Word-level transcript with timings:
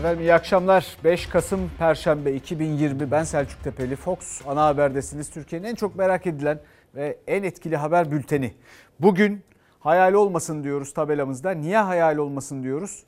Efendim 0.00 0.20
iyi 0.20 0.34
akşamlar. 0.34 0.96
5 1.04 1.26
Kasım 1.26 1.70
Perşembe 1.78 2.32
2020 2.32 3.10
ben 3.10 3.24
Selçuk 3.24 3.64
Tepeli. 3.64 3.96
Fox 3.96 4.40
ana 4.46 4.66
haberdesiniz. 4.66 5.30
Türkiye'nin 5.30 5.66
en 5.66 5.74
çok 5.74 5.96
merak 5.96 6.26
edilen 6.26 6.60
ve 6.94 7.18
en 7.26 7.42
etkili 7.42 7.76
haber 7.76 8.10
bülteni. 8.10 8.54
Bugün 9.00 9.42
hayal 9.80 10.12
olmasın 10.12 10.64
diyoruz 10.64 10.94
tabelamızda. 10.94 11.50
Niye 11.50 11.78
hayal 11.78 12.16
olmasın 12.16 12.62
diyoruz? 12.62 13.02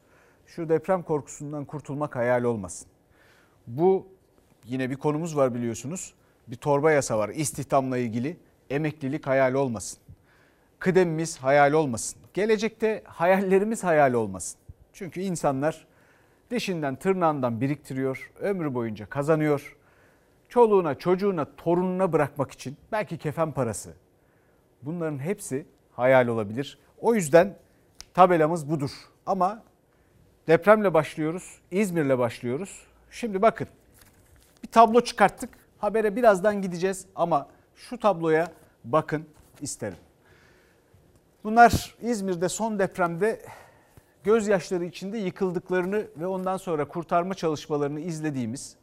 Şu 0.46 0.68
deprem 0.68 1.02
korkusundan 1.02 1.64
kurtulmak 1.64 2.16
hayal 2.16 2.44
olmasın. 2.44 2.88
Bu 3.66 4.06
yine 4.64 4.90
bir 4.90 4.96
konumuz 4.96 5.36
var 5.36 5.54
biliyorsunuz. 5.54 6.14
Bir 6.48 6.56
torba 6.56 6.92
yasa 6.92 7.18
var 7.18 7.28
istihdamla 7.28 7.98
ilgili. 7.98 8.36
Emeklilik 8.70 9.26
hayal 9.26 9.54
olmasın. 9.54 9.98
Kıdemimiz 10.78 11.38
hayal 11.38 11.72
olmasın. 11.72 12.20
Gelecekte 12.34 13.02
hayallerimiz 13.04 13.84
hayal 13.84 14.12
olmasın. 14.12 14.58
Çünkü 14.92 15.20
insanlar 15.20 15.91
dişinden 16.52 16.96
tırnağından 16.96 17.60
biriktiriyor, 17.60 18.32
ömrü 18.40 18.74
boyunca 18.74 19.08
kazanıyor. 19.08 19.76
Çoluğuna, 20.48 20.94
çocuğuna, 20.94 21.46
torununa 21.56 22.12
bırakmak 22.12 22.52
için 22.52 22.76
belki 22.92 23.18
kefen 23.18 23.52
parası. 23.52 23.94
Bunların 24.82 25.18
hepsi 25.18 25.66
hayal 25.92 26.26
olabilir. 26.26 26.78
O 27.00 27.14
yüzden 27.14 27.56
tabelamız 28.14 28.70
budur. 28.70 28.90
Ama 29.26 29.62
depremle 30.48 30.94
başlıyoruz, 30.94 31.58
İzmir'le 31.70 32.18
başlıyoruz. 32.18 32.86
Şimdi 33.10 33.42
bakın 33.42 33.66
bir 34.62 34.68
tablo 34.68 35.00
çıkarttık. 35.00 35.50
Habere 35.78 36.16
birazdan 36.16 36.62
gideceğiz 36.62 37.06
ama 37.16 37.48
şu 37.76 37.98
tabloya 37.98 38.52
bakın 38.84 39.26
isterim. 39.60 39.98
Bunlar 41.44 41.94
İzmir'de 42.02 42.48
son 42.48 42.78
depremde 42.78 43.42
gözyaşları 44.24 44.84
içinde 44.84 45.18
yıkıldıklarını 45.18 46.06
ve 46.16 46.26
ondan 46.26 46.56
sonra 46.56 46.88
kurtarma 46.88 47.34
çalışmalarını 47.34 48.00
izlediğimiz 48.00 48.76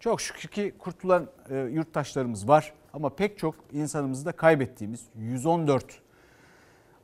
çok 0.00 0.20
şükür 0.20 0.48
ki 0.48 0.74
kurtulan 0.78 1.28
e, 1.50 1.56
yurttaşlarımız 1.56 2.48
var 2.48 2.72
ama 2.92 3.08
pek 3.10 3.38
çok 3.38 3.54
insanımızı 3.72 4.24
da 4.24 4.32
kaybettiğimiz 4.32 5.06
114 5.14 5.84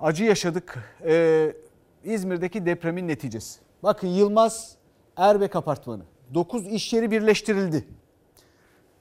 acı 0.00 0.24
yaşadık 0.24 0.78
e, 1.04 1.52
İzmir'deki 2.04 2.66
depremin 2.66 3.08
neticesi. 3.08 3.60
Bakın 3.82 4.08
Yılmaz 4.08 4.76
Erbek 5.16 5.56
Apartmanı 5.56 6.02
9 6.34 6.66
iş 6.66 6.92
yeri 6.92 7.10
birleştirildi. 7.10 7.84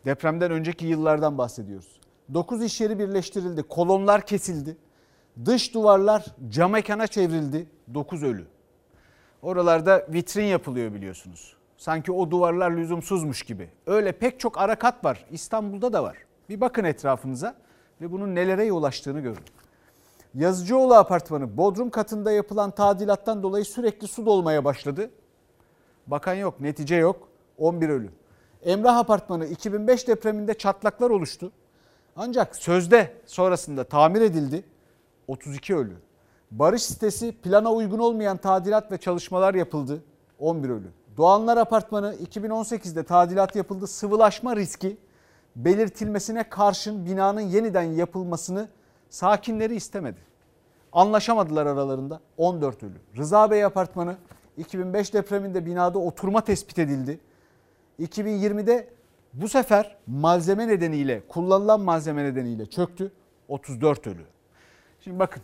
Depremden 0.06 0.52
önceki 0.52 0.86
yıllardan 0.86 1.38
bahsediyoruz. 1.38 2.00
9 2.34 2.64
iş 2.64 2.82
yeri 2.82 3.00
birleştirildi, 3.00 3.64
kolonlar 3.64 4.26
kesildi. 4.26 4.78
Dış 5.46 5.74
duvarlar 5.74 6.26
cam 6.50 6.72
mekana 6.72 7.08
çevrildi. 7.08 7.68
9 7.94 8.24
ölü. 8.24 8.46
Oralarda 9.42 10.06
vitrin 10.10 10.46
yapılıyor 10.46 10.94
biliyorsunuz. 10.94 11.56
Sanki 11.78 12.12
o 12.12 12.32
duvarlar 12.32 12.72
lüzumsuzmuş 12.72 13.44
gibi. 13.44 13.70
Öyle 13.88 14.12
pek 14.12 14.40
çok 14.40 14.58
arakat 14.58 15.06
var. 15.06 15.26
İstanbul'da 15.32 15.94
da 15.94 16.04
var. 16.04 16.18
Bir 16.50 16.62
bakın 16.62 16.84
etrafınıza 16.84 17.56
ve 18.02 18.12
bunun 18.12 18.36
nelere 18.36 18.66
yol 18.66 18.84
açtığını 18.84 19.20
görün. 19.20 19.44
Yazıcıoğlu 20.34 20.94
apartmanı 20.94 21.58
Bodrum 21.58 21.90
katında 21.90 22.32
yapılan 22.32 22.72
tadilattan 22.72 23.44
dolayı 23.44 23.66
sürekli 23.66 24.08
su 24.08 24.26
dolmaya 24.26 24.66
başladı. 24.66 25.10
Bakan 26.08 26.34
yok, 26.34 26.60
netice 26.60 26.96
yok. 26.96 27.28
11 27.58 27.90
ölü. 27.90 28.10
Emrah 28.64 28.98
apartmanı 28.98 29.46
2005 29.46 30.08
depreminde 30.08 30.54
çatlaklar 30.54 31.10
oluştu. 31.10 31.52
Ancak 32.16 32.56
sözde 32.56 33.14
sonrasında 33.26 33.84
tamir 33.84 34.22
edildi. 34.22 34.64
32 35.28 35.76
ölü. 35.76 35.96
Barış 36.52 36.84
sitesi 36.84 37.32
plana 37.32 37.72
uygun 37.74 38.00
olmayan 38.00 38.38
tadilat 38.38 38.92
ve 38.92 38.98
çalışmalar 38.98 39.54
yapıldı. 39.54 40.04
11 40.40 40.70
ölü. 40.70 40.88
Doğanlar 41.18 41.58
Apartmanı 41.58 42.16
2018'de 42.16 43.04
tadilat 43.04 43.56
yapıldı. 43.56 43.88
Sıvılaşma 43.88 44.56
riski 44.56 44.98
belirtilmesine 45.56 46.50
karşın 46.50 47.06
binanın 47.06 47.42
yeniden 47.42 47.84
yapılmasını 47.84 48.68
sakinleri 49.10 49.76
istemedi. 49.76 50.20
Anlaşamadılar 50.94 51.66
aralarında 51.66 52.20
14 52.38 52.84
ölü. 52.84 52.98
Rıza 53.18 53.52
Bey 53.52 53.66
Apartmanı 53.66 54.16
2005 54.58 55.14
depreminde 55.14 55.66
binada 55.66 56.00
oturma 56.00 56.42
tespit 56.42 56.80
edildi. 56.80 57.20
2020'de 58.00 58.90
bu 59.34 59.50
sefer 59.50 59.98
malzeme 60.08 60.68
nedeniyle, 60.68 61.28
kullanılan 61.28 61.82
malzeme 61.82 62.24
nedeniyle 62.24 62.66
çöktü. 62.66 63.12
34 63.48 64.08
ölü. 64.08 64.26
Şimdi 65.00 65.20
bakın 65.20 65.44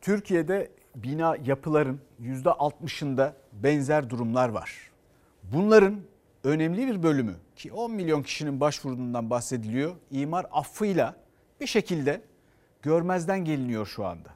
Türkiye'de 0.00 0.70
bina 0.94 1.36
yapıların 1.44 2.00
%60'ında 2.22 3.32
benzer 3.52 4.10
durumlar 4.10 4.48
var. 4.48 4.90
Bunların 5.42 6.00
önemli 6.44 6.86
bir 6.86 7.02
bölümü 7.02 7.34
ki 7.56 7.72
10 7.72 7.90
milyon 7.92 8.22
kişinin 8.22 8.60
başvurduğundan 8.60 9.30
bahsediliyor. 9.30 9.96
imar 10.10 10.46
affıyla 10.52 11.16
bir 11.60 11.66
şekilde 11.66 12.20
görmezden 12.82 13.44
geliniyor 13.44 13.86
şu 13.86 14.04
anda. 14.04 14.28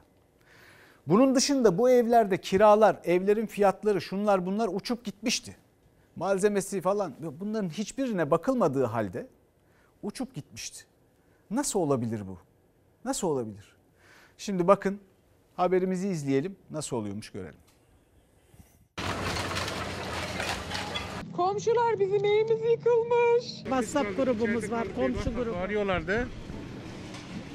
Bunun 1.07 1.35
dışında 1.35 1.77
bu 1.77 1.89
evlerde 1.89 2.41
kiralar, 2.41 2.97
evlerin 3.03 3.45
fiyatları, 3.45 4.01
şunlar 4.01 4.45
bunlar 4.45 4.69
uçup 4.73 5.05
gitmişti. 5.05 5.57
Malzemesi 6.15 6.81
falan 6.81 7.13
bunların 7.39 7.69
hiçbirine 7.69 8.31
bakılmadığı 8.31 8.83
halde 8.83 9.27
uçup 10.03 10.35
gitmişti. 10.35 10.85
Nasıl 11.51 11.79
olabilir 11.79 12.27
bu? 12.27 12.37
Nasıl 13.05 13.27
olabilir? 13.27 13.75
Şimdi 14.37 14.67
bakın 14.67 14.99
haberimizi 15.57 16.07
izleyelim. 16.07 16.55
Nasıl 16.71 16.97
oluyormuş 16.97 17.29
görelim. 17.29 17.59
Komşular 21.35 21.99
bizim 21.99 22.25
evimiz 22.25 22.61
yıkılmış. 22.71 23.45
WhatsApp 23.63 24.17
grubumuz 24.17 24.71
var, 24.71 24.87
komşu 24.95 25.33
grubu. 25.35 25.57
Arıyorlardı. 25.57 26.27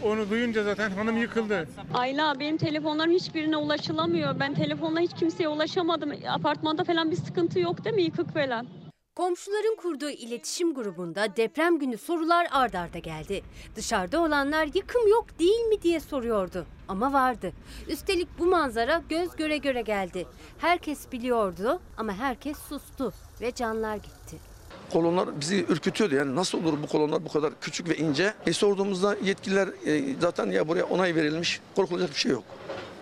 Onu 0.03 0.31
duyunca 0.31 0.63
zaten 0.63 0.91
hanım 0.91 1.17
yıkıldı. 1.17 1.69
Ayla 1.95 2.41
benim 2.41 2.57
telefonlarım 2.57 3.13
hiçbirine 3.13 3.57
ulaşılamıyor. 3.57 4.41
Ben 4.41 4.55
telefonla 4.55 5.01
hiç 5.01 5.11
kimseye 5.15 5.49
ulaşamadım. 5.49 6.13
Apartmanda 6.29 6.85
falan 6.85 7.11
bir 7.11 7.17
sıkıntı 7.17 7.61
yok 7.61 7.85
değil 7.85 7.97
mi? 7.97 8.03
Yıkık 8.03 8.33
falan. 8.33 8.67
Komşuların 9.17 9.77
kurduğu 9.77 10.11
iletişim 10.11 10.75
grubunda 10.75 11.37
deprem 11.37 11.79
günü 11.79 11.99
sorular 11.99 12.49
ard 12.51 12.75
arda 12.75 12.99
geldi. 12.99 13.43
Dışarıda 13.77 14.21
olanlar 14.23 14.69
yıkım 14.75 15.09
yok 15.09 15.39
değil 15.39 15.61
mi 15.61 15.83
diye 15.83 16.01
soruyordu. 16.01 16.67
Ama 16.89 17.13
vardı. 17.13 17.53
Üstelik 17.89 18.29
bu 18.39 18.47
manzara 18.47 19.03
göz 19.09 19.37
göre 19.37 19.57
göre 19.57 19.83
geldi. 19.83 20.27
Herkes 20.59 21.13
biliyordu 21.13 21.81
ama 21.97 22.13
herkes 22.13 22.59
sustu 22.59 23.13
ve 23.41 23.53
canlar 23.53 23.97
gitti. 23.97 24.37
kolonlar 24.93 25.41
bizi 25.41 25.65
ürkütüyordu. 25.69 26.15
Yani 26.15 26.37
nasıl 26.37 26.59
olur 26.65 26.83
bu 26.83 26.87
kolonlar 26.87 27.25
bu 27.25 27.29
kadar 27.29 27.53
küçük 27.61 27.89
ve 27.89 27.97
ince? 27.97 28.35
E 28.47 28.53
sorduğumuzda 28.53 29.17
yetkililer 29.25 29.69
e, 29.87 30.15
zaten 30.21 30.51
ya 30.51 30.69
buraya 30.69 30.85
onay 30.85 31.15
verilmiş 31.15 31.61
korkulacak 31.77 32.11
bir 32.11 32.19
şey 32.19 32.33
yok. 32.33 32.45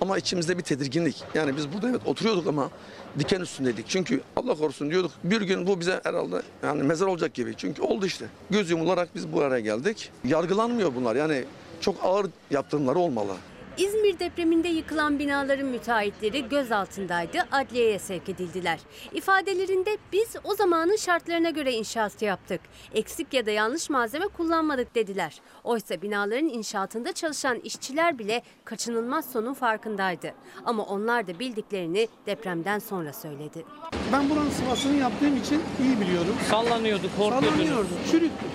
Ama 0.01 0.19
içimizde 0.19 0.59
bir 0.59 0.63
tedirginlik. 0.63 1.25
Yani 1.35 1.57
biz 1.57 1.73
burada 1.73 1.89
evet 1.91 2.01
oturuyorduk 2.07 2.47
ama 2.47 2.71
diken 3.19 3.41
üstündeydik. 3.41 3.89
Çünkü 3.89 4.21
Allah 4.37 4.55
korusun 4.55 4.91
diyorduk 4.91 5.13
bir 5.25 5.41
gün 5.41 5.67
bu 5.67 5.81
bize 5.81 6.01
herhalde 6.05 6.43
yani 6.63 6.83
mezar 6.83 7.07
olacak 7.07 7.35
gibi. 7.35 7.55
Çünkü 7.57 7.83
oldu 7.83 8.07
işte. 8.07 8.27
Göz 8.51 8.71
yumularak 8.71 9.15
biz 9.15 9.33
bu 9.33 9.41
araya 9.43 9.61
geldik. 9.61 10.11
Yargılanmıyor 10.25 10.95
bunlar. 10.95 11.17
Yani 11.17 11.45
çok 11.81 12.05
ağır 12.05 12.27
yaptırımları 12.51 12.99
olmalı. 12.99 13.33
İzmir 13.79 14.19
depreminde 14.19 14.69
yıkılan 14.69 15.19
binaların 15.19 15.67
müteahhitleri 15.67 16.49
gözaltındaydı, 16.49 17.39
adliyeye 17.53 17.99
sevk 17.99 18.29
edildiler. 18.29 18.79
İfadelerinde 19.13 19.99
biz 20.13 20.37
o 20.45 20.55
zamanın 20.55 20.97
şartlarına 20.97 21.51
göre 21.51 21.73
inşaat 21.73 22.23
yaptık. 22.23 22.61
Eksik 22.95 23.35
ya 23.35 23.47
da 23.47 23.51
yanlış 23.51 23.91
malzeme 23.91 24.27
kullanmadık 24.27 24.95
dediler. 24.95 25.41
Oysa 25.65 26.03
binaların 26.03 26.49
inşaatında 26.49 27.13
çalışan 27.13 27.59
işçiler 27.59 28.19
bile 28.19 28.43
kaçınılmaz 28.65 29.33
sonun 29.33 29.55
farkındaydı. 29.55 30.35
Ama 30.65 30.83
onlar 30.83 31.27
da 31.27 31.39
bildiklerini 31.39 32.09
depremden 32.27 32.79
sonra 32.79 33.13
söyledi. 33.13 33.65
Ben 34.13 34.31
buranın 34.31 34.51
sıvasını 34.51 34.97
yaptığım 34.97 35.37
için 35.37 35.63
iyi 35.83 36.01
biliyorum. 36.01 36.37
Sallanıyordu, 36.51 37.07
korkuyordunuz. 37.19 37.51
Sallanıyordu, 37.51 37.89
çürüktü. 38.11 38.47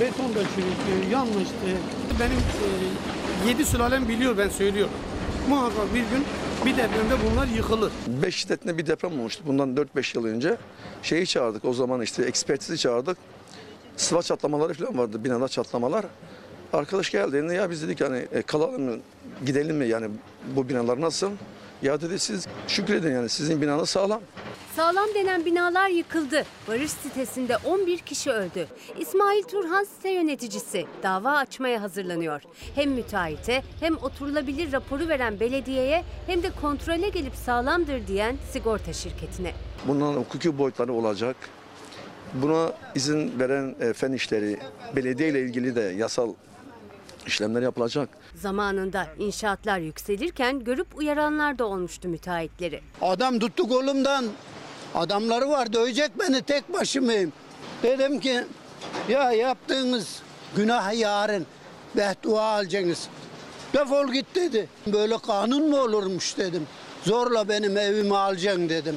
Beton 0.00 0.34
da 0.34 0.40
çürüktü, 0.54 1.12
yanmıştı. 1.12 1.66
Benim 2.20 2.38
e, 2.38 3.17
yedi 3.46 3.64
sülalem 3.64 4.08
biliyor 4.08 4.38
ben 4.38 4.48
söylüyorum. 4.48 4.94
Muhakkak 5.48 5.94
bir 5.94 6.00
gün 6.00 6.24
bir 6.66 6.76
depremde 6.76 7.14
bunlar 7.30 7.46
yıkılır. 7.46 7.92
5 8.22 8.34
şiddetinde 8.34 8.78
bir 8.78 8.86
deprem 8.86 9.12
olmuştu 9.12 9.42
bundan 9.46 9.76
4-5 9.96 10.18
yıl 10.18 10.24
önce. 10.24 10.56
Şeyi 11.02 11.26
çağırdık 11.26 11.64
o 11.64 11.72
zaman 11.72 12.02
işte 12.02 12.22
ekspertizi 12.22 12.78
çağırdık. 12.78 13.18
Sıva 13.96 14.22
çatlamaları 14.22 14.74
falan 14.74 14.98
vardı 14.98 15.24
binada 15.24 15.48
çatlamalar. 15.48 16.04
Arkadaş 16.72 17.10
geldiğinde 17.10 17.54
ya 17.54 17.70
biz 17.70 17.82
dedik 17.82 18.00
hani 18.00 18.26
kalalım 18.46 18.82
mı 18.82 18.96
gidelim 19.46 19.76
mi 19.76 19.88
yani 19.88 20.08
bu 20.56 20.68
binalar 20.68 21.00
nasıl? 21.00 21.30
Ya 21.82 22.00
dedi 22.00 22.18
siz 22.18 22.46
şükredin 22.68 23.12
yani 23.12 23.28
sizin 23.28 23.62
binanız 23.62 23.90
sağlam. 23.90 24.20
Sağlam 24.76 25.08
denen 25.14 25.44
binalar 25.44 25.88
yıkıldı. 25.88 26.44
Barış 26.68 26.90
sitesinde 26.90 27.56
11 27.56 27.98
kişi 27.98 28.30
öldü. 28.30 28.66
İsmail 28.98 29.42
Turhan 29.42 29.84
site 29.84 30.10
yöneticisi 30.10 30.86
dava 31.02 31.30
açmaya 31.36 31.82
hazırlanıyor. 31.82 32.42
Hem 32.74 32.90
müteahhite 32.90 33.62
hem 33.80 33.96
oturulabilir 33.96 34.72
raporu 34.72 35.08
veren 35.08 35.40
belediyeye 35.40 36.04
hem 36.26 36.42
de 36.42 36.50
kontrole 36.62 37.08
gelip 37.08 37.34
sağlamdır 37.34 38.06
diyen 38.06 38.36
sigorta 38.52 38.92
şirketine. 38.92 39.52
Bunların 39.88 40.20
hukuki 40.20 40.58
boyutları 40.58 40.92
olacak. 40.92 41.36
Buna 42.34 42.72
izin 42.94 43.40
veren 43.40 43.74
e, 43.80 43.92
fen 43.92 44.12
işleri, 44.12 44.58
belediye 44.96 45.28
ile 45.28 45.40
ilgili 45.40 45.76
de 45.76 45.80
yasal 45.80 46.34
işlemler 47.28 47.62
yapılacak. 47.62 48.08
Zamanında 48.34 49.06
inşaatlar 49.18 49.78
yükselirken 49.78 50.64
görüp 50.64 50.98
uyaranlar 50.98 51.58
da 51.58 51.66
olmuştu 51.66 52.08
müteahhitleri. 52.08 52.80
Adam 53.02 53.38
tuttu 53.38 53.68
kolumdan. 53.68 54.26
Adamları 54.94 55.48
var 55.50 55.72
dövecek 55.72 56.10
beni 56.18 56.42
tek 56.42 56.72
başımayım. 56.72 57.32
Dedim 57.82 58.20
ki 58.20 58.44
ya 59.08 59.32
yaptığınız 59.32 60.22
günah 60.56 60.98
yarın 60.98 61.46
beddua 61.96 62.42
alacaksınız. 62.42 63.08
Defol 63.74 64.12
git 64.12 64.34
dedi. 64.34 64.68
Böyle 64.86 65.18
kanun 65.18 65.70
mu 65.70 65.80
olurmuş 65.80 66.36
dedim. 66.38 66.66
Zorla 67.04 67.48
benim 67.48 67.76
evimi 67.76 68.16
alacaksın 68.16 68.68
dedim. 68.68 68.96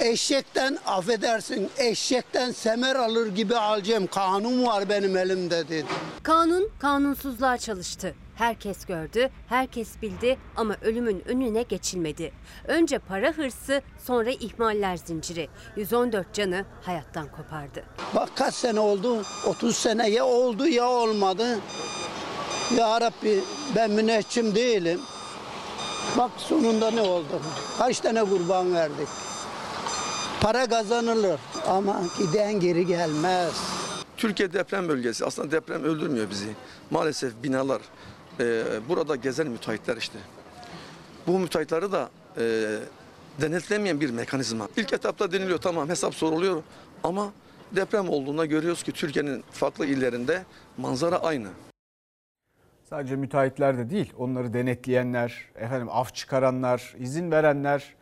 Eşekten 0.00 0.78
affedersin 0.86 1.70
eşekten 1.78 2.52
semer 2.52 2.96
alır 2.96 3.26
gibi 3.26 3.56
alacağım. 3.56 4.06
Kanun 4.06 4.66
var 4.66 4.88
benim 4.88 5.16
elimde 5.16 5.68
dedi. 5.68 5.86
Kanun 6.22 6.70
kanunsuzluğa 6.80 7.58
çalıştı. 7.58 8.14
Herkes 8.36 8.84
gördü, 8.84 9.30
herkes 9.48 9.88
bildi 10.02 10.38
ama 10.56 10.76
ölümün 10.82 11.22
önüne 11.28 11.62
geçilmedi. 11.62 12.32
Önce 12.68 12.98
para 12.98 13.32
hırsı, 13.32 13.82
sonra 14.06 14.30
ihmaller 14.30 14.96
zinciri. 14.96 15.48
114 15.76 16.34
canı 16.34 16.64
hayattan 16.82 17.28
kopardı. 17.28 17.84
Bak 18.14 18.28
kaç 18.34 18.54
sene 18.54 18.80
oldu? 18.80 19.22
30 19.46 19.76
sene 19.76 20.10
ya 20.10 20.24
oldu 20.24 20.66
ya 20.68 20.88
olmadı. 20.88 21.58
Ya 22.76 23.00
Rabbi 23.00 23.40
ben 23.76 23.90
müneccim 23.90 24.54
değilim. 24.54 25.00
Bak 26.18 26.30
sonunda 26.36 26.90
ne 26.90 27.00
oldu? 27.00 27.40
Kaç 27.78 28.00
tane 28.00 28.24
kurban 28.24 28.74
verdik? 28.74 29.08
Para 30.40 30.68
kazanılır 30.68 31.40
ama 31.66 32.02
giden 32.18 32.60
geri 32.60 32.86
gelmez. 32.86 33.54
Türkiye 34.16 34.52
deprem 34.52 34.88
bölgesi. 34.88 35.24
Aslında 35.24 35.50
deprem 35.50 35.84
öldürmüyor 35.84 36.30
bizi. 36.30 36.48
Maalesef 36.90 37.42
binalar, 37.42 37.80
e, 38.40 38.62
burada 38.88 39.16
gezen 39.16 39.46
müteahhitler 39.46 39.96
işte. 39.96 40.18
Bu 41.26 41.38
müteahhitleri 41.38 41.92
da 41.92 42.10
e, 42.36 42.76
denetlemeyen 43.40 44.00
bir 44.00 44.10
mekanizma. 44.10 44.68
İlk 44.76 44.92
etapta 44.92 45.32
deniliyor 45.32 45.58
tamam 45.58 45.88
hesap 45.88 46.14
soruluyor 46.14 46.62
ama 47.04 47.32
deprem 47.72 48.08
olduğunda 48.08 48.46
görüyoruz 48.46 48.82
ki 48.82 48.92
Türkiye'nin 48.92 49.44
farklı 49.52 49.86
illerinde 49.86 50.42
manzara 50.76 51.16
aynı. 51.16 51.48
Sadece 52.90 53.16
müteahhitler 53.16 53.78
de 53.78 53.90
değil, 53.90 54.12
onları 54.18 54.52
denetleyenler, 54.52 55.48
efendim 55.54 55.88
af 55.90 56.14
çıkaranlar, 56.14 56.94
izin 56.98 57.30
verenler, 57.30 57.94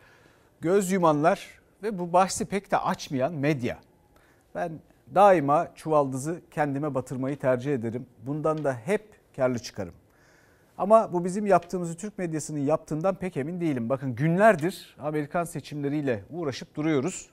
göz 0.61 0.91
yumanlar 0.91 1.57
ve 1.87 1.99
bu 1.99 2.13
bahsi 2.13 2.45
pek 2.45 2.71
de 2.71 2.77
açmayan 2.77 3.33
medya. 3.33 3.79
Ben 4.55 4.71
daima 5.15 5.67
çuvaldızı 5.75 6.41
kendime 6.51 6.95
batırmayı 6.95 7.39
tercih 7.39 7.73
ederim. 7.73 8.05
Bundan 8.25 8.63
da 8.63 8.73
hep 8.73 9.09
karlı 9.35 9.59
çıkarım. 9.59 9.93
Ama 10.77 11.13
bu 11.13 11.25
bizim 11.25 11.45
yaptığımızı 11.45 11.97
Türk 11.97 12.17
medyasının 12.17 12.59
yaptığından 12.59 13.15
pek 13.15 13.37
emin 13.37 13.61
değilim. 13.61 13.89
Bakın 13.89 14.15
günlerdir 14.15 14.95
Amerikan 14.99 15.43
seçimleriyle 15.43 16.23
uğraşıp 16.29 16.75
duruyoruz. 16.75 17.29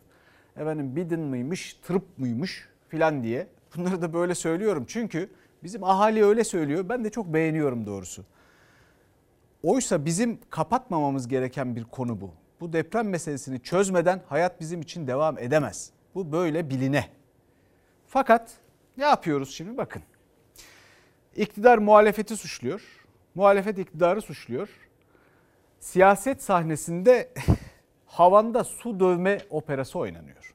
Efendim 0.56 0.96
Biden 0.96 1.20
mıymış, 1.20 1.74
Trump 1.74 2.18
muymuş 2.18 2.68
filan 2.88 3.22
diye. 3.22 3.46
Bunları 3.76 4.02
da 4.02 4.12
böyle 4.12 4.34
söylüyorum 4.34 4.84
çünkü 4.88 5.30
bizim 5.62 5.84
ahali 5.84 6.24
öyle 6.24 6.44
söylüyor. 6.44 6.88
Ben 6.88 7.04
de 7.04 7.10
çok 7.10 7.26
beğeniyorum 7.26 7.86
doğrusu. 7.86 8.24
Oysa 9.62 10.04
bizim 10.04 10.38
kapatmamamız 10.50 11.28
gereken 11.28 11.76
bir 11.76 11.84
konu 11.84 12.20
bu. 12.20 12.30
Bu 12.60 12.72
deprem 12.72 13.08
meselesini 13.08 13.62
çözmeden 13.62 14.22
hayat 14.28 14.60
bizim 14.60 14.80
için 14.80 15.06
devam 15.06 15.38
edemez. 15.38 15.90
Bu 16.14 16.32
böyle 16.32 16.70
biline. 16.70 17.08
Fakat 18.06 18.52
ne 18.96 19.04
yapıyoruz 19.04 19.54
şimdi 19.54 19.76
bakın. 19.76 20.02
İktidar 21.36 21.78
muhalefeti 21.78 22.36
suçluyor. 22.36 22.82
Muhalefet 23.34 23.78
iktidarı 23.78 24.22
suçluyor. 24.22 24.68
Siyaset 25.80 26.42
sahnesinde 26.42 27.32
havanda 28.06 28.64
su 28.64 29.00
dövme 29.00 29.38
operası 29.50 29.98
oynanıyor. 29.98 30.54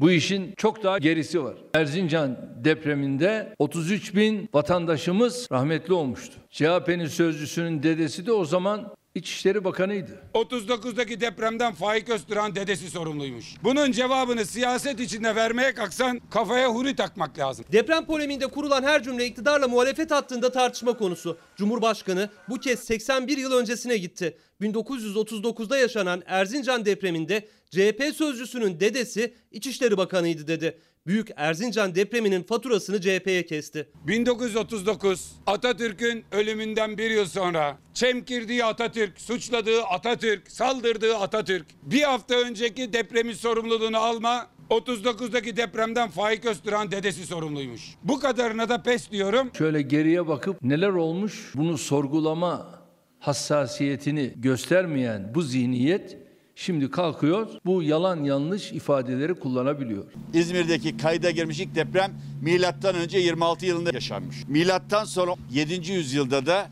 Bu 0.00 0.10
işin 0.10 0.54
çok 0.56 0.82
daha 0.82 0.98
gerisi 0.98 1.44
var. 1.44 1.54
Erzincan 1.74 2.38
depreminde 2.64 3.54
33 3.58 4.14
bin 4.14 4.48
vatandaşımız 4.54 5.48
rahmetli 5.52 5.94
olmuştu. 5.94 6.34
CHP'nin 6.50 7.06
sözcüsünün 7.06 7.82
dedesi 7.82 8.26
de 8.26 8.32
o 8.32 8.44
zaman 8.44 8.95
İçişleri 9.16 9.64
Bakanı'ydı. 9.64 10.22
39'daki 10.34 11.20
depremden 11.20 11.72
Faik 11.74 12.08
Öztürk'ün 12.08 12.54
dedesi 12.54 12.90
sorumluymuş. 12.90 13.54
Bunun 13.64 13.92
cevabını 13.92 14.46
siyaset 14.46 15.00
içinde 15.00 15.34
vermeye 15.34 15.74
kalksan 15.74 16.20
kafaya 16.30 16.68
huri 16.68 16.96
takmak 16.96 17.38
lazım. 17.38 17.64
Deprem 17.72 18.06
polemiğinde 18.06 18.46
kurulan 18.46 18.82
her 18.82 19.02
cümle 19.02 19.26
iktidarla 19.26 19.68
muhalefet 19.68 20.10
hattında 20.10 20.52
tartışma 20.52 20.96
konusu. 20.96 21.38
Cumhurbaşkanı 21.56 22.30
bu 22.48 22.60
kez 22.60 22.80
81 22.80 23.38
yıl 23.38 23.52
öncesine 23.52 23.96
gitti. 23.96 24.36
1939'da 24.60 25.78
yaşanan 25.78 26.22
Erzincan 26.26 26.84
depreminde 26.84 27.48
CHP 27.70 28.16
sözcüsünün 28.16 28.80
dedesi 28.80 29.34
İçişleri 29.50 29.96
Bakanı'ydı 29.96 30.46
dedi. 30.46 30.78
Büyük 31.06 31.28
Erzincan 31.36 31.94
depreminin 31.94 32.42
faturasını 32.42 33.00
CHP'ye 33.00 33.46
kesti. 33.46 33.88
1939 34.06 35.32
Atatürk'ün 35.46 36.24
ölümünden 36.32 36.98
bir 36.98 37.10
yıl 37.10 37.26
sonra 37.26 37.78
çemkirdiği 37.94 38.64
Atatürk, 38.64 39.20
suçladığı 39.20 39.84
Atatürk, 39.84 40.50
saldırdığı 40.50 41.16
Atatürk. 41.16 41.66
Bir 41.82 42.02
hafta 42.02 42.34
önceki 42.34 42.92
depremin 42.92 43.32
sorumluluğunu 43.32 43.98
alma 43.98 44.46
39'daki 44.70 45.56
depremden 45.56 46.08
Faik 46.08 46.44
Öztürk'ün 46.44 46.90
dedesi 46.90 47.26
sorumluymuş. 47.26 47.82
Bu 48.02 48.20
kadarına 48.20 48.68
da 48.68 48.82
pes 48.82 49.10
diyorum. 49.10 49.50
Şöyle 49.58 49.82
geriye 49.82 50.28
bakıp 50.28 50.62
neler 50.62 50.88
olmuş 50.88 51.52
bunu 51.54 51.78
sorgulama 51.78 52.80
hassasiyetini 53.18 54.32
göstermeyen 54.36 55.32
bu 55.34 55.42
zihniyet 55.42 56.25
şimdi 56.56 56.90
kalkıyor 56.90 57.48
bu 57.64 57.82
yalan 57.82 58.24
yanlış 58.24 58.72
ifadeleri 58.72 59.34
kullanabiliyor. 59.34 60.04
İzmir'deki 60.34 60.96
kayda 60.96 61.30
girmiş 61.30 61.60
ilk 61.60 61.74
deprem 61.74 62.12
milattan 62.42 62.94
önce 62.94 63.18
26 63.18 63.66
yılında 63.66 63.90
yaşanmış. 63.94 64.36
Milattan 64.48 65.04
sonra 65.04 65.34
7. 65.50 65.92
yüzyılda 65.92 66.46
da 66.46 66.68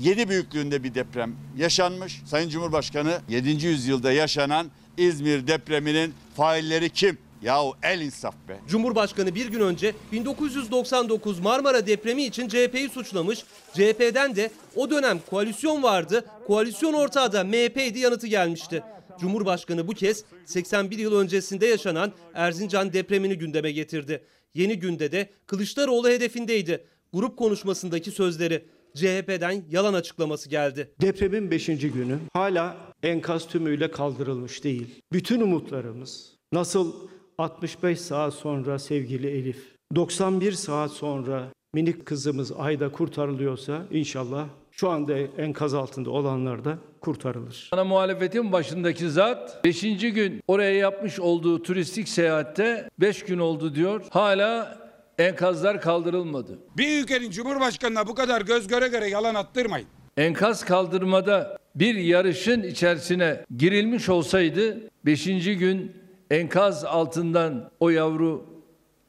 7 0.00 0.28
büyüklüğünde 0.28 0.84
bir 0.84 0.94
deprem 0.94 1.32
yaşanmış. 1.56 2.22
Sayın 2.26 2.48
Cumhurbaşkanı 2.48 3.20
7. 3.28 3.66
yüzyılda 3.66 4.12
yaşanan 4.12 4.66
İzmir 4.98 5.46
depreminin 5.46 6.14
failleri 6.36 6.90
kim? 6.90 7.18
Yahu 7.42 7.74
el 7.82 8.00
insaf 8.00 8.34
be. 8.48 8.58
Cumhurbaşkanı 8.68 9.34
bir 9.34 9.46
gün 9.46 9.60
önce 9.60 9.94
1999 10.12 11.40
Marmara 11.40 11.86
depremi 11.86 12.24
için 12.24 12.48
CHP'yi 12.48 12.88
suçlamış. 12.88 13.44
CHP'den 13.74 14.36
de 14.36 14.50
o 14.76 14.90
dönem 14.90 15.18
koalisyon 15.30 15.82
vardı. 15.82 16.24
Koalisyon 16.46 16.92
ortağı 16.92 17.32
da 17.32 17.44
MHP'ydi 17.44 17.98
yanıtı 17.98 18.26
gelmişti. 18.26 18.82
Cumhurbaşkanı 19.20 19.88
bu 19.88 19.92
kez 19.92 20.24
81 20.44 20.98
yıl 20.98 21.20
öncesinde 21.20 21.66
yaşanan 21.66 22.12
Erzincan 22.34 22.92
depremini 22.92 23.38
gündeme 23.38 23.72
getirdi. 23.72 24.24
Yeni 24.54 24.78
günde 24.78 25.12
de 25.12 25.30
Kılıçdaroğlu 25.46 26.08
hedefindeydi. 26.08 26.84
Grup 27.12 27.36
konuşmasındaki 27.36 28.10
sözleri 28.10 28.64
CHP'den 28.94 29.64
yalan 29.70 29.94
açıklaması 29.94 30.48
geldi. 30.48 30.92
Depremin 31.00 31.50
5. 31.50 31.66
günü 31.66 32.18
hala 32.32 32.76
enkaz 33.02 33.48
tümüyle 33.48 33.90
kaldırılmış 33.90 34.64
değil. 34.64 34.86
Bütün 35.12 35.40
umutlarımız 35.40 36.36
nasıl 36.52 37.08
65 37.38 38.00
saat 38.00 38.34
sonra 38.34 38.78
sevgili 38.78 39.26
Elif, 39.26 39.76
91 39.94 40.52
saat 40.52 40.90
sonra 40.90 41.52
minik 41.74 42.06
kızımız 42.06 42.52
Ayda 42.52 42.92
kurtarılıyorsa 42.92 43.86
inşallah 43.90 44.48
şu 44.80 44.90
anda 44.90 45.18
enkaz 45.18 45.74
altında 45.74 46.10
olanlar 46.10 46.64
da 46.64 46.78
kurtarılır. 47.00 47.68
Ana 47.72 47.84
muhalefetin 47.84 48.52
başındaki 48.52 49.10
zat 49.10 49.64
5. 49.64 49.80
gün 50.00 50.42
oraya 50.48 50.72
yapmış 50.72 51.20
olduğu 51.20 51.62
turistik 51.62 52.08
seyahatte 52.08 52.90
5 53.00 53.24
gün 53.24 53.38
oldu 53.38 53.74
diyor. 53.74 54.04
Hala 54.10 54.78
enkazlar 55.18 55.80
kaldırılmadı. 55.80 56.58
Bir 56.76 57.02
ülkenin 57.02 57.30
cumhurbaşkanına 57.30 58.06
bu 58.06 58.14
kadar 58.14 58.42
göz 58.42 58.68
göre 58.68 58.88
göre 58.88 59.08
yalan 59.08 59.34
attırmayın. 59.34 59.88
Enkaz 60.16 60.64
kaldırmada 60.64 61.58
bir 61.74 61.94
yarışın 61.94 62.62
içerisine 62.62 63.44
girilmiş 63.56 64.08
olsaydı 64.08 64.90
5. 65.06 65.24
gün 65.58 65.92
enkaz 66.30 66.84
altından 66.84 67.70
o 67.80 67.90
yavru 67.90 68.46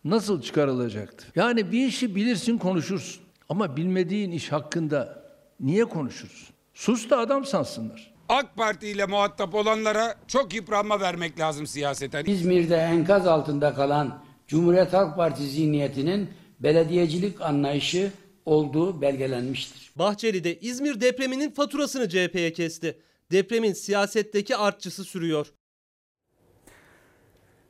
nasıl 0.03 0.41
çıkarılacaktı? 0.41 1.25
Yani 1.35 1.71
bir 1.71 1.87
işi 1.87 2.15
bilirsin 2.15 2.57
konuşursun 2.57 3.23
ama 3.49 3.77
bilmediğin 3.77 4.31
iş 4.31 4.51
hakkında 4.51 5.18
niye 5.59 5.85
konuşursun? 5.85 6.55
Sus 6.73 7.09
da 7.09 7.17
adam 7.17 7.45
sansınlar. 7.45 8.13
AK 8.29 8.55
Parti 8.55 8.87
ile 8.87 9.05
muhatap 9.05 9.55
olanlara 9.55 10.15
çok 10.27 10.53
yıpranma 10.53 10.99
vermek 10.99 11.39
lazım 11.39 11.67
siyaseten. 11.67 12.25
İzmir'de 12.25 12.75
enkaz 12.75 13.27
altında 13.27 13.73
kalan 13.73 14.23
Cumhuriyet 14.47 14.93
Halk 14.93 15.15
Partisi 15.15 15.49
zihniyetinin 15.49 16.29
belediyecilik 16.59 17.41
anlayışı 17.41 18.11
olduğu 18.45 19.01
belgelenmiştir. 19.01 19.91
Bahçeli 19.95 20.43
de 20.43 20.59
İzmir 20.59 21.01
depreminin 21.01 21.51
faturasını 21.51 22.09
CHP'ye 22.09 22.53
kesti. 22.53 22.99
Depremin 23.31 23.73
siyasetteki 23.73 24.55
artçısı 24.55 25.03
sürüyor. 25.03 25.47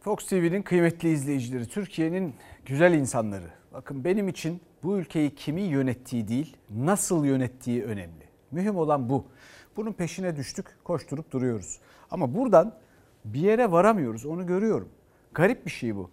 Fox 0.02 0.26
TV'nin 0.26 0.62
kıymetli 0.62 1.12
izleyicileri, 1.12 1.68
Türkiye'nin 1.68 2.36
güzel 2.66 2.94
insanları. 2.94 3.52
Bakın 3.74 4.04
benim 4.04 4.28
için 4.28 4.62
bu 4.84 4.98
ülkeyi 4.98 5.36
kimin 5.36 5.64
yönettiği 5.64 6.28
değil, 6.28 6.58
nasıl 6.70 7.26
yönettiği 7.26 7.84
önemli. 7.84 8.30
Mühim 8.52 8.78
olan 8.78 9.10
bu. 9.10 9.26
Bunun 9.78 9.94
peşine 9.94 10.36
düştük, 10.36 10.66
koşturup 10.84 11.32
duruyoruz. 11.32 11.80
Ama 12.12 12.36
buradan 12.36 12.76
bir 13.26 13.40
yere 13.40 13.72
varamıyoruz, 13.72 14.26
onu 14.26 14.48
görüyorum. 14.48 14.90
Garip 15.34 15.66
bir 15.66 15.72
şey 15.72 15.96
bu. 15.96 16.10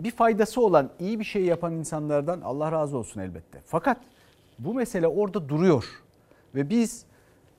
Bir 0.00 0.10
faydası 0.10 0.60
olan, 0.60 0.90
iyi 0.98 1.18
bir 1.18 1.24
şey 1.24 1.44
yapan 1.44 1.72
insanlardan 1.72 2.40
Allah 2.40 2.72
razı 2.72 2.98
olsun 2.98 3.20
elbette. 3.20 3.60
Fakat 3.66 4.00
bu 4.58 4.74
mesele 4.74 5.06
orada 5.06 5.48
duruyor. 5.48 5.84
Ve 6.54 6.70
biz 6.70 7.04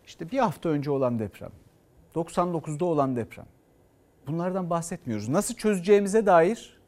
işte 0.05 0.31
bir 0.31 0.39
hafta 0.39 0.69
önce 0.69 0.91
olan 0.91 1.19
deprem, 1.19 1.51
99'da 2.15 2.85
olan 2.85 3.15
deprem, 3.15 3.45
bunlardan 4.27 4.69
bahsetmiyoruz. 4.69 5.29
Nasıl 5.29 5.55
çözeceğimize 5.55 6.25
dair 6.25 6.79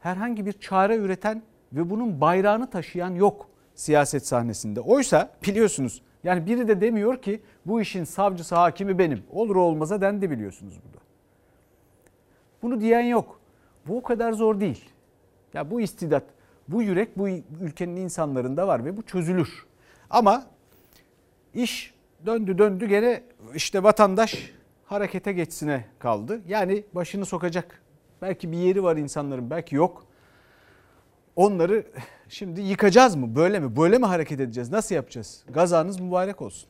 herhangi 0.00 0.46
bir 0.46 0.52
çare 0.52 0.96
üreten 0.96 1.42
ve 1.72 1.90
bunun 1.90 2.20
bayrağını 2.20 2.70
taşıyan 2.70 3.14
yok 3.14 3.48
siyaset 3.74 4.26
sahnesinde. 4.26 4.80
Oysa 4.80 5.30
biliyorsunuz 5.46 6.02
yani 6.24 6.46
biri 6.46 6.68
de 6.68 6.80
demiyor 6.80 7.22
ki 7.22 7.42
bu 7.66 7.80
işin 7.80 8.04
savcısı 8.04 8.54
hakimi 8.54 8.98
benim. 8.98 9.22
Olur 9.30 9.56
olmaza 9.56 10.00
dendi 10.00 10.30
biliyorsunuz 10.30 10.74
burada. 10.84 11.04
Bunu 12.62 12.80
diyen 12.80 13.00
yok. 13.00 13.40
Bu 13.86 13.96
o 13.96 14.02
kadar 14.02 14.32
zor 14.32 14.60
değil. 14.60 14.84
Ya 15.54 15.70
bu 15.70 15.80
istidat, 15.80 16.24
bu 16.68 16.82
yürek 16.82 17.18
bu 17.18 17.28
ülkenin 17.60 17.96
insanlarında 17.96 18.68
var 18.68 18.84
ve 18.84 18.96
bu 18.96 19.02
çözülür. 19.02 19.66
Ama 20.10 20.46
iş 21.54 21.94
döndü 22.26 22.58
döndü 22.58 22.86
gene 22.86 23.22
işte 23.54 23.82
vatandaş 23.82 24.52
harekete 24.84 25.32
geçsine 25.32 25.84
kaldı. 25.98 26.40
Yani 26.48 26.84
başını 26.94 27.26
sokacak. 27.26 27.82
Belki 28.22 28.52
bir 28.52 28.56
yeri 28.56 28.82
var 28.82 28.96
insanların, 28.96 29.50
belki 29.50 29.76
yok. 29.76 30.06
Onları 31.38 31.84
şimdi 32.28 32.60
yıkacağız 32.60 33.16
mı? 33.16 33.36
Böyle 33.36 33.60
mi? 33.60 33.76
Böyle 33.76 33.98
mi 33.98 34.06
hareket 34.06 34.40
edeceğiz? 34.40 34.70
Nasıl 34.70 34.94
yapacağız? 34.94 35.44
Gazanız 35.50 36.00
mübarek 36.00 36.42
olsun. 36.42 36.68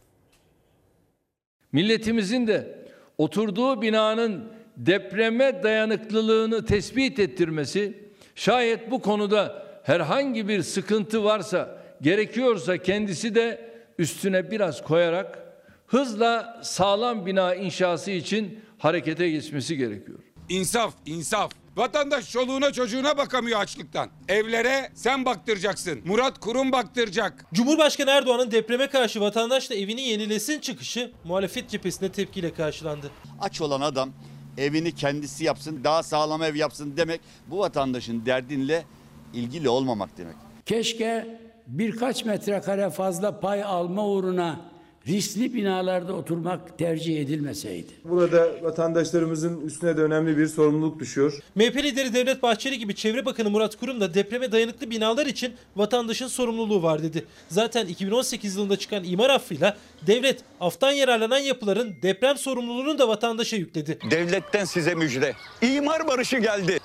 Milletimizin 1.73 2.47
de 2.47 2.87
oturduğu 3.19 3.83
binanın 3.83 4.53
depreme 4.77 5.63
dayanıklılığını 5.63 6.65
tespit 6.67 7.19
ettirmesi, 7.19 7.99
şayet 8.35 8.91
bu 8.91 9.03
konuda 9.03 9.67
herhangi 9.85 10.49
bir 10.49 10.63
sıkıntı 10.63 11.25
varsa, 11.25 11.83
gerekiyorsa 12.03 12.79
kendisi 12.79 13.35
de 13.35 13.71
üstüne 13.99 14.51
biraz 14.51 14.85
koyarak 14.85 15.39
hızla 15.87 16.61
sağlam 16.63 17.27
bina 17.27 17.55
inşası 17.55 18.11
için 18.11 18.61
harekete 18.79 19.31
geçmesi 19.31 19.77
gerekiyor. 19.77 20.19
İnsaf, 20.49 20.95
insaf. 21.07 21.53
Vatandaş 21.79 22.31
çoluğuna 22.31 22.73
çocuğuna 22.73 23.19
bakamıyor 23.19 23.61
açlıktan. 23.61 24.11
Evlere 24.29 24.91
sen 24.95 25.25
baktıracaksın. 25.25 26.01
Murat 26.05 26.39
Kurum 26.39 26.73
baktıracak. 26.73 27.47
Cumhurbaşkanı 27.55 28.11
Erdoğan'ın 28.11 28.51
depreme 28.51 28.87
karşı 28.87 29.21
vatandaşla 29.21 29.75
evini 29.75 30.01
yenilesin 30.01 30.61
çıkışı 30.61 31.13
muhalefet 31.25 31.71
cephesinde 31.71 32.13
tepkiyle 32.13 32.55
karşılandı. 32.55 33.11
Aç 33.41 33.61
olan 33.61 33.81
adam 33.81 34.11
evini 34.59 34.95
kendisi 34.95 35.45
yapsın, 35.45 35.85
daha 35.85 36.03
sağlam 36.03 36.43
ev 36.43 36.55
yapsın 36.55 36.97
demek 36.97 37.21
bu 37.47 37.59
vatandaşın 37.59 38.27
derdinle 38.27 38.85
ilgili 39.35 39.69
olmamak 39.69 40.19
demek. 40.19 40.37
Keşke 40.67 41.41
birkaç 41.67 42.25
metrekare 42.25 42.91
fazla 42.91 43.41
pay 43.41 43.65
alma 43.65 44.07
uğruna 44.07 44.68
riskli 45.09 45.55
binalarda 45.55 46.13
oturmak 46.13 46.79
tercih 46.79 47.21
edilmeseydi. 47.21 47.93
Burada 48.05 48.49
vatandaşlarımızın 48.63 49.61
üstüne 49.67 49.97
de 49.97 50.03
önemli 50.03 50.39
bir 50.39 50.47
sorumluluk 50.47 51.01
düşüyor. 51.01 51.39
MHP 51.55 51.77
lideri 51.77 52.15
Devlet 52.15 52.43
Bahçeli 52.43 52.79
gibi 52.79 52.95
Çevre 52.95 53.25
Bakanı 53.25 53.51
Murat 53.51 53.77
Kurum 53.77 54.01
da 54.01 54.15
depreme 54.15 54.53
dayanıklı 54.53 54.91
binalar 54.91 55.27
için 55.27 55.53
vatandaşın 55.77 56.27
sorumluluğu 56.27 56.83
var 56.83 57.03
dedi. 57.03 57.25
Zaten 57.49 57.87
2018 57.87 58.57
yılında 58.57 58.77
çıkan 58.77 59.05
imar 59.05 59.31
affıyla 59.31 59.77
devlet 60.07 60.41
aftan 60.61 60.93
yararlanan 60.93 61.39
yapıların 61.39 61.95
deprem 62.03 62.37
sorumluluğunu 62.37 62.99
da 62.99 63.09
vatandaşa 63.09 63.57
yükledi. 63.57 63.99
Devletten 64.11 64.65
size 64.65 64.95
müjde. 64.95 65.33
İmar 65.63 66.09
barışı 66.09 66.39
geldi. 66.39 66.79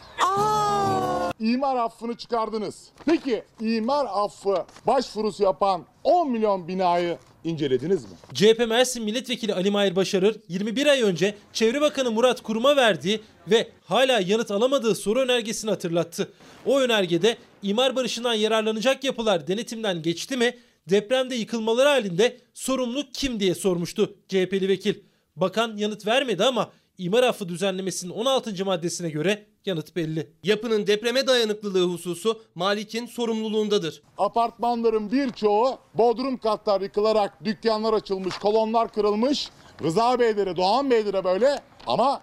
İmar 1.39 1.75
affını 1.75 2.17
çıkardınız. 2.17 2.87
Peki 3.05 3.43
imar 3.61 4.05
affı 4.09 4.65
başvurusu 4.87 5.43
yapan 5.43 5.85
10 6.03 6.31
milyon 6.31 6.67
binayı 6.67 7.17
incelediniz 7.43 8.03
mi? 8.03 8.11
CHP 8.33 8.67
Mersin 8.67 9.03
Milletvekili 9.03 9.53
Ali 9.53 9.71
Mahir 9.71 9.95
Başarır 9.95 10.35
21 10.47 10.87
ay 10.87 11.01
önce 11.01 11.35
Çevre 11.53 11.81
Bakanı 11.81 12.11
Murat 12.11 12.41
Kurum'a 12.41 12.75
verdiği 12.75 13.21
ve 13.47 13.69
hala 13.83 14.19
yanıt 14.19 14.51
alamadığı 14.51 14.95
soru 14.95 15.19
önergesini 15.19 15.71
hatırlattı. 15.71 16.33
O 16.65 16.79
önergede 16.79 17.37
imar 17.61 17.95
barışından 17.95 18.33
yararlanacak 18.33 19.03
yapılar 19.03 19.47
denetimden 19.47 20.01
geçti 20.01 20.37
mi? 20.37 20.57
Depremde 20.89 21.35
yıkılmaları 21.35 21.89
halinde 21.89 22.37
sorumluluk 22.53 23.13
kim 23.13 23.39
diye 23.39 23.55
sormuştu 23.55 24.15
CHP'li 24.27 24.69
vekil. 24.69 24.95
Bakan 25.35 25.77
yanıt 25.77 26.07
vermedi 26.07 26.43
ama 26.43 26.71
imar 26.97 27.23
affı 27.23 27.49
düzenlemesinin 27.49 28.11
16. 28.11 28.65
maddesine 28.65 29.09
göre 29.09 29.45
yanıt 29.65 29.95
belli. 29.95 30.27
Yapının 30.43 30.87
depreme 30.87 31.27
dayanıklılığı 31.27 31.93
hususu 31.93 32.41
Malik'in 32.55 33.05
sorumluluğundadır. 33.05 34.01
Apartmanların 34.17 35.11
birçoğu 35.11 35.77
bodrum 35.93 36.37
katlar 36.37 36.81
yıkılarak 36.81 37.45
dükkanlar 37.45 37.93
açılmış, 37.93 38.37
kolonlar 38.37 38.93
kırılmış. 38.93 39.49
Rıza 39.83 40.19
Beylere, 40.19 40.55
Doğan 40.55 40.91
Beylere 40.91 41.23
böyle 41.23 41.61
ama 41.87 42.21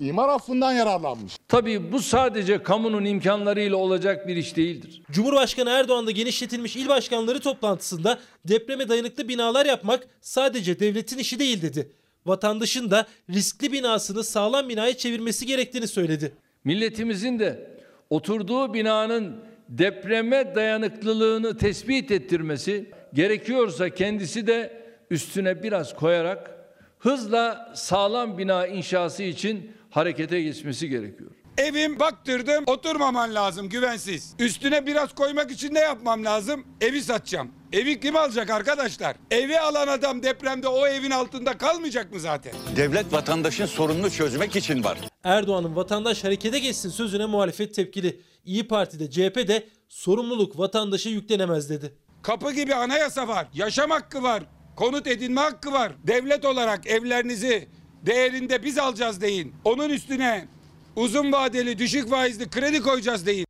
imar 0.00 0.28
affından 0.28 0.72
yararlanmış. 0.72 1.36
Tabii 1.48 1.92
bu 1.92 2.00
sadece 2.00 2.62
kamunun 2.62 3.04
imkanlarıyla 3.04 3.76
olacak 3.76 4.28
bir 4.28 4.36
iş 4.36 4.56
değildir. 4.56 5.02
Cumhurbaşkanı 5.10 5.70
Erdoğan 5.70 6.06
da 6.06 6.10
genişletilmiş 6.10 6.76
il 6.76 6.88
başkanları 6.88 7.40
toplantısında 7.40 8.18
depreme 8.44 8.88
dayanıklı 8.88 9.28
binalar 9.28 9.66
yapmak 9.66 10.08
sadece 10.20 10.80
devletin 10.80 11.18
işi 11.18 11.38
değil 11.38 11.62
dedi. 11.62 11.92
Vatandaşın 12.26 12.90
da 12.90 13.06
riskli 13.30 13.72
binasını 13.72 14.24
sağlam 14.24 14.68
binaya 14.68 14.96
çevirmesi 14.96 15.46
gerektiğini 15.46 15.88
söyledi. 15.88 16.32
Milletimizin 16.64 17.38
de 17.38 17.70
oturduğu 18.10 18.74
binanın 18.74 19.36
depreme 19.68 20.54
dayanıklılığını 20.54 21.58
tespit 21.58 22.10
ettirmesi, 22.10 22.90
gerekiyorsa 23.14 23.90
kendisi 23.90 24.46
de 24.46 24.82
üstüne 25.10 25.62
biraz 25.62 25.96
koyarak 25.96 26.50
hızla 26.98 27.72
sağlam 27.74 28.38
bina 28.38 28.66
inşası 28.66 29.22
için 29.22 29.72
harekete 29.90 30.42
geçmesi 30.42 30.88
gerekiyor. 30.88 31.30
Evim 31.58 32.00
baktırdım 32.00 32.64
oturmaman 32.66 33.34
lazım 33.34 33.68
güvensiz. 33.68 34.34
Üstüne 34.38 34.86
biraz 34.86 35.14
koymak 35.14 35.50
için 35.50 35.74
ne 35.74 35.78
yapmam 35.80 36.24
lazım? 36.24 36.64
Evi 36.80 37.02
satacağım. 37.02 37.50
Evi 37.72 38.00
kim 38.00 38.16
alacak 38.16 38.50
arkadaşlar? 38.50 39.16
Evi 39.30 39.60
alan 39.60 39.88
adam 39.88 40.22
depremde 40.22 40.68
o 40.68 40.86
evin 40.86 41.10
altında 41.10 41.58
kalmayacak 41.58 42.12
mı 42.12 42.20
zaten? 42.20 42.52
Devlet 42.76 43.12
vatandaşın 43.12 43.66
sorununu 43.66 44.10
çözmek 44.10 44.56
için 44.56 44.84
var. 44.84 44.98
Erdoğan'ın 45.24 45.76
vatandaş 45.76 46.24
harekete 46.24 46.58
geçsin 46.58 46.90
sözüne 46.90 47.26
muhalefet 47.26 47.74
tepkili. 47.74 48.20
İyi 48.44 48.68
Parti'de 48.68 49.10
CHP'de 49.10 49.68
sorumluluk 49.88 50.58
vatandaşa 50.58 51.10
yüklenemez 51.10 51.70
dedi. 51.70 51.94
Kapı 52.22 52.52
gibi 52.52 52.74
anayasa 52.74 53.28
var. 53.28 53.46
Yaşam 53.54 53.90
hakkı 53.90 54.22
var. 54.22 54.42
Konut 54.76 55.06
edinme 55.06 55.40
hakkı 55.40 55.72
var. 55.72 55.92
Devlet 56.06 56.44
olarak 56.44 56.86
evlerinizi 56.86 57.68
değerinde 58.06 58.62
biz 58.64 58.78
alacağız 58.78 59.20
deyin. 59.20 59.54
Onun 59.64 59.90
üstüne 59.90 60.48
uzun 60.96 61.32
vadeli 61.32 61.78
düşük 61.78 62.08
faizli 62.08 62.50
kredi 62.50 62.80
koyacağız 62.80 63.26
deyin. 63.26 63.46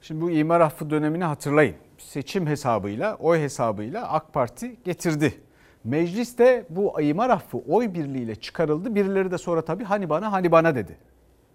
Şimdi 0.00 0.20
bu 0.20 0.30
imar 0.30 0.60
affı 0.60 0.90
dönemini 0.90 1.24
hatırlayın. 1.24 1.76
Seçim 1.98 2.46
hesabıyla, 2.46 3.16
oy 3.16 3.38
hesabıyla 3.40 4.08
AK 4.08 4.32
Parti 4.32 4.76
getirdi. 4.84 5.40
Mecliste 5.84 6.66
bu 6.70 7.00
imar 7.00 7.30
affı 7.30 7.58
oy 7.58 7.94
birliğiyle 7.94 8.34
çıkarıldı. 8.34 8.94
Birileri 8.94 9.30
de 9.30 9.38
sonra 9.38 9.64
tabii 9.64 9.84
hani 9.84 10.08
bana 10.08 10.32
hani 10.32 10.52
bana 10.52 10.74
dedi. 10.74 10.98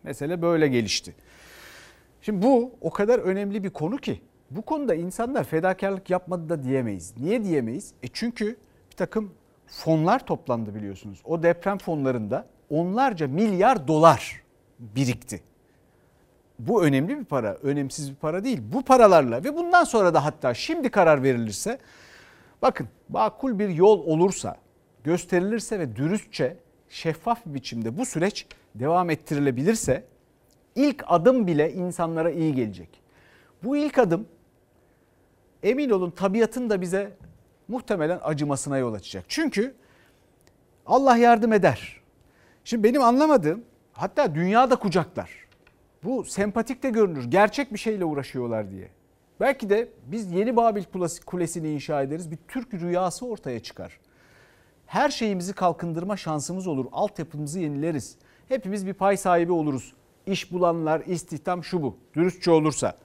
Mesele 0.03 0.41
böyle 0.41 0.67
gelişti. 0.67 1.15
Şimdi 2.21 2.45
bu 2.45 2.75
o 2.81 2.89
kadar 2.89 3.19
önemli 3.19 3.63
bir 3.63 3.69
konu 3.69 3.97
ki 3.97 4.21
bu 4.51 4.61
konuda 4.61 4.95
insanlar 4.95 5.43
fedakarlık 5.43 6.09
yapmadı 6.09 6.49
da 6.49 6.63
diyemeyiz. 6.63 7.13
Niye 7.17 7.43
diyemeyiz? 7.43 7.93
E 8.03 8.07
çünkü 8.07 8.57
bir 8.91 8.95
takım 8.95 9.33
fonlar 9.67 10.25
toplandı 10.25 10.75
biliyorsunuz. 10.75 11.21
O 11.25 11.43
deprem 11.43 11.77
fonlarında 11.77 12.47
onlarca 12.71 13.27
milyar 13.27 13.87
dolar 13.87 14.41
birikti. 14.79 15.41
Bu 16.59 16.83
önemli 16.83 17.19
bir 17.19 17.25
para, 17.25 17.53
önemsiz 17.53 18.11
bir 18.11 18.15
para 18.15 18.43
değil. 18.43 18.61
Bu 18.73 18.81
paralarla 18.81 19.43
ve 19.43 19.55
bundan 19.55 19.83
sonra 19.83 20.13
da 20.13 20.25
hatta 20.25 20.53
şimdi 20.53 20.89
karar 20.89 21.23
verilirse 21.23 21.79
bakın 22.61 22.87
makul 23.09 23.59
bir 23.59 23.69
yol 23.69 24.05
olursa 24.05 24.57
gösterilirse 25.03 25.79
ve 25.79 25.95
dürüstçe, 25.95 26.57
şeffaf 26.89 27.45
bir 27.45 27.53
biçimde 27.53 27.97
bu 27.97 28.05
süreç 28.05 28.45
devam 28.75 29.09
ettirilebilirse 29.09 30.03
ilk 30.75 31.03
adım 31.07 31.47
bile 31.47 31.73
insanlara 31.73 32.31
iyi 32.31 32.55
gelecek. 32.55 33.01
Bu 33.63 33.77
ilk 33.77 33.97
adım 33.97 34.27
emin 35.63 35.89
olun 35.89 36.11
tabiatın 36.11 36.69
da 36.69 36.81
bize 36.81 37.11
muhtemelen 37.67 38.19
acımasına 38.23 38.77
yol 38.77 38.93
açacak. 38.93 39.25
Çünkü 39.27 39.75
Allah 40.85 41.17
yardım 41.17 41.53
eder. 41.53 42.00
Şimdi 42.63 42.83
benim 42.83 43.01
anlamadığım 43.01 43.63
hatta 43.93 44.35
dünyada 44.35 44.75
kucaklar. 44.75 45.29
Bu 46.03 46.23
sempatik 46.23 46.83
de 46.83 46.89
görünür. 46.89 47.23
Gerçek 47.23 47.73
bir 47.73 47.77
şeyle 47.77 48.05
uğraşıyorlar 48.05 48.71
diye. 48.71 48.89
Belki 49.39 49.69
de 49.69 49.89
biz 50.05 50.31
yeni 50.31 50.55
Babil 50.55 50.83
Kulesi'ni 51.25 51.69
inşa 51.73 52.01
ederiz. 52.01 52.31
Bir 52.31 52.37
Türk 52.47 52.73
rüyası 52.73 53.25
ortaya 53.25 53.59
çıkar. 53.59 53.99
Her 54.85 55.09
şeyimizi 55.09 55.53
kalkındırma 55.53 56.17
şansımız 56.17 56.67
olur. 56.67 56.85
Altyapımızı 56.91 57.59
yenileriz. 57.59 58.15
Hepimiz 58.47 58.87
bir 58.87 58.93
pay 58.93 59.17
sahibi 59.17 59.51
oluruz. 59.51 59.93
İş 60.25 60.51
bulanlar, 60.51 61.01
istihdam 61.05 61.63
şu 61.63 61.81
bu. 61.81 61.97
Dürüstçe 62.13 62.51
olursa. 62.51 62.97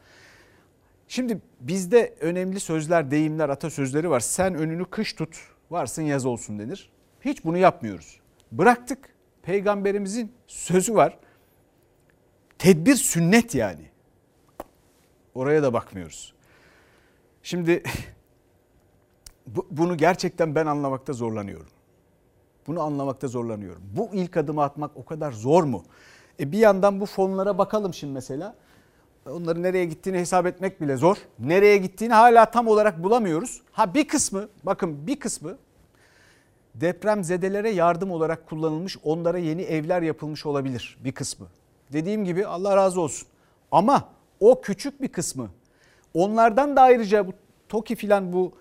Şimdi 1.09 1.41
bizde 1.61 2.15
önemli 2.21 2.61
sözler, 2.61 3.11
deyimler, 3.11 3.49
atasözleri 3.49 4.11
var. 4.11 4.21
Sen 4.21 4.55
önünü 4.55 4.85
kış 4.85 5.13
tut, 5.13 5.37
varsın 5.71 6.03
yaz 6.03 6.27
olsun 6.27 6.59
denir. 6.59 6.91
Hiç 7.21 7.45
bunu 7.45 7.59
yapmıyoruz. 7.59 8.21
Bıraktık. 8.53 9.16
Peygamberimizin 9.47 10.33
sözü 10.47 10.95
var. 10.95 11.19
Tedbir 12.59 12.95
sünnet 12.95 13.55
yani. 13.55 13.91
Oraya 15.35 15.62
da 15.62 15.73
bakmıyoruz. 15.73 16.35
Şimdi 17.43 17.83
bunu 19.71 19.97
gerçekten 19.97 20.55
ben 20.55 20.67
anlamakta 20.67 21.12
zorlanıyorum. 21.12 21.71
Bunu 22.67 22.83
anlamakta 22.83 23.29
zorlanıyorum. 23.29 23.83
Bu 23.97 24.11
ilk 24.12 24.37
adımı 24.37 24.62
atmak 24.62 24.97
o 24.97 25.05
kadar 25.05 25.33
zor 25.33 25.65
mu? 25.65 25.85
E 26.41 26.53
bir 26.53 26.59
yandan 26.59 27.00
bu 27.00 27.07
fonlara 27.07 27.59
bakalım 27.59 27.95
şimdi 27.95 28.12
mesela. 28.12 28.57
Onların 29.31 29.62
nereye 29.62 29.85
gittiğini 29.85 30.19
hesap 30.19 30.47
etmek 30.47 30.81
bile 30.81 30.97
zor. 30.97 31.17
Nereye 31.38 31.76
gittiğini 31.76 32.12
hala 32.12 32.50
tam 32.50 32.69
olarak 32.69 33.03
bulamıyoruz. 33.03 33.62
Ha 33.73 33.95
bir 33.95 34.09
kısmı 34.09 34.49
bakın 34.62 35.07
bir 35.07 35.21
kısmı 35.21 35.59
deprem 36.80 37.25
zedelere 37.25 37.71
yardım 37.71 38.11
olarak 38.11 38.47
kullanılmış, 38.47 38.97
onlara 39.02 39.38
yeni 39.38 39.62
evler 39.62 40.02
yapılmış 40.02 40.47
olabilir 40.47 40.99
bir 41.04 41.12
kısmı. 41.12 41.47
Dediğim 41.92 42.25
gibi 42.25 42.47
Allah 42.47 42.76
razı 42.76 43.00
olsun. 43.00 43.28
Ama 43.71 44.09
o 44.40 44.61
küçük 44.61 45.02
bir 45.02 45.09
kısmı 45.09 45.50
onlardan 46.14 46.76
da 46.76 46.83
ayrıca 46.83 47.26
bu 47.26 47.33
TOKİ 47.68 47.97
filan 47.97 48.33
bu 48.33 48.52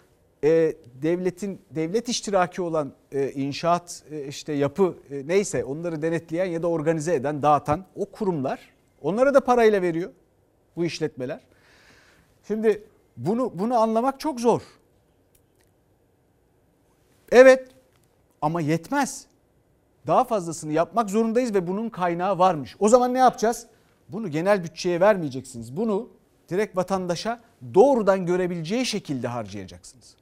e, 0.43 0.73
devletin 1.01 1.61
devlet 1.71 2.09
iştiraki 2.09 2.61
olan 2.61 2.93
e, 3.11 3.31
inşaat 3.31 4.03
e, 4.11 4.27
işte 4.27 4.53
yapı 4.53 4.95
e, 5.11 5.27
neyse 5.27 5.63
onları 5.63 6.01
denetleyen 6.01 6.45
ya 6.45 6.63
da 6.63 6.67
organize 6.67 7.15
eden 7.15 7.41
dağıtan 7.41 7.85
o 7.95 8.05
kurumlar 8.05 8.59
onlara 9.01 9.33
da 9.33 9.39
parayla 9.39 9.81
veriyor 9.81 10.11
bu 10.75 10.85
işletmeler. 10.85 11.39
Şimdi 12.47 12.83
bunu 13.17 13.51
bunu 13.55 13.79
anlamak 13.79 14.19
çok 14.19 14.39
zor. 14.39 14.61
Evet 17.31 17.74
ama 18.45 18.61
yetmez. 18.61 19.25
Daha 20.07 20.23
fazlasını 20.23 20.73
yapmak 20.73 21.09
zorundayız 21.09 21.53
ve 21.53 21.67
bunun 21.67 21.89
kaynağı 21.89 22.39
varmış. 22.39 22.75
O 22.79 22.89
zaman 22.89 23.13
ne 23.13 23.17
yapacağız? 23.17 23.67
Bunu 24.09 24.31
genel 24.31 24.63
bütçeye 24.63 24.99
vermeyeceksiniz. 24.99 25.77
Bunu 25.77 26.09
direkt 26.49 26.77
vatandaşa 26.77 27.39
doğrudan 27.73 28.25
görebileceği 28.25 28.85
şekilde 28.85 29.27
harcayacaksınız. 29.27 30.15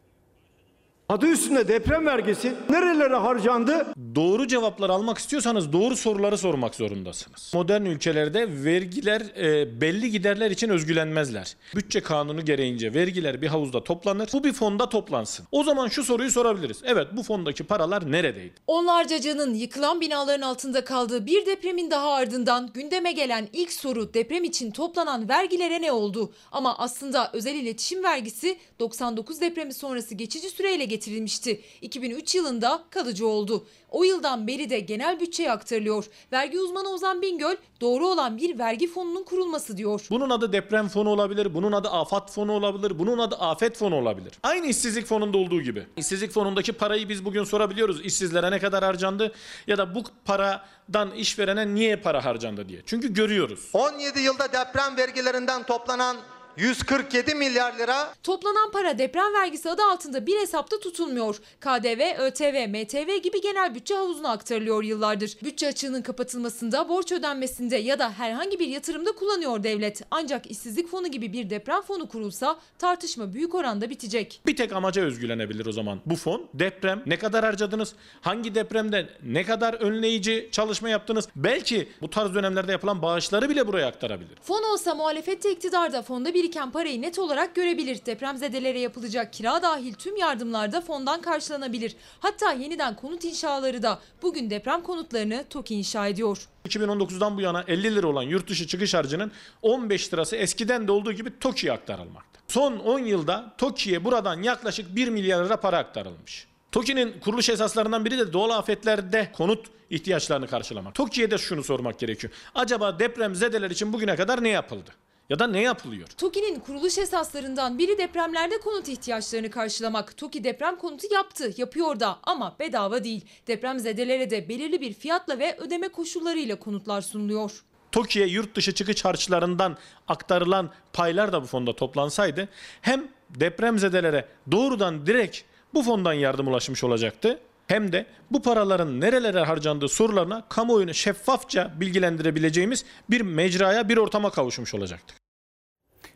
Adı 1.14 1.28
üstünde 1.28 1.68
deprem 1.68 2.06
vergisi 2.06 2.54
nerelere 2.70 3.16
harcandı? 3.16 3.86
Doğru 4.16 4.48
cevaplar 4.48 4.90
almak 4.90 5.18
istiyorsanız 5.18 5.74
doğru 5.74 5.96
soruları 5.96 6.38
sormak 6.38 6.76
zorundasınız. 6.76 7.52
Modern 7.54 7.86
ülkelerde 7.86 8.64
vergiler 8.64 9.22
e, 9.22 9.82
belli 9.82 10.12
giderler 10.12 10.52
için 10.52 10.70
özgülenmezler. 10.70 11.56
Bütçe 11.76 12.02
kanunu 12.02 12.46
gereğince 12.46 12.94
vergiler 12.94 13.42
bir 13.42 13.48
havuzda 13.48 13.84
toplanır. 13.84 14.30
Bu 14.34 14.44
bir 14.44 14.54
fonda 14.54 14.90
toplansın. 14.90 15.46
O 15.52 15.64
zaman 15.64 15.88
şu 15.88 16.04
soruyu 16.04 16.32
sorabiliriz. 16.32 16.82
Evet 16.84 17.08
bu 17.12 17.24
fondaki 17.24 17.64
paralar 17.64 18.12
neredeydi? 18.12 18.54
Onlarca 18.68 19.22
canın 19.22 19.54
yıkılan 19.54 20.02
binaların 20.02 20.42
altında 20.42 20.84
kaldığı 20.84 21.26
bir 21.26 21.46
depremin 21.46 21.92
daha 21.92 22.14
ardından 22.14 22.70
gündeme 22.74 23.12
gelen 23.12 23.48
ilk 23.54 23.74
soru 23.74 24.14
deprem 24.14 24.44
için 24.44 24.72
toplanan 24.72 25.30
vergilere 25.30 25.82
ne 25.82 25.92
oldu? 25.92 26.34
Ama 26.52 26.78
aslında 26.78 27.30
özel 27.34 27.56
iletişim 27.56 28.04
vergisi 28.04 28.58
99 28.80 29.42
depremi 29.42 29.74
sonrası 29.74 30.16
geçici 30.16 30.50
süreyle 30.50 30.86
getirilmişti. 31.04 31.62
2003 31.82 32.36
yılında 32.36 32.84
kalıcı 32.90 33.28
oldu. 33.28 33.66
O 33.90 34.04
yıldan 34.04 34.48
beri 34.48 34.70
de 34.70 34.80
genel 34.80 35.20
bütçeye 35.20 35.52
aktarılıyor. 35.52 36.06
Vergi 36.32 36.60
uzmanı 36.60 36.90
Ozan 36.90 37.22
Bingöl 37.22 37.56
doğru 37.82 38.08
olan 38.08 38.38
bir 38.38 38.60
vergi 38.60 38.88
fonunun 38.88 39.24
kurulması 39.24 39.78
diyor. 39.78 40.08
Bunun 40.10 40.30
adı 40.30 40.54
deprem 40.54 40.88
fonu 40.88 41.10
olabilir, 41.10 41.54
bunun 41.54 41.72
adı 41.72 41.90
afat 41.90 42.32
fonu 42.32 42.52
olabilir, 42.52 43.00
bunun 43.00 43.18
adı 43.18 43.36
afet 43.36 43.78
fonu 43.78 43.96
olabilir. 43.96 44.34
Aynı 44.44 44.68
işsizlik 44.68 45.06
fonunda 45.06 45.38
olduğu 45.38 45.62
gibi. 45.62 45.88
İşsizlik 45.98 46.32
fonundaki 46.32 46.74
parayı 46.74 47.10
biz 47.10 47.26
bugün 47.26 47.44
sorabiliyoruz. 47.44 48.06
İşsizlere 48.06 48.52
ne 48.52 48.60
kadar 48.60 48.84
harcandı 48.84 49.32
ya 49.68 49.78
da 49.78 49.96
bu 49.96 50.04
paradan 50.26 51.12
işverene 51.12 51.76
niye 51.76 51.96
para 51.96 52.26
harcandı 52.26 52.70
diye. 52.70 52.82
Çünkü 52.86 53.14
görüyoruz. 53.14 53.70
17 53.74 54.20
yılda 54.20 54.48
deprem 54.54 54.98
vergilerinden 54.98 55.64
toplanan 55.64 56.18
147 56.58 57.36
milyar 57.36 57.78
lira. 57.78 58.14
Toplanan 58.24 58.72
para 58.72 58.98
deprem 58.98 59.34
vergisi 59.34 59.70
adı 59.70 59.82
altında 59.84 60.26
bir 60.26 60.40
hesapta 60.40 60.80
tutulmuyor. 60.80 61.36
KDV, 61.60 62.20
ÖTV, 62.20 62.68
MTV 62.68 63.22
gibi 63.24 63.42
genel 63.42 63.76
bütçe 63.76 63.96
havuzuna 63.96 64.32
aktarılıyor 64.32 64.84
yıllardır. 64.84 65.38
Bütçe 65.44 65.68
açığının 65.68 66.02
kapatılmasında, 66.02 66.90
borç 66.90 67.12
ödenmesinde 67.12 67.78
ya 67.78 68.00
da 68.00 68.12
herhangi 68.12 68.60
bir 68.60 68.68
yatırımda 68.68 69.12
kullanıyor 69.12 69.64
devlet. 69.64 70.02
Ancak 70.12 70.52
işsizlik 70.52 70.90
fonu 70.90 71.08
gibi 71.08 71.34
bir 71.34 71.50
deprem 71.50 71.82
fonu 71.82 72.08
kurulsa 72.08 72.60
tartışma 72.80 73.34
büyük 73.34 73.56
oranda 73.56 73.90
bitecek. 73.90 74.42
Bir 74.46 74.56
tek 74.56 74.74
amaca 74.74 75.02
özgülenebilir 75.02 75.66
o 75.66 75.72
zaman. 75.72 76.00
Bu 76.06 76.16
fon 76.16 76.48
deprem 76.54 77.04
ne 77.06 77.18
kadar 77.20 77.46
harcadınız? 77.46 77.94
Hangi 78.22 78.56
depremde 78.56 79.10
ne 79.24 79.44
kadar 79.46 79.74
önleyici 79.74 80.50
çalışma 80.52 80.90
yaptınız? 80.90 81.28
Belki 81.36 81.90
bu 82.02 82.10
tarz 82.10 82.36
dönemlerde 82.36 82.72
yapılan 82.72 83.02
bağışları 83.02 83.50
bile 83.50 83.68
buraya 83.68 83.88
aktarabilir. 83.88 84.38
Fon 84.42 84.64
olsa 84.74 84.96
muhalefette 84.96 85.52
iktidarda 85.52 86.02
fonda 86.02 86.34
bir 86.34 86.43
biriken 86.44 86.72
parayı 86.72 87.02
net 87.02 87.20
olarak 87.20 87.56
görebilir. 87.56 88.06
Depremzedelere 88.06 88.80
yapılacak 88.80 89.34
kira 89.34 89.62
dahil 89.62 89.94
tüm 89.94 90.16
yardımlarda 90.18 90.82
fondan 90.82 91.22
karşılanabilir. 91.22 91.96
Hatta 92.20 92.52
yeniden 92.52 92.96
konut 92.96 93.26
inşaları 93.26 93.84
da 93.84 94.00
bugün 94.22 94.50
deprem 94.50 94.82
konutlarını 94.82 95.46
TOKİ 95.50 95.76
inşa 95.76 96.08
ediyor. 96.08 96.48
2019'dan 96.68 97.38
bu 97.38 97.42
yana 97.42 97.64
50 97.68 97.96
lira 97.96 98.08
olan 98.08 98.24
yurt 98.24 98.50
dışı 98.50 98.68
çıkış 98.68 98.94
harcının 98.94 99.32
15 99.62 100.14
lirası 100.14 100.36
eskiden 100.36 100.88
de 100.88 100.92
olduğu 100.92 101.12
gibi 101.12 101.40
TOKİ'ye 101.40 101.74
aktarılmakta. 101.74 102.40
Son 102.48 102.78
10 102.78 103.00
yılda 103.00 103.54
TOKİ'ye 103.58 104.06
buradan 104.06 104.42
yaklaşık 104.42 104.96
1 104.96 105.08
milyar 105.08 105.46
lira 105.46 105.58
para 105.58 105.78
aktarılmış. 105.78 106.48
TOKİ'nin 106.72 107.20
kuruluş 107.20 107.50
esaslarından 107.50 108.06
biri 108.06 108.18
de 108.18 108.34
doğal 108.34 108.50
afetlerde 108.50 109.32
konut 109.34 109.66
ihtiyaçlarını 109.90 110.48
karşılamak. 110.48 110.96
TOKİ'ye 110.96 111.32
de 111.32 111.38
şunu 111.38 111.64
sormak 111.64 112.00
gerekiyor. 112.00 112.34
Acaba 112.56 113.00
deprem 113.00 113.36
zedeler 113.36 113.72
için 113.72 113.94
bugüne 113.94 114.16
kadar 114.16 114.44
ne 114.44 114.50
yapıldı? 114.50 114.92
Ya 115.30 115.40
da 115.40 115.48
ne 115.48 115.62
yapılıyor? 115.62 116.08
TOKİ'nin 116.08 116.60
kuruluş 116.60 116.98
esaslarından 116.98 117.78
biri 117.78 117.98
depremlerde 117.98 118.58
konut 118.58 118.88
ihtiyaçlarını 118.88 119.50
karşılamak. 119.50 120.18
TOKİ 120.18 120.44
deprem 120.44 120.76
konutu 120.76 121.08
yaptı, 121.14 121.54
yapıyor 121.58 122.00
da 122.00 122.20
ama 122.24 122.56
bedava 122.60 123.04
değil. 123.04 123.26
Deprem 123.48 123.80
zedelere 123.80 124.30
de 124.30 124.50
belirli 124.50 124.82
bir 124.82 124.94
fiyatla 124.94 125.40
ve 125.40 125.58
ödeme 125.58 125.88
koşullarıyla 125.88 126.60
konutlar 126.60 127.02
sunuluyor. 127.02 127.64
TOKİ'ye 127.92 128.28
yurt 128.28 128.56
dışı 128.56 128.74
çıkış 128.74 129.06
harçlarından 129.06 129.78
aktarılan 130.08 130.70
paylar 130.94 131.34
da 131.34 131.44
bu 131.44 131.48
fonda 131.48 131.76
toplansaydı 131.76 132.50
hem 132.82 133.08
depremzedelere 133.30 134.28
doğrudan 134.52 135.06
direkt 135.06 135.42
bu 135.74 135.84
fondan 135.84 136.14
yardım 136.14 136.48
ulaşmış 136.48 136.84
olacaktı 136.84 137.40
hem 137.68 137.92
de 137.92 138.06
bu 138.32 138.42
paraların 138.42 139.02
nerelere 139.02 139.44
harcandığı 139.44 139.90
sorularına 139.90 140.46
kamuoyunu 140.50 140.94
şeffafça 140.94 141.74
bilgilendirebileceğimiz 141.80 142.86
bir 143.10 143.22
mecraya, 143.22 143.90
bir 143.90 143.98
ortama 143.98 144.30
kavuşmuş 144.30 144.74
olacaktık. 144.74 145.18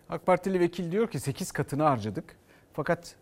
AK 0.10 0.26
Partili 0.26 0.60
vekil 0.60 0.92
diyor 0.92 1.12
ki 1.12 1.20
8 1.20 1.52
katını 1.52 1.84
harcadık. 1.84 2.36
Fakat 2.74 3.16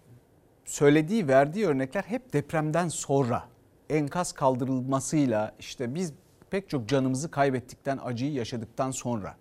söylediği, 0.65 1.27
verdiği 1.27 1.67
örnekler 1.67 2.03
hep 2.03 2.33
depremden 2.33 2.88
sonra 2.88 3.43
enkaz 3.89 4.31
kaldırılmasıyla 4.31 5.55
işte 5.59 5.95
biz 5.95 6.13
pek 6.49 6.69
çok 6.69 6.89
canımızı 6.89 7.31
kaybettikten, 7.31 7.99
acıyı 8.03 8.33
yaşadıktan 8.33 8.91
sonra 8.91 9.35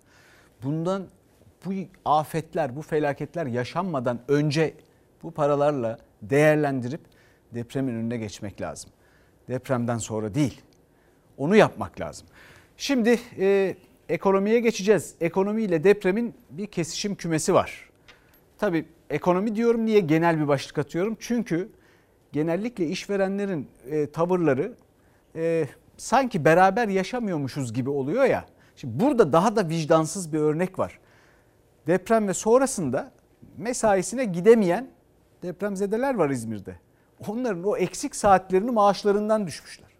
bundan 0.63 1.07
bu 1.65 1.73
afetler, 2.05 2.77
bu 2.77 2.83
felaketler 2.83 3.47
yaşanmadan 3.47 4.21
önce 4.29 4.75
bu 5.23 5.31
paralarla 5.31 5.99
değerlendirip 6.23 7.01
depremin 7.55 7.95
önüne 7.95 8.17
geçmek 8.17 8.61
lazım. 8.61 8.91
Depremden 9.49 9.99
sonra 9.99 10.35
değil. 10.35 10.61
Onu 11.37 11.57
yapmak 11.57 12.01
lazım. 12.01 12.27
Şimdi 12.77 13.21
e, 13.39 13.77
ekonomiye 14.09 14.61
geçeceğiz. 14.61 15.15
Ekonomiyle 15.21 15.85
depremin 15.85 16.35
bir 16.51 16.67
kesişim 16.67 17.15
kümesi 17.15 17.55
var. 17.55 17.91
Tabii 18.59 18.85
ekonomi 19.11 19.57
diyorum 19.57 19.87
niye 19.87 20.01
genel 20.01 20.41
bir 20.41 20.49
başlık 20.49 20.79
atıyorum? 20.79 21.17
Çünkü 21.21 21.69
genellikle 22.33 22.87
işverenlerin 22.87 23.69
e, 23.91 24.11
tavırları 24.11 24.75
e, 25.37 25.69
sanki 25.97 26.45
beraber 26.45 26.89
yaşamıyormuşuz 26.89 27.73
gibi 27.73 27.91
oluyor 27.91 28.25
ya. 28.25 28.45
Şimdi 28.77 29.01
burada 29.01 29.33
daha 29.33 29.57
da 29.57 29.69
vicdansız 29.69 30.33
bir 30.33 30.39
örnek 30.39 30.79
var. 30.79 30.99
Deprem 31.87 32.29
ve 32.29 32.35
sonrasında 32.35 33.13
mesaisine 33.57 34.25
gidemeyen 34.25 34.91
depremzedeler 35.43 36.15
var 36.15 36.31
İzmir'de. 36.31 36.77
Onların 37.29 37.65
o 37.65 37.77
eksik 37.77 38.17
saatlerini 38.17 38.71
maaşlarından 38.71 39.47
düşmüşler. 39.47 39.95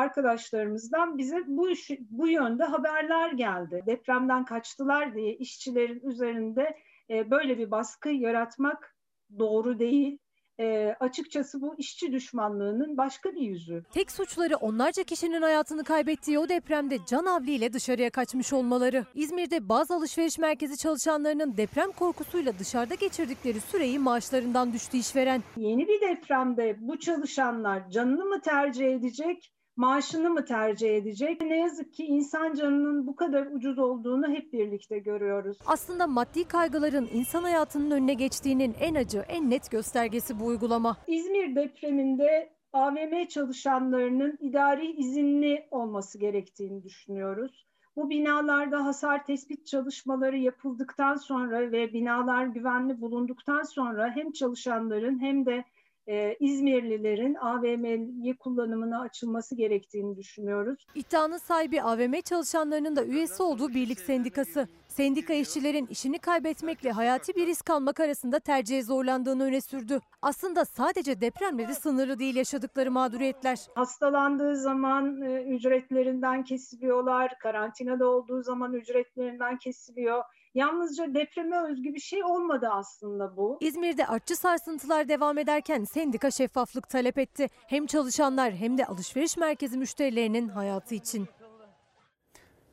arkadaşlarımızdan 0.00 1.18
bize 1.18 1.42
bu 1.46 1.70
iş, 1.70 1.90
bu 2.10 2.28
yönde 2.28 2.64
haberler 2.64 3.32
geldi. 3.32 3.82
Depremden 3.86 4.44
kaçtılar 4.44 5.14
diye 5.14 5.34
işçilerin 5.34 6.00
üzerinde 6.00 6.78
e, 7.10 7.30
böyle 7.30 7.58
bir 7.58 7.70
baskı 7.70 8.08
yaratmak 8.08 8.96
doğru 9.38 9.78
değil. 9.78 10.18
E, 10.60 10.96
açıkçası 11.00 11.60
bu 11.60 11.74
işçi 11.78 12.12
düşmanlığının 12.12 12.96
başka 12.96 13.34
bir 13.34 13.40
yüzü. 13.40 13.84
Tek 13.92 14.10
suçları 14.10 14.56
onlarca 14.56 15.02
kişinin 15.02 15.42
hayatını 15.42 15.84
kaybettiği 15.84 16.38
o 16.38 16.48
depremde 16.48 16.98
can 17.06 17.26
havliyle 17.26 17.72
dışarıya 17.72 18.10
kaçmış 18.10 18.52
olmaları. 18.52 19.04
İzmir'de 19.14 19.68
bazı 19.68 19.94
alışveriş 19.94 20.38
merkezi 20.38 20.76
çalışanlarının 20.76 21.56
deprem 21.56 21.92
korkusuyla 21.92 22.58
dışarıda 22.58 22.94
geçirdikleri 22.94 23.60
süreyi 23.60 23.98
maaşlarından 23.98 24.72
düştü 24.72 24.96
işveren. 24.96 25.42
Yeni 25.56 25.88
bir 25.88 26.00
depremde 26.00 26.76
bu 26.80 26.98
çalışanlar 26.98 27.90
canını 27.90 28.24
mı 28.24 28.40
tercih 28.40 28.86
edecek, 28.86 29.52
maaşını 29.80 30.30
mı 30.30 30.44
tercih 30.44 30.96
edecek? 30.96 31.40
Ne 31.40 31.58
yazık 31.58 31.94
ki 31.94 32.04
insan 32.04 32.54
canının 32.54 33.06
bu 33.06 33.16
kadar 33.16 33.46
ucuz 33.46 33.78
olduğunu 33.78 34.28
hep 34.28 34.52
birlikte 34.52 34.98
görüyoruz. 34.98 35.58
Aslında 35.66 36.06
maddi 36.06 36.44
kaygıların 36.44 37.08
insan 37.12 37.42
hayatının 37.42 37.90
önüne 37.90 38.14
geçtiğinin 38.14 38.74
en 38.80 38.94
acı, 38.94 39.24
en 39.28 39.50
net 39.50 39.70
göstergesi 39.70 40.40
bu 40.40 40.46
uygulama. 40.46 40.96
İzmir 41.06 41.56
depreminde 41.56 42.52
AVM 42.72 43.26
çalışanlarının 43.28 44.38
idari 44.40 44.92
izinli 44.92 45.68
olması 45.70 46.18
gerektiğini 46.18 46.82
düşünüyoruz. 46.82 47.66
Bu 47.96 48.10
binalarda 48.10 48.84
hasar 48.84 49.24
tespit 49.24 49.66
çalışmaları 49.66 50.38
yapıldıktan 50.38 51.14
sonra 51.14 51.72
ve 51.72 51.92
binalar 51.92 52.46
güvenli 52.46 53.00
bulunduktan 53.00 53.62
sonra 53.62 54.10
hem 54.14 54.32
çalışanların 54.32 55.20
hem 55.20 55.46
de 55.46 55.64
e, 56.06 56.36
İzmirlilerin 56.40 57.34
AVM'ye 57.34 58.36
kullanımına 58.36 59.00
açılması 59.00 59.56
gerektiğini 59.56 60.16
düşünüyoruz. 60.16 60.86
İddianın 60.94 61.38
sahibi 61.38 61.82
AVM 61.82 62.20
çalışanlarının 62.20 62.96
da 62.96 63.04
üyesi 63.04 63.42
olduğu 63.42 63.68
birlik 63.68 64.00
sendikası. 64.00 64.68
Sendika 64.88 65.34
işçilerin 65.34 65.86
işini 65.86 66.18
kaybetmekle 66.18 66.90
hayati 66.90 67.34
bir 67.34 67.46
risk 67.46 67.70
almak 67.70 68.00
arasında 68.00 68.38
tercihe 68.38 68.82
zorlandığını 68.82 69.44
öne 69.44 69.60
sürdü. 69.60 70.00
Aslında 70.22 70.64
sadece 70.64 71.20
depremle 71.20 71.68
de 71.68 71.74
sınırlı 71.74 72.18
değil 72.18 72.36
yaşadıkları 72.36 72.90
mağduriyetler. 72.90 73.58
Hastalandığı 73.74 74.56
zaman 74.56 75.22
e, 75.22 75.42
ücretlerinden 75.42 76.44
kesiliyorlar, 76.44 77.38
karantinada 77.38 78.08
olduğu 78.08 78.42
zaman 78.42 78.72
ücretlerinden 78.72 79.58
kesiliyor. 79.58 80.24
Yalnızca 80.54 81.14
depreme 81.14 81.56
özgü 81.70 81.94
bir 81.94 82.00
şey 82.00 82.24
olmadı 82.24 82.68
aslında 82.72 83.36
bu. 83.36 83.58
İzmir'de 83.60 84.06
artçı 84.06 84.36
sarsıntılar 84.36 85.08
devam 85.08 85.38
ederken 85.38 85.84
sendika 85.84 86.30
şeffaflık 86.30 86.88
talep 86.88 87.18
etti. 87.18 87.48
Hem 87.66 87.86
çalışanlar 87.86 88.52
hem 88.54 88.78
de 88.78 88.86
alışveriş 88.86 89.36
merkezi 89.36 89.78
müşterilerinin 89.78 90.48
hayatı 90.48 90.94
için. 90.94 91.28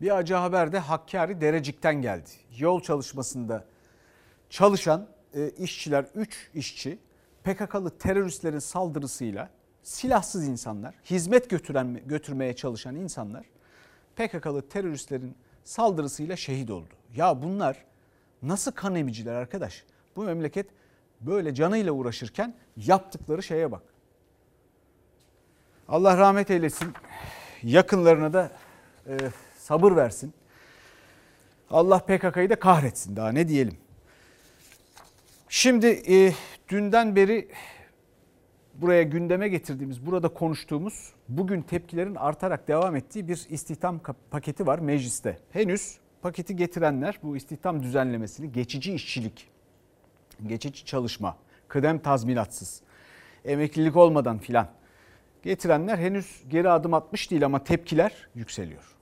Bir 0.02 0.18
acı 0.18 0.36
haber 0.36 0.72
de 0.72 0.80
Hakkari 0.80 1.42
Derecik'ten 1.42 2.02
geldi. 2.02 2.30
Yol 2.58 2.82
çalışmasında 2.82 3.66
çalışan 4.50 5.08
e, 5.34 5.50
işçiler 5.50 6.06
3 6.16 6.52
işçi 6.54 7.00
PKK'lı 7.44 7.98
teröristlerin 7.98 8.60
saldırısıyla 8.60 9.50
silahsız 9.84 10.48
insanlar, 10.48 10.96
hizmet 11.06 11.50
götüren 11.50 12.02
götürmeye 12.06 12.56
çalışan 12.56 12.96
insanlar 12.96 13.46
PKK'lı 14.16 14.70
teröristlerin 14.70 15.36
saldırısıyla 15.64 16.36
şehit 16.36 16.72
oldu. 16.72 16.97
Ya 17.16 17.42
bunlar 17.42 17.86
nasıl 18.44 18.72
kan 18.72 18.96
emiciler 18.96 19.34
arkadaş? 19.34 19.84
Bu 20.16 20.24
memleket 20.24 20.68
böyle 21.22 21.54
canıyla 21.54 21.92
uğraşırken 21.92 22.56
yaptıkları 22.78 23.44
şeye 23.44 23.72
bak. 23.72 23.82
Allah 25.88 26.18
rahmet 26.18 26.52
eylesin. 26.52 26.94
Yakınlarına 27.64 28.34
da 28.34 28.52
e, 29.08 29.18
sabır 29.58 29.96
versin. 29.96 30.34
Allah 31.70 32.00
PKK'yı 32.00 32.50
da 32.50 32.60
kahretsin 32.60 33.16
daha 33.16 33.32
ne 33.32 33.48
diyelim. 33.48 33.78
Şimdi 35.50 35.88
e, 35.88 36.34
dünden 36.70 37.16
beri 37.16 37.48
buraya 38.74 39.04
gündeme 39.04 39.48
getirdiğimiz, 39.48 40.06
burada 40.06 40.30
konuştuğumuz 40.30 41.14
bugün 41.30 41.62
tepkilerin 41.62 42.16
artarak 42.16 42.68
devam 42.68 42.96
ettiği 42.96 43.28
bir 43.28 43.46
istihdam 43.50 44.00
paketi 44.32 44.68
var 44.68 44.80
mecliste. 44.80 45.38
Henüz 45.52 45.98
paketi 46.28 46.56
getirenler 46.56 47.20
bu 47.24 47.38
istihdam 47.38 47.84
düzenlemesini 47.84 48.52
geçici 48.52 48.94
işçilik, 48.94 49.48
geçici 50.48 50.86
çalışma, 50.86 51.38
kıdem 51.68 52.00
tazminatsız, 52.00 52.82
emeklilik 53.46 53.96
olmadan 53.96 54.38
filan 54.38 54.68
getirenler 55.44 55.98
henüz 55.98 56.44
geri 56.50 56.70
adım 56.70 56.94
atmış 56.94 57.32
değil 57.32 57.46
ama 57.46 57.64
tepkiler 57.64 58.12
yükseliyor. 58.36 58.98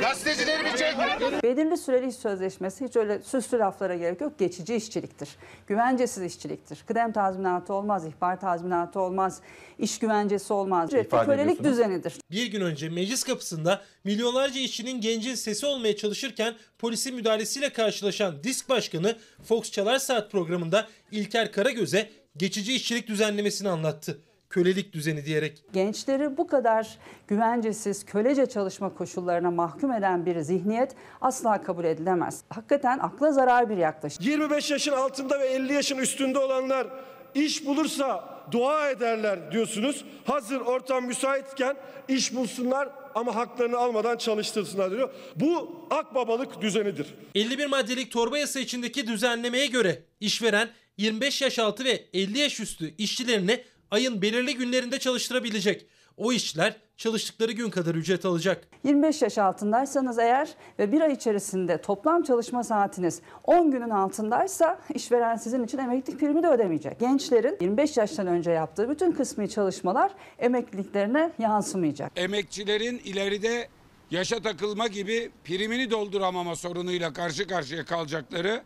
Gazetecileri 0.00 0.64
bir 0.64 0.76
çek. 0.78 0.94
Belirli 1.42 1.76
süreli 1.76 2.08
iş 2.08 2.14
sözleşmesi 2.14 2.84
hiç 2.84 2.96
öyle 2.96 3.22
süslü 3.22 3.58
laflara 3.58 3.94
gerek 3.94 4.20
yok. 4.20 4.38
Geçici 4.38 4.74
işçiliktir. 4.74 5.28
Güvencesiz 5.66 6.22
işçiliktir. 6.22 6.84
Kıdem 6.86 7.12
tazminatı 7.12 7.72
olmaz, 7.72 8.06
ihbar 8.06 8.40
tazminatı 8.40 9.00
olmaz, 9.00 9.40
iş 9.78 9.98
güvencesi 9.98 10.52
olmaz. 10.52 10.88
Ücretli 10.88 11.26
kölelik 11.26 11.64
düzenidir. 11.64 12.14
Bir 12.30 12.46
gün 12.46 12.60
önce 12.60 12.88
meclis 12.88 13.24
kapısında 13.24 13.82
milyonlarca 14.04 14.60
işçinin 14.60 15.00
gencin 15.00 15.34
sesi 15.34 15.66
olmaya 15.66 15.96
çalışırken 15.96 16.54
polisin 16.78 17.14
müdahalesiyle 17.14 17.72
karşılaşan 17.72 18.44
Disk 18.44 18.68
Başkanı 18.68 19.16
Fox 19.44 19.70
Çalar 19.70 19.98
Saat 19.98 20.32
programında 20.32 20.88
İlker 21.10 21.52
Karagöz'e 21.52 22.10
geçici 22.36 22.74
işçilik 22.74 23.08
düzenlemesini 23.08 23.68
anlattı 23.68 24.18
kölelik 24.54 24.92
düzeni 24.92 25.24
diyerek. 25.24 25.62
Gençleri 25.72 26.36
bu 26.36 26.46
kadar 26.46 26.98
güvencesiz, 27.28 28.04
kölece 28.04 28.46
çalışma 28.46 28.94
koşullarına 28.94 29.50
mahkum 29.50 29.92
eden 29.92 30.26
bir 30.26 30.40
zihniyet 30.40 30.94
asla 31.20 31.62
kabul 31.62 31.84
edilemez. 31.84 32.42
Hakikaten 32.48 32.98
akla 32.98 33.32
zarar 33.32 33.70
bir 33.70 33.76
yaklaşım. 33.76 34.24
25 34.24 34.70
yaşın 34.70 34.92
altında 34.92 35.40
ve 35.40 35.46
50 35.46 35.72
yaşın 35.72 35.98
üstünde 35.98 36.38
olanlar 36.38 36.86
iş 37.34 37.66
bulursa 37.66 38.24
dua 38.50 38.90
ederler 38.90 39.52
diyorsunuz. 39.52 40.04
Hazır 40.24 40.60
ortam 40.60 41.04
müsaitken 41.04 41.76
iş 42.08 42.34
bulsunlar 42.34 42.88
ama 43.14 43.36
haklarını 43.36 43.78
almadan 43.78 44.16
çalıştırsınlar 44.16 44.90
diyor. 44.90 45.10
Bu 45.36 45.76
akbabalık 45.90 46.60
düzenidir. 46.60 47.14
51 47.34 47.66
maddelik 47.66 48.12
torba 48.12 48.38
yasa 48.38 48.60
içindeki 48.60 49.06
düzenlemeye 49.06 49.66
göre 49.66 50.02
işveren 50.20 50.68
25 50.98 51.42
yaş 51.42 51.58
altı 51.58 51.84
ve 51.84 52.04
50 52.12 52.38
yaş 52.38 52.60
üstü 52.60 52.94
işçilerini 52.98 53.64
ayın 53.90 54.22
belirli 54.22 54.54
günlerinde 54.54 54.98
çalıştırabilecek. 54.98 55.86
O 56.16 56.32
işçiler 56.32 56.76
çalıştıkları 56.96 57.52
gün 57.52 57.70
kadar 57.70 57.94
ücret 57.94 58.24
alacak. 58.24 58.68
25 58.84 59.22
yaş 59.22 59.38
altındaysanız 59.38 60.18
eğer 60.18 60.48
ve 60.78 60.92
bir 60.92 61.00
ay 61.00 61.12
içerisinde 61.12 61.80
toplam 61.80 62.22
çalışma 62.22 62.64
saatiniz 62.64 63.20
10 63.44 63.70
günün 63.70 63.90
altındaysa 63.90 64.80
işveren 64.94 65.36
sizin 65.36 65.64
için 65.64 65.78
emeklilik 65.78 66.20
primi 66.20 66.42
de 66.42 66.48
ödemeyecek. 66.48 67.00
Gençlerin 67.00 67.58
25 67.60 67.96
yaştan 67.96 68.26
önce 68.26 68.50
yaptığı 68.50 68.88
bütün 68.90 69.12
kısmi 69.12 69.48
çalışmalar 69.50 70.12
emekliliklerine 70.38 71.32
yansımayacak. 71.38 72.12
Emekçilerin 72.16 72.98
ileride 72.98 73.68
yaşa 74.10 74.40
takılma 74.42 74.86
gibi 74.86 75.30
primini 75.44 75.90
dolduramama 75.90 76.56
sorunuyla 76.56 77.12
karşı 77.12 77.46
karşıya 77.46 77.84
kalacakları 77.84 78.62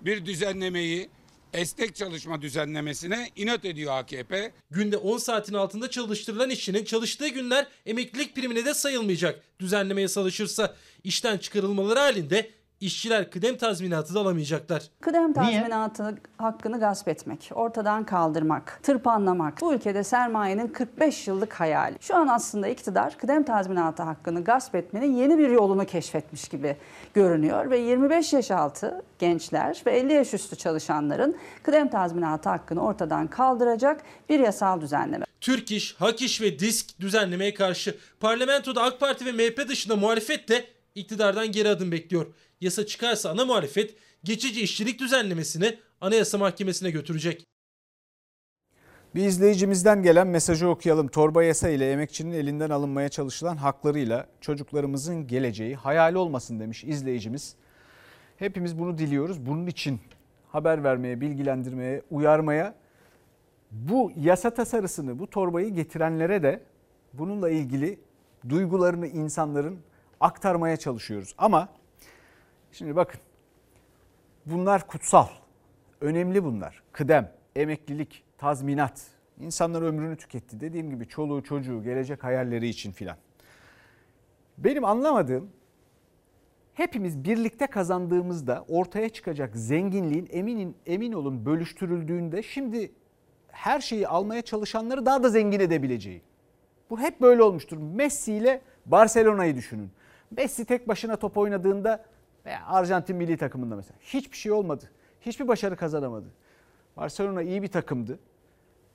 bir 0.00 0.26
düzenlemeyi 0.26 1.08
esnek 1.52 1.96
çalışma 1.96 2.42
düzenlemesine 2.42 3.30
inat 3.36 3.64
ediyor 3.64 3.98
AKP. 3.98 4.52
Günde 4.70 4.96
10 4.96 5.18
saatin 5.18 5.54
altında 5.54 5.90
çalıştırılan 5.90 6.50
işçinin 6.50 6.84
çalıştığı 6.84 7.28
günler 7.28 7.66
emeklilik 7.86 8.36
primine 8.36 8.64
de 8.64 8.74
sayılmayacak. 8.74 9.42
Düzenleme 9.60 10.02
yasalaşırsa 10.02 10.76
işten 11.04 11.38
çıkarılmaları 11.38 11.98
halinde 11.98 12.50
işçiler 12.82 13.30
kıdem 13.30 13.56
tazminatı 13.56 14.14
da 14.14 14.20
alamayacaklar. 14.20 14.82
Kıdem 15.00 15.32
tazminatı 15.32 16.14
hakkını 16.36 16.80
gasp 16.80 17.08
etmek, 17.08 17.50
ortadan 17.54 18.06
kaldırmak, 18.06 18.80
tırpanlamak 18.82 19.60
bu 19.60 19.74
ülkede 19.74 20.04
sermayenin 20.04 20.68
45 20.68 21.28
yıllık 21.28 21.52
hayali. 21.52 21.96
Şu 22.00 22.16
an 22.16 22.26
aslında 22.26 22.68
iktidar 22.68 23.18
kıdem 23.18 23.44
tazminatı 23.44 24.02
hakkını 24.02 24.44
gasp 24.44 24.74
etmenin 24.74 25.16
yeni 25.16 25.38
bir 25.38 25.50
yolunu 25.50 25.84
keşfetmiş 25.84 26.48
gibi 26.48 26.76
görünüyor 27.14 27.70
ve 27.70 27.78
25 27.78 28.32
yaş 28.32 28.50
altı 28.50 29.02
gençler 29.18 29.82
ve 29.86 29.98
50 29.98 30.12
yaş 30.12 30.34
üstü 30.34 30.56
çalışanların 30.56 31.36
kıdem 31.62 31.90
tazminatı 31.90 32.48
hakkını 32.48 32.80
ortadan 32.84 33.26
kaldıracak 33.26 34.00
bir 34.28 34.40
yasal 34.40 34.80
düzenleme. 34.80 35.24
Türk 35.40 35.70
İş, 35.70 35.94
Hak 35.94 36.22
İş 36.22 36.40
ve 36.40 36.58
Disk 36.58 37.00
düzenlemeye 37.00 37.54
karşı 37.54 37.96
parlamentoda 38.20 38.82
AK 38.82 39.00
Parti 39.00 39.26
ve 39.26 39.32
MHP 39.32 39.68
dışında 39.68 39.96
muhalefet 39.96 40.48
de 40.48 40.64
iktidardan 40.94 41.52
geri 41.52 41.68
adım 41.68 41.92
bekliyor. 41.92 42.26
Yasa 42.62 42.86
çıkarsa 42.86 43.30
ana 43.30 43.44
muhalefet 43.44 43.94
geçici 44.24 44.60
işçilik 44.60 45.00
düzenlemesini 45.00 45.78
Anayasa 46.00 46.38
Mahkemesi'ne 46.38 46.90
götürecek. 46.90 47.46
Bir 49.14 49.24
izleyicimizden 49.24 50.02
gelen 50.02 50.26
mesajı 50.26 50.68
okuyalım. 50.68 51.08
Torba 51.08 51.44
yasa 51.44 51.68
ile 51.68 51.92
emekçinin 51.92 52.32
elinden 52.32 52.70
alınmaya 52.70 53.08
çalışılan 53.08 53.56
haklarıyla 53.56 54.26
çocuklarımızın 54.40 55.26
geleceği 55.26 55.74
hayal 55.74 56.14
olmasın 56.14 56.60
demiş 56.60 56.84
izleyicimiz. 56.84 57.54
Hepimiz 58.36 58.78
bunu 58.78 58.98
diliyoruz. 58.98 59.46
Bunun 59.46 59.66
için 59.66 60.00
haber 60.48 60.84
vermeye, 60.84 61.20
bilgilendirmeye, 61.20 62.02
uyarmaya 62.10 62.74
bu 63.70 64.12
yasa 64.16 64.54
tasarısını, 64.54 65.18
bu 65.18 65.30
torbayı 65.30 65.74
getirenlere 65.74 66.42
de 66.42 66.62
bununla 67.12 67.50
ilgili 67.50 67.98
duygularını 68.48 69.06
insanların 69.06 69.78
aktarmaya 70.20 70.76
çalışıyoruz. 70.76 71.34
Ama 71.38 71.68
şimdi 72.72 72.96
bakın 72.96 73.20
bunlar 74.46 74.86
kutsal, 74.86 75.26
önemli 76.00 76.44
bunlar. 76.44 76.82
Kıdem, 76.92 77.32
emeklilik, 77.56 78.24
tazminat. 78.38 79.06
İnsanlar 79.40 79.82
ömrünü 79.82 80.16
tüketti. 80.16 80.60
Dediğim 80.60 80.90
gibi 80.90 81.08
çoluğu 81.08 81.42
çocuğu, 81.42 81.82
gelecek 81.82 82.24
hayalleri 82.24 82.68
için 82.68 82.92
filan. 82.92 83.16
Benim 84.58 84.84
anlamadığım 84.84 85.50
hepimiz 86.74 87.24
birlikte 87.24 87.66
kazandığımızda 87.66 88.64
ortaya 88.68 89.08
çıkacak 89.08 89.56
zenginliğin 89.56 90.28
eminin 90.32 90.76
emin 90.86 91.12
olun 91.12 91.46
bölüştürüldüğünde 91.46 92.42
şimdi 92.42 92.92
her 93.48 93.80
şeyi 93.80 94.08
almaya 94.08 94.42
çalışanları 94.42 95.06
daha 95.06 95.22
da 95.22 95.28
zengin 95.28 95.60
edebileceği. 95.60 96.22
Bu 96.90 97.00
hep 97.00 97.20
böyle 97.20 97.42
olmuştur. 97.42 97.76
Messi 97.76 98.32
ile 98.32 98.60
Barcelona'yı 98.86 99.56
düşünün. 99.56 99.90
Messi 100.36 100.64
tek 100.64 100.88
başına 100.88 101.16
top 101.16 101.38
oynadığında 101.38 102.04
veya 102.46 102.66
Arjantin 102.66 103.16
milli 103.16 103.36
takımında 103.36 103.76
mesela 103.76 103.96
hiçbir 104.00 104.36
şey 104.36 104.52
olmadı. 104.52 104.90
Hiçbir 105.20 105.48
başarı 105.48 105.76
kazanamadı. 105.76 106.26
Barcelona 106.96 107.42
iyi 107.42 107.62
bir 107.62 107.68
takımdı 107.68 108.18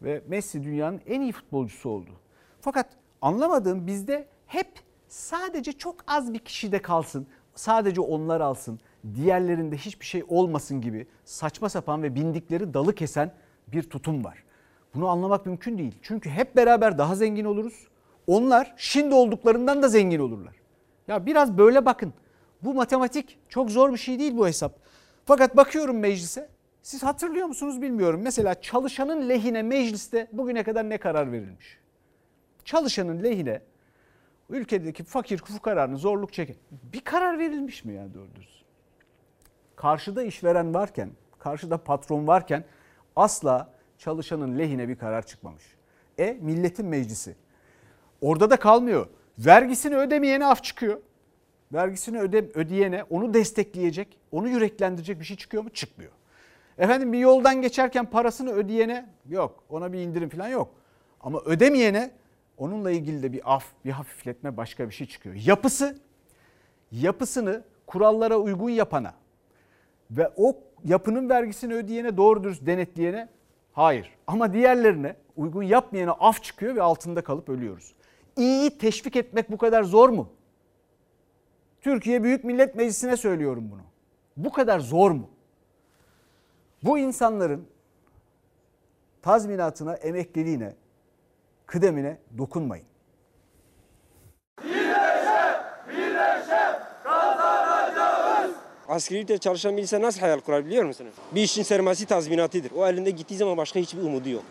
ve 0.02 0.24
Messi 0.28 0.64
dünyanın 0.64 1.02
en 1.08 1.22
iyi 1.22 1.32
futbolcusu 1.32 1.90
oldu. 1.90 2.12
Fakat 2.62 2.88
anlamadığım 3.22 3.88
bizde 3.88 4.28
hep 4.46 4.68
sadece 5.08 5.72
çok 5.72 5.96
az 6.08 6.34
bir 6.34 6.40
kişide 6.40 6.82
kalsın, 6.82 7.28
sadece 7.56 8.02
onlar 8.02 8.42
alsın, 8.42 8.80
diğerlerinde 9.16 9.78
hiçbir 9.78 10.06
şey 10.06 10.24
olmasın 10.28 10.82
gibi 10.82 11.08
saçma 11.26 11.70
sapan 11.70 12.04
ve 12.04 12.16
bindikleri 12.16 12.74
dalı 12.74 12.96
kesen 12.96 13.34
bir 13.68 13.84
tutum 13.90 14.24
var. 14.24 14.44
Bunu 14.96 15.08
anlamak 15.08 15.46
mümkün 15.46 15.78
değil. 15.78 15.96
Çünkü 16.02 16.30
hep 16.30 16.56
beraber 16.56 16.98
daha 16.98 17.16
zengin 17.16 17.46
oluruz. 17.46 17.88
Onlar 18.28 18.74
şimdi 18.78 19.16
olduklarından 19.16 19.84
da 19.84 19.88
zengin 19.88 20.20
olurlar. 20.20 20.56
Ya 21.08 21.26
biraz 21.26 21.58
böyle 21.58 21.86
bakın. 21.86 22.14
Bu 22.62 22.74
matematik 22.74 23.40
çok 23.50 23.72
zor 23.72 23.94
bir 23.94 23.98
şey 23.98 24.20
değil 24.20 24.38
bu 24.38 24.48
hesap. 24.48 24.76
Fakat 25.26 25.58
bakıyorum 25.58 26.00
meclise. 26.00 26.50
Siz 26.82 27.04
hatırlıyor 27.04 27.48
musunuz 27.48 27.82
bilmiyorum. 27.82 28.22
Mesela 28.24 28.62
çalışanın 28.62 29.30
lehine 29.30 29.64
mecliste 29.64 30.28
bugüne 30.32 30.64
kadar 30.64 30.90
ne 30.90 30.98
karar 30.98 31.32
verilmiş? 31.32 31.78
Çalışanın 32.66 33.24
lehine 33.24 33.62
ülkedeki 34.50 35.04
fakir 35.04 35.38
fukaranın 35.38 35.96
zorluk 35.96 36.34
çeken 36.34 36.56
bir 36.94 37.02
karar 37.02 37.40
verilmiş 37.40 37.86
mi 37.86 37.94
yani 37.94 38.14
doğru? 38.14 38.28
Karşıda 39.76 40.24
işveren 40.24 40.74
varken, 40.74 41.10
karşıda 41.40 41.78
patron 41.78 42.28
varken 42.28 42.64
asla 43.16 43.74
çalışanın 43.98 44.60
lehine 44.60 44.88
bir 44.88 44.96
karar 44.96 45.26
çıkmamış. 45.26 45.64
E 46.18 46.38
milletin 46.42 46.86
meclisi. 46.86 47.36
Orada 48.22 48.50
da 48.50 48.58
kalmıyor. 48.58 49.08
Vergisini 49.40 49.96
ödemeyene 49.96 50.46
af 50.46 50.64
çıkıyor. 50.64 51.00
Vergisini 51.74 52.20
öde, 52.20 52.38
ödeyene 52.54 53.04
onu 53.04 53.34
destekleyecek, 53.34 54.20
onu 54.32 54.50
yüreklendirecek 54.50 55.20
bir 55.20 55.26
şey 55.26 55.38
çıkıyor 55.38 55.64
mu? 55.64 55.70
Çıkmıyor. 55.70 56.12
Efendim 56.78 57.14
bir 57.14 57.20
yoldan 57.20 57.62
geçerken 57.62 58.06
parasını 58.06 58.52
ödeyene 58.52 59.10
yok. 59.30 59.64
Ona 59.70 59.94
bir 59.94 60.00
indirim 60.00 60.30
falan 60.30 60.48
yok. 60.48 60.70
Ama 61.22 61.40
ödemeyene 61.46 62.12
onunla 62.58 62.92
ilgili 62.92 63.24
de 63.24 63.34
bir 63.34 63.56
af, 63.56 63.66
bir 63.86 63.92
hafifletme 63.92 64.58
başka 64.58 64.88
bir 64.90 64.94
şey 64.94 65.08
çıkıyor. 65.08 65.36
Yapısı, 65.36 66.00
yapısını 66.92 67.64
kurallara 67.88 68.38
uygun 68.38 68.70
yapana 68.70 69.14
ve 70.12 70.32
o 70.38 70.58
yapının 70.86 71.30
vergisini 71.30 71.74
ödeyene 71.74 72.18
doğru 72.18 72.44
dürüst 72.44 72.66
denetleyene 72.66 73.30
hayır. 73.74 74.16
Ama 74.28 74.54
diğerlerine 74.54 75.16
uygun 75.36 75.64
yapmayana 75.64 76.12
af 76.12 76.44
çıkıyor 76.44 76.76
ve 76.76 76.82
altında 76.82 77.24
kalıp 77.24 77.50
ölüyoruz. 77.50 77.94
İyiyi 78.38 78.78
teşvik 78.78 79.16
etmek 79.16 79.52
bu 79.52 79.58
kadar 79.58 79.84
zor 79.84 80.10
mu? 80.10 80.30
Türkiye 81.82 82.24
Büyük 82.24 82.44
Millet 82.44 82.76
Meclisi'ne 82.76 83.18
söylüyorum 83.18 83.70
bunu. 83.72 83.82
Bu 84.38 84.52
kadar 84.52 84.80
zor 84.80 85.12
mu? 85.12 85.30
Bu 86.84 86.98
insanların 86.98 87.68
tazminatına, 89.22 89.96
emekliliğine, 89.96 90.76
kıdemine 91.66 92.18
dokunmayın. 92.38 92.86
Asgari 98.88 99.20
ücretle 99.20 99.38
çalışan 99.38 99.78
bir 99.78 99.82
insan 99.82 100.02
nasıl 100.02 100.20
hayal 100.20 100.40
kurar 100.40 100.66
biliyor 100.66 100.84
musunuz? 100.86 101.14
Bir 101.32 101.42
işin 101.42 101.64
sermayesi 101.64 102.06
tazminatıdır. 102.06 102.72
O 102.72 102.88
elinde 102.88 103.12
gittiği 103.12 103.36
zaman 103.36 103.58
başka 103.58 103.80
hiçbir 103.80 104.02
umudu 104.02 104.30
yok. 104.30 104.44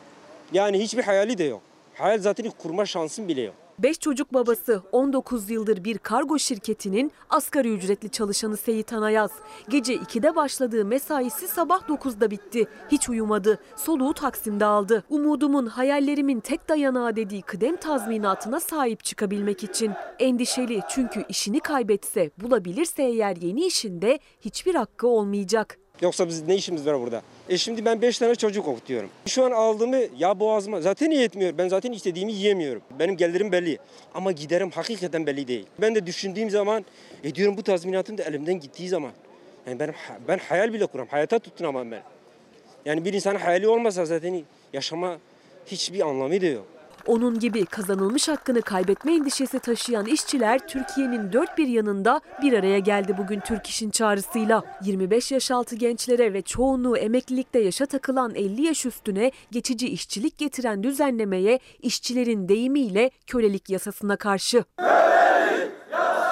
Yani 0.52 0.78
hiçbir 0.78 1.02
hayali 1.02 1.38
de 1.38 1.44
yok. 1.44 1.62
Hayal 1.94 2.18
zaten 2.18 2.50
kurma 2.50 2.86
şansın 2.86 3.28
bile 3.28 3.40
yok. 3.40 3.54
5 3.78 3.98
çocuk 4.00 4.34
babası 4.34 4.82
19 4.92 5.50
yıldır 5.50 5.84
bir 5.84 5.98
kargo 5.98 6.38
şirketinin 6.38 7.12
asgari 7.30 7.72
ücretli 7.72 8.08
çalışanı 8.08 8.56
Seyit 8.56 8.92
Anayaz. 8.92 9.30
Gece 9.68 9.94
2'de 9.94 10.36
başladığı 10.36 10.84
mesaisi 10.84 11.48
sabah 11.48 11.80
9'da 11.88 12.30
bitti. 12.30 12.66
Hiç 12.92 13.08
uyumadı. 13.08 13.58
Soluğu 13.76 14.14
Taksim'de 14.14 14.64
aldı. 14.64 15.04
Umudumun, 15.10 15.66
hayallerimin 15.66 16.40
tek 16.40 16.68
dayanağı 16.68 17.16
dediği 17.16 17.42
kıdem 17.42 17.76
tazminatına 17.76 18.60
sahip 18.60 19.04
çıkabilmek 19.04 19.64
için. 19.64 19.92
Endişeli 20.18 20.80
çünkü 20.90 21.24
işini 21.28 21.60
kaybetse, 21.60 22.30
bulabilirse 22.38 23.02
eğer 23.02 23.36
yeni 23.36 23.66
işinde 23.66 24.18
hiçbir 24.40 24.74
hakkı 24.74 25.06
olmayacak. 25.06 25.78
Yoksa 26.00 26.28
biz 26.28 26.48
ne 26.48 26.56
işimiz 26.56 26.86
var 26.86 27.00
burada? 27.00 27.22
E 27.48 27.59
şimdi 27.59 27.85
ben 27.85 28.02
5 28.02 28.18
tane 28.18 28.35
çocuk 28.35 28.68
okutuyorum. 28.68 29.11
Şu 29.26 29.44
an 29.44 29.50
aldığımı 29.50 30.00
ya 30.18 30.40
boğazıma 30.40 30.80
zaten 30.80 31.11
yetmiyor. 31.11 31.59
Ben 31.59 31.68
zaten 31.68 31.92
istediğimi 31.92 32.32
yiyemiyorum. 32.32 32.82
Benim 32.98 33.16
gelirim 33.16 33.52
belli. 33.52 33.78
Ama 34.14 34.32
giderim 34.32 34.70
hakikaten 34.70 35.26
belli 35.26 35.48
değil. 35.48 35.66
Ben 35.78 35.94
de 35.94 36.06
düşündüğüm 36.06 36.50
zaman 36.50 36.85
e 37.24 37.35
diyorum 37.35 37.56
bu 37.56 37.62
tazminatım 37.62 38.18
da 38.18 38.22
elimden 38.22 38.61
gittiği 38.61 38.88
zaman. 38.88 39.12
Yani 39.66 39.80
ben, 39.80 39.94
ben 40.28 40.38
hayal 40.38 40.72
bile 40.72 40.87
kuram. 40.87 41.06
Hayata 41.06 41.38
tutunamam 41.38 41.90
ben. 41.90 42.02
Yani 42.85 43.04
bir 43.04 43.12
insanın 43.12 43.38
hayali 43.38 43.68
olmasa 43.68 44.04
zaten 44.04 44.42
yaşama 44.72 45.18
hiçbir 45.66 46.00
anlamı 46.00 46.40
da 46.40 46.46
yok. 46.46 46.66
Onun 47.06 47.38
gibi 47.38 47.66
kazanılmış 47.66 48.28
hakkını 48.28 48.62
kaybetme 48.62 49.14
endişesi 49.14 49.58
taşıyan 49.58 50.06
işçiler 50.06 50.68
Türkiye'nin 50.68 51.32
dört 51.32 51.58
bir 51.58 51.68
yanında 51.68 52.20
bir 52.42 52.52
araya 52.52 52.78
geldi 52.78 53.14
bugün 53.18 53.40
Türk 53.40 53.66
İş'in 53.66 53.90
çağrısıyla. 53.90 54.64
25 54.84 55.32
yaş 55.32 55.50
altı 55.50 55.76
gençlere 55.76 56.32
ve 56.32 56.42
çoğunluğu 56.42 56.96
emeklilikte 56.96 57.58
yaşa 57.58 57.86
takılan 57.86 58.34
50 58.34 58.62
yaş 58.62 58.86
üstüne 58.86 59.32
geçici 59.50 59.88
işçilik 59.88 60.38
getiren 60.38 60.82
düzenlemeye 60.82 61.58
işçilerin 61.82 62.48
deyimiyle 62.48 63.10
kölelik 63.26 63.70
yasasına 63.70 64.16
karşı. 64.16 64.64
Torba 64.78 66.25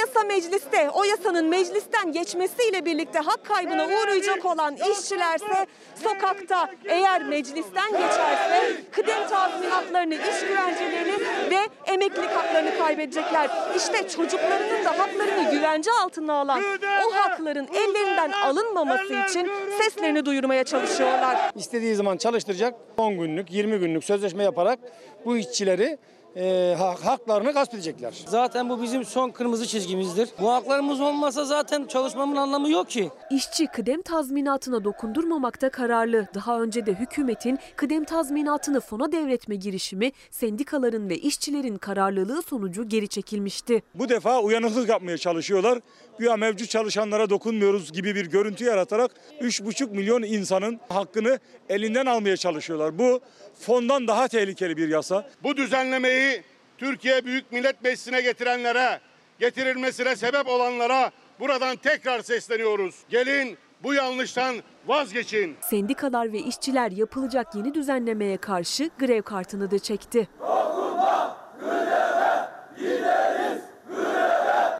yasa 0.00 0.22
mecliste, 0.22 0.90
o 0.90 1.04
yasanın 1.04 1.44
meclisten 1.44 2.12
geçmesiyle 2.12 2.84
birlikte 2.84 3.18
hak 3.18 3.44
kaybına 3.44 3.86
uğrayacak 3.86 4.44
olan 4.44 4.76
işçilerse 4.76 5.66
sokakta 6.02 6.70
eğer 6.84 7.22
meclisten 7.24 7.90
geçerse 7.92 8.76
kıdem 8.92 9.28
tazminatlarını, 9.28 10.14
iş 10.14 10.40
güvencelerini 10.48 11.20
ve 11.50 11.92
emeklilik 11.92 12.30
haklarını 12.30 12.78
kaybedecekler. 12.78 13.50
İşte 13.76 14.08
çocuklarının 14.08 14.84
da 14.84 14.98
haklarını 14.98 15.50
güvence 15.50 15.90
altına 16.02 16.32
alan 16.32 16.62
o 17.06 17.14
hakların 17.14 17.68
ellerinden 17.74 18.32
alınmaması 18.32 19.14
için 19.28 19.50
seslerini 19.82 20.26
duyurmaya 20.26 20.64
çalışıyorlar. 20.64 21.36
İstediği 21.54 21.94
zaman 21.94 22.16
çalıştıracak. 22.16 22.74
10 22.96 23.18
günlük, 23.18 23.52
20 23.52 23.78
günlük 23.78 24.04
sözleşme 24.04 24.44
yaparak 24.44 24.78
bu 25.24 25.36
işçileri 25.36 25.98
e, 26.36 26.74
ha- 26.78 26.96
haklarını 27.04 27.52
gasp 27.52 27.74
edecekler. 27.74 28.14
Zaten 28.28 28.68
bu 28.68 28.82
bizim 28.82 29.04
son 29.04 29.30
kırmızı 29.30 29.66
çizgimizdir. 29.66 30.28
Bu 30.40 30.52
haklarımız 30.52 31.00
olmasa 31.00 31.44
zaten 31.44 31.86
çalışmamın 31.86 32.36
anlamı 32.36 32.70
yok 32.70 32.90
ki. 32.90 33.10
İşçi 33.30 33.66
kıdem 33.66 34.02
tazminatına 34.02 34.84
dokundurmamakta 34.84 35.70
kararlı. 35.70 36.26
Daha 36.34 36.60
önce 36.62 36.86
de 36.86 36.94
hükümetin 36.94 37.58
kıdem 37.76 38.04
tazminatını 38.04 38.80
fona 38.80 39.12
devretme 39.12 39.56
girişimi 39.56 40.12
sendikaların 40.30 41.08
ve 41.08 41.18
işçilerin 41.18 41.76
kararlılığı 41.76 42.42
sonucu 42.42 42.88
geri 42.88 43.08
çekilmişti. 43.08 43.82
Bu 43.94 44.08
defa 44.08 44.40
uyanıklık 44.40 44.88
yapmaya 44.88 45.18
çalışıyorlar. 45.18 45.78
Güya 46.18 46.36
mevcut 46.36 46.68
çalışanlara 46.70 47.30
dokunmuyoruz 47.30 47.92
gibi 47.92 48.14
bir 48.14 48.26
görüntü 48.26 48.64
yaratarak 48.64 49.10
3,5 49.40 49.90
milyon 49.90 50.22
insanın 50.22 50.80
hakkını 50.88 51.38
elinden 51.68 52.06
almaya 52.06 52.36
çalışıyorlar. 52.36 52.98
Bu 52.98 53.20
fondan 53.60 54.08
daha 54.08 54.28
tehlikeli 54.28 54.76
bir 54.76 54.88
yasa. 54.88 55.28
Bu 55.42 55.56
düzenlemeyi 55.56 56.42
Türkiye 56.78 57.24
Büyük 57.24 57.52
Millet 57.52 57.84
Meclisi'ne 57.84 58.20
getirenlere, 58.20 59.00
getirilmesine 59.40 60.16
sebep 60.16 60.48
olanlara 60.48 61.10
buradan 61.40 61.76
tekrar 61.76 62.20
sesleniyoruz. 62.22 62.94
Gelin 63.08 63.58
bu 63.82 63.94
yanlıştan 63.94 64.56
vazgeçin. 64.86 65.56
Sendikalar 65.60 66.32
ve 66.32 66.38
işçiler 66.38 66.90
yapılacak 66.90 67.54
yeni 67.54 67.74
düzenlemeye 67.74 68.36
karşı 68.36 68.90
grev 68.98 69.22
kartını 69.22 69.70
da 69.70 69.78
çekti. 69.78 70.28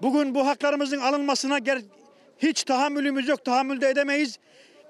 Bugün 0.03 0.35
bu 0.35 0.47
haklarımızın 0.47 1.01
alınmasına 1.01 1.59
ger- 1.59 1.83
hiç 2.39 2.65
tahammülümüz 2.65 3.29
yok, 3.29 3.45
tahammül 3.45 3.81
de 3.81 3.89
edemeyiz. 3.89 4.39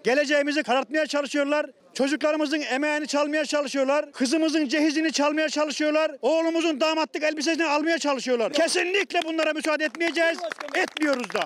Geleceğimizi 0.04 0.62
karartmaya 0.62 1.06
çalışıyorlar. 1.06 1.66
Çocuklarımızın 1.96 2.60
emeğini 2.60 3.06
çalmaya 3.06 3.44
çalışıyorlar. 3.44 4.12
Kızımızın 4.12 4.68
cehizini 4.68 5.12
çalmaya 5.12 5.48
çalışıyorlar. 5.48 6.12
Oğlumuzun 6.22 6.80
damatlık 6.80 7.22
elbisesini 7.22 7.64
almaya 7.64 7.98
çalışıyorlar. 7.98 8.52
Kesinlikle 8.52 9.20
bunlara 9.24 9.52
müsaade 9.52 9.84
etmeyeceğiz. 9.84 10.38
Etmiyoruz 10.74 11.34
da. 11.34 11.44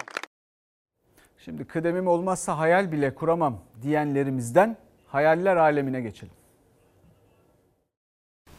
Şimdi 1.45 1.65
kıdemim 1.65 2.07
olmazsa 2.07 2.59
hayal 2.59 2.93
bile 2.93 3.15
kuramam 3.15 3.61
diyenlerimizden 3.83 4.77
hayaller 5.07 5.57
alemine 5.57 6.01
geçelim. 6.01 6.35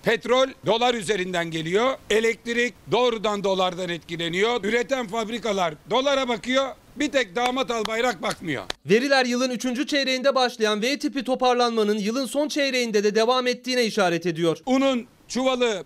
Petrol 0.03 0.47
dolar 0.65 0.93
üzerinden 0.93 1.51
geliyor. 1.51 1.97
Elektrik 2.09 2.73
doğrudan 2.91 3.43
dolardan 3.43 3.89
etkileniyor. 3.89 4.63
Üreten 4.63 5.07
fabrikalar 5.07 5.73
dolara 5.89 6.27
bakıyor. 6.27 6.65
Bir 6.95 7.11
tek 7.11 7.35
damat 7.35 7.71
albayrak 7.71 8.21
bakmıyor. 8.21 8.63
Veriler 8.85 9.25
yılın 9.25 9.49
3. 9.49 9.87
çeyreğinde 9.87 10.35
başlayan 10.35 10.81
V 10.81 10.99
tipi 10.99 11.23
toparlanmanın 11.23 11.97
yılın 11.97 12.25
son 12.25 12.47
çeyreğinde 12.47 13.03
de 13.03 13.15
devam 13.15 13.47
ettiğine 13.47 13.85
işaret 13.85 14.25
ediyor. 14.25 14.57
Unun 14.65 15.07
çuvalı 15.27 15.85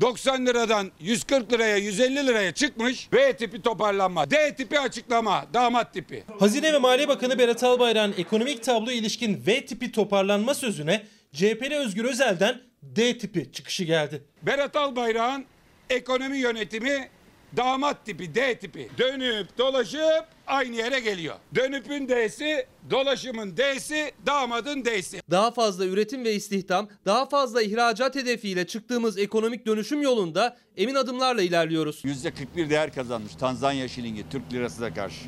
90 0.00 0.46
liradan 0.46 0.90
140 1.00 1.52
liraya 1.52 1.76
150 1.76 2.26
liraya 2.26 2.52
çıkmış. 2.54 3.08
V 3.12 3.32
tipi 3.32 3.62
toparlanma. 3.62 4.30
D 4.30 4.54
tipi 4.54 4.80
açıklama. 4.80 5.46
Damat 5.54 5.94
tipi. 5.94 6.24
Hazine 6.38 6.72
ve 6.72 6.78
Maliye 6.78 7.08
Bakanı 7.08 7.38
Berat 7.38 7.62
Albayrak'ın 7.64 8.14
ekonomik 8.18 8.62
tablo 8.62 8.90
ilişkin 8.90 9.42
V 9.46 9.66
tipi 9.66 9.92
toparlanma 9.92 10.54
sözüne 10.54 11.02
CHP'li 11.32 11.76
Özgür 11.76 12.04
Özel'den 12.04 12.60
D 12.82 13.18
tipi 13.18 13.52
çıkışı 13.52 13.84
geldi. 13.84 14.22
Berat 14.42 14.76
Albayrak'ın 14.76 15.44
ekonomi 15.90 16.38
yönetimi 16.38 17.08
damat 17.56 18.06
tipi, 18.06 18.34
D 18.34 18.58
tipi. 18.58 18.88
Dönüp 18.98 19.58
dolaşıp 19.58 20.24
aynı 20.46 20.76
yere 20.76 21.00
geliyor. 21.00 21.36
Dönüpün 21.54 22.08
D'si, 22.08 22.66
dolaşımın 22.90 23.56
D'si, 23.56 24.12
damadın 24.26 24.84
D'si. 24.84 25.20
Daha 25.30 25.50
fazla 25.50 25.86
üretim 25.86 26.24
ve 26.24 26.34
istihdam, 26.34 26.88
daha 27.06 27.28
fazla 27.28 27.62
ihracat 27.62 28.16
hedefiyle 28.16 28.66
çıktığımız 28.66 29.18
ekonomik 29.18 29.66
dönüşüm 29.66 30.02
yolunda 30.02 30.56
emin 30.76 30.94
adımlarla 30.94 31.42
ilerliyoruz. 31.42 32.04
%41 32.04 32.70
değer 32.70 32.94
kazanmış 32.94 33.34
Tanzanya 33.34 33.88
şilingi 33.88 34.30
Türk 34.30 34.52
lirasına 34.52 34.94
karşı. 34.94 35.20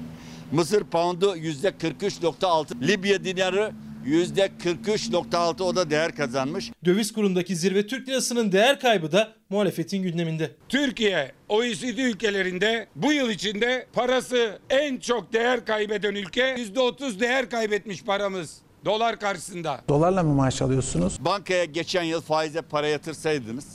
Mısır 0.52 0.84
poundu 0.84 1.36
%43.6. 1.36 2.88
Libya 2.88 3.24
dinarı 3.24 3.72
%43.6 4.06 5.62
o 5.62 5.76
da 5.76 5.90
değer 5.90 6.16
kazanmış. 6.16 6.72
Döviz 6.84 7.12
kurundaki 7.12 7.56
zirve 7.56 7.86
Türk 7.86 8.08
lirasının 8.08 8.52
değer 8.52 8.80
kaybı 8.80 9.12
da 9.12 9.32
muhalefetin 9.50 10.02
gündeminde. 10.02 10.50
Türkiye 10.68 11.32
OECD 11.48 11.98
ülkelerinde 11.98 12.86
bu 12.96 13.12
yıl 13.12 13.30
içinde 13.30 13.86
parası 13.92 14.58
en 14.70 14.96
çok 14.96 15.32
değer 15.32 15.64
kaybeden 15.64 16.14
ülke 16.14 16.54
%30 16.54 17.20
değer 17.20 17.50
kaybetmiş 17.50 18.04
paramız 18.04 18.58
dolar 18.84 19.20
karşısında. 19.20 19.80
Dolarla 19.88 20.22
mı 20.22 20.34
maaş 20.34 20.62
alıyorsunuz? 20.62 21.16
Bankaya 21.20 21.64
geçen 21.64 22.02
yıl 22.02 22.20
faize 22.20 22.62
para 22.62 22.88
yatırsaydınız 22.88 23.66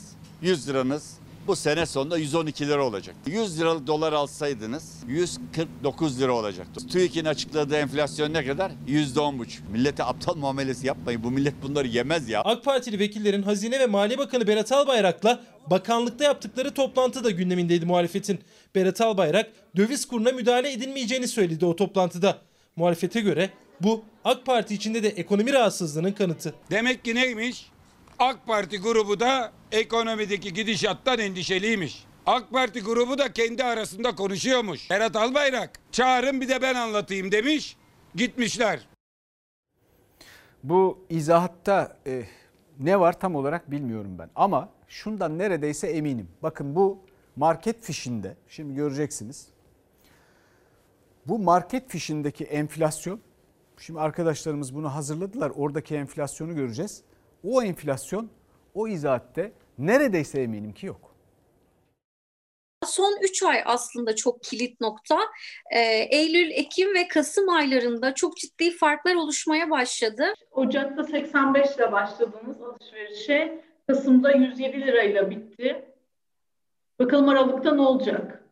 100 0.42 0.68
liranız 0.68 1.14
bu 1.46 1.56
sene 1.56 1.86
sonunda 1.86 2.18
112 2.18 2.68
lira 2.68 2.84
olacaktı. 2.84 3.30
100 3.30 3.60
liralık 3.60 3.86
dolar 3.86 4.12
alsaydınız 4.12 5.02
149 5.08 6.20
lira 6.20 6.32
olacaktı. 6.32 6.86
TÜİK'in 6.86 7.24
açıkladığı 7.24 7.76
enflasyon 7.76 8.32
ne 8.32 8.46
kadar? 8.46 8.72
%10,5. 8.88 9.46
Millete 9.72 10.04
aptal 10.04 10.34
muamelesi 10.34 10.86
yapmayın. 10.86 11.24
Bu 11.24 11.30
millet 11.30 11.62
bunları 11.62 11.86
yemez 11.88 12.28
ya. 12.28 12.40
AK 12.40 12.64
Partili 12.64 12.98
vekillerin 12.98 13.42
Hazine 13.42 13.80
ve 13.80 13.86
Maliye 13.86 14.18
Bakanı 14.18 14.46
Berat 14.46 14.72
Albayrak'la 14.72 15.40
bakanlıkta 15.70 16.24
yaptıkları 16.24 16.74
toplantı 16.74 17.24
da 17.24 17.30
gündemindeydi 17.30 17.86
muhalefetin. 17.86 18.38
Berat 18.74 19.00
Albayrak 19.00 19.50
döviz 19.76 20.04
kuruna 20.08 20.32
müdahale 20.32 20.72
edilmeyeceğini 20.72 21.28
söyledi 21.28 21.66
o 21.66 21.76
toplantıda. 21.76 22.38
Muhalefete 22.76 23.20
göre 23.20 23.50
bu 23.80 24.04
AK 24.24 24.46
Parti 24.46 24.74
içinde 24.74 25.02
de 25.02 25.08
ekonomi 25.08 25.52
rahatsızlığının 25.52 26.12
kanıtı. 26.12 26.54
Demek 26.70 27.04
ki 27.04 27.14
neymiş? 27.14 27.66
AK 28.18 28.46
Parti 28.46 28.78
grubu 28.78 29.20
da 29.20 29.52
ekonomideki 29.72 30.52
gidişattan 30.52 31.18
endişeliymiş. 31.18 32.04
AK 32.26 32.50
Parti 32.50 32.80
grubu 32.80 33.18
da 33.18 33.32
kendi 33.32 33.64
arasında 33.64 34.14
konuşuyormuş. 34.14 34.90
Berat 34.90 35.16
Albayrak 35.16 35.80
çağırın 35.92 36.40
bir 36.40 36.48
de 36.48 36.62
ben 36.62 36.74
anlatayım 36.74 37.32
demiş. 37.32 37.76
Gitmişler. 38.14 38.88
Bu 40.62 40.98
izahatta 41.10 41.96
e, 42.06 42.24
ne 42.78 43.00
var 43.00 43.20
tam 43.20 43.34
olarak 43.34 43.70
bilmiyorum 43.70 44.18
ben. 44.18 44.30
Ama 44.36 44.68
şundan 44.88 45.38
neredeyse 45.38 45.86
eminim. 45.86 46.28
Bakın 46.42 46.76
bu 46.76 46.98
market 47.36 47.82
fişinde, 47.82 48.36
şimdi 48.48 48.74
göreceksiniz. 48.74 49.48
Bu 51.26 51.38
market 51.38 51.90
fişindeki 51.90 52.44
enflasyon, 52.44 53.20
şimdi 53.78 54.00
arkadaşlarımız 54.00 54.74
bunu 54.74 54.94
hazırladılar. 54.94 55.52
Oradaki 55.56 55.94
enflasyonu 55.94 56.54
göreceğiz. 56.54 57.02
O 57.46 57.62
enflasyon 57.62 58.30
o 58.74 58.88
izahatte 58.88 59.52
neredeyse 59.78 60.40
eminim 60.40 60.72
ki 60.72 60.86
yok. 60.86 61.16
Son 62.84 63.18
3 63.22 63.42
ay 63.42 63.62
aslında 63.64 64.16
çok 64.16 64.42
kilit 64.42 64.80
nokta. 64.80 65.18
Ee, 65.74 65.80
Eylül, 66.10 66.50
Ekim 66.50 66.94
ve 66.94 67.08
Kasım 67.08 67.48
aylarında 67.48 68.14
çok 68.14 68.36
ciddi 68.36 68.70
farklar 68.70 69.14
oluşmaya 69.14 69.70
başladı. 69.70 70.34
Ocak'ta 70.50 71.04
85 71.04 71.78
lira 71.78 71.92
başladığımız 71.92 72.62
alışverişe 72.62 73.64
Kasım'da 73.86 74.32
107 74.32 74.80
lirayla 74.80 75.30
bitti. 75.30 75.84
Bakalım 76.98 77.28
Aralık'ta 77.28 77.74
ne 77.74 77.80
olacak? 77.80 78.45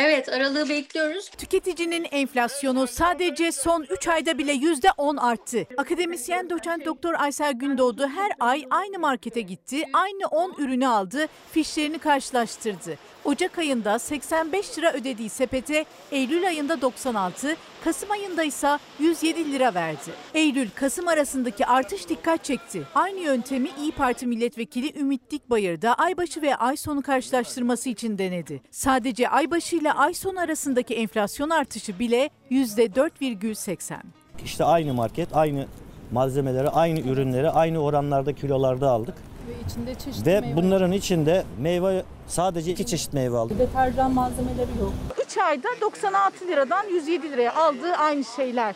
Evet, 0.00 0.28
aralığı 0.28 0.68
bekliyoruz. 0.68 1.30
Tüketicinin 1.30 2.06
enflasyonu 2.10 2.86
sadece 2.86 3.52
son 3.52 3.86
3 3.90 4.08
ayda 4.08 4.38
bile 4.38 4.52
%10 4.52 5.20
arttı. 5.20 5.66
Akademisyen 5.76 6.50
doçent 6.50 6.84
doktor 6.86 7.14
Aysel 7.18 7.52
Gündoğdu 7.52 8.06
her 8.08 8.32
ay 8.40 8.66
aynı 8.70 8.98
markete 8.98 9.40
gitti, 9.40 9.84
aynı 9.92 10.26
10 10.30 10.54
ürünü 10.58 10.86
aldı, 10.86 11.26
fişlerini 11.52 11.98
karşılaştırdı. 11.98 12.98
Ocak 13.28 13.58
ayında 13.58 13.98
85 13.98 14.78
lira 14.78 14.92
ödediği 14.92 15.28
sepete 15.28 15.84
Eylül 16.12 16.46
ayında 16.46 16.80
96, 16.80 17.56
Kasım 17.84 18.10
ayında 18.10 18.44
ise 18.44 18.78
107 18.98 19.52
lira 19.52 19.74
verdi. 19.74 20.10
Eylül-Kasım 20.34 21.08
arasındaki 21.08 21.66
artış 21.66 22.08
dikkat 22.08 22.44
çekti. 22.44 22.82
Aynı 22.94 23.20
yöntemi 23.20 23.68
İyi 23.80 23.92
Parti 23.92 24.26
milletvekili 24.26 25.00
Ümit 25.00 25.30
Dikbayır 25.30 25.82
da 25.82 25.94
aybaşı 25.94 26.42
ve 26.42 26.56
ay 26.56 26.76
sonu 26.76 27.02
karşılaştırması 27.02 27.88
için 27.88 28.18
denedi. 28.18 28.60
Sadece 28.70 29.28
aybaşı 29.28 29.76
ile 29.76 29.92
ay 29.92 30.14
sonu 30.14 30.40
arasındaki 30.40 30.94
enflasyon 30.94 31.50
artışı 31.50 31.98
bile 31.98 32.30
%4,80. 32.50 33.96
İşte 34.44 34.64
aynı 34.64 34.94
market, 34.94 35.36
aynı 35.36 35.66
malzemeleri, 36.12 36.68
aynı 36.68 37.00
ürünleri 37.00 37.50
aynı 37.50 37.78
oranlarda 37.78 38.32
kilolarda 38.32 38.90
aldık. 38.90 39.14
Ve 39.48 39.52
içinde 39.70 39.94
çeşitli 39.94 40.26
Ve 40.26 40.56
bunların 40.56 40.92
içinde 40.92 41.44
meyve 41.58 42.04
sadece 42.26 42.70
iki 42.72 42.86
çeşit 42.86 43.12
meyve 43.12 43.36
aldık. 43.36 43.58
deterjan 43.58 44.12
malzemeleri 44.12 44.78
yok. 44.80 44.92
3 45.26 45.38
ayda 45.38 45.68
96 45.80 46.48
liradan 46.48 46.86
107 46.86 47.30
liraya 47.32 47.54
aldığı 47.54 47.92
aynı 47.92 48.24
şeyler. 48.24 48.74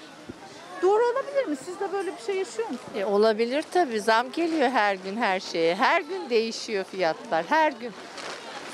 Doğru 0.83 1.03
olabilir 1.05 1.47
mi? 1.47 1.57
Siz 1.65 1.81
de 1.81 1.93
böyle 1.93 2.13
bir 2.17 2.23
şey 2.27 2.37
yaşıyor 2.37 2.69
musunuz? 2.69 2.91
E, 2.97 3.05
olabilir 3.05 3.65
tabii. 3.73 4.01
Zam 4.01 4.33
geliyor 4.33 4.69
her 4.71 4.95
gün 4.95 5.17
her 5.17 5.41
şeye. 5.41 5.75
Her 5.75 6.01
gün 6.01 6.31
değişiyor 6.31 6.85
fiyatlar. 6.85 7.45
Her 7.49 7.73
gün. 7.73 7.93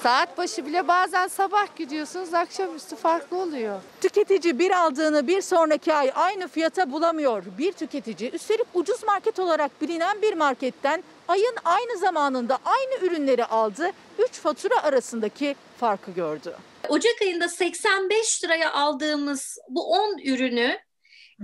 Saat 0.02 0.38
başı 0.38 0.66
bile 0.66 0.88
bazen 0.88 1.28
sabah 1.28 1.76
gidiyorsunuz 1.76 2.34
akşamüstü 2.34 2.96
farklı 2.96 3.38
oluyor. 3.38 3.80
Tüketici 4.00 4.58
bir 4.58 4.70
aldığını 4.70 5.26
bir 5.26 5.42
sonraki 5.42 5.94
ay 5.94 6.12
aynı 6.14 6.48
fiyata 6.48 6.90
bulamıyor. 6.92 7.44
Bir 7.58 7.72
tüketici 7.72 8.30
üstelik 8.30 8.66
ucuz 8.74 9.04
market 9.04 9.38
olarak 9.38 9.80
bilinen 9.80 10.22
bir 10.22 10.34
marketten 10.34 11.02
ayın 11.28 11.56
aynı 11.64 11.98
zamanında 11.98 12.58
aynı 12.64 13.06
ürünleri 13.06 13.44
aldı. 13.44 13.90
3 14.18 14.32
fatura 14.32 14.82
arasındaki 14.82 15.56
farkı 15.80 16.10
gördü. 16.10 16.56
Ocak 16.88 17.22
ayında 17.22 17.48
85 17.48 18.44
liraya 18.44 18.72
aldığımız 18.72 19.58
bu 19.68 19.90
10 19.90 20.18
ürünü 20.24 20.78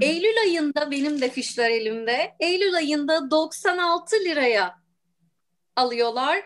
Eylül 0.01 0.41
ayında 0.41 0.91
benim 0.91 1.21
de 1.21 1.31
fişler 1.31 1.71
elimde. 1.71 2.35
Eylül 2.41 2.75
ayında 2.75 3.31
96 3.31 4.17
liraya 4.17 4.75
alıyorlar. 5.77 6.45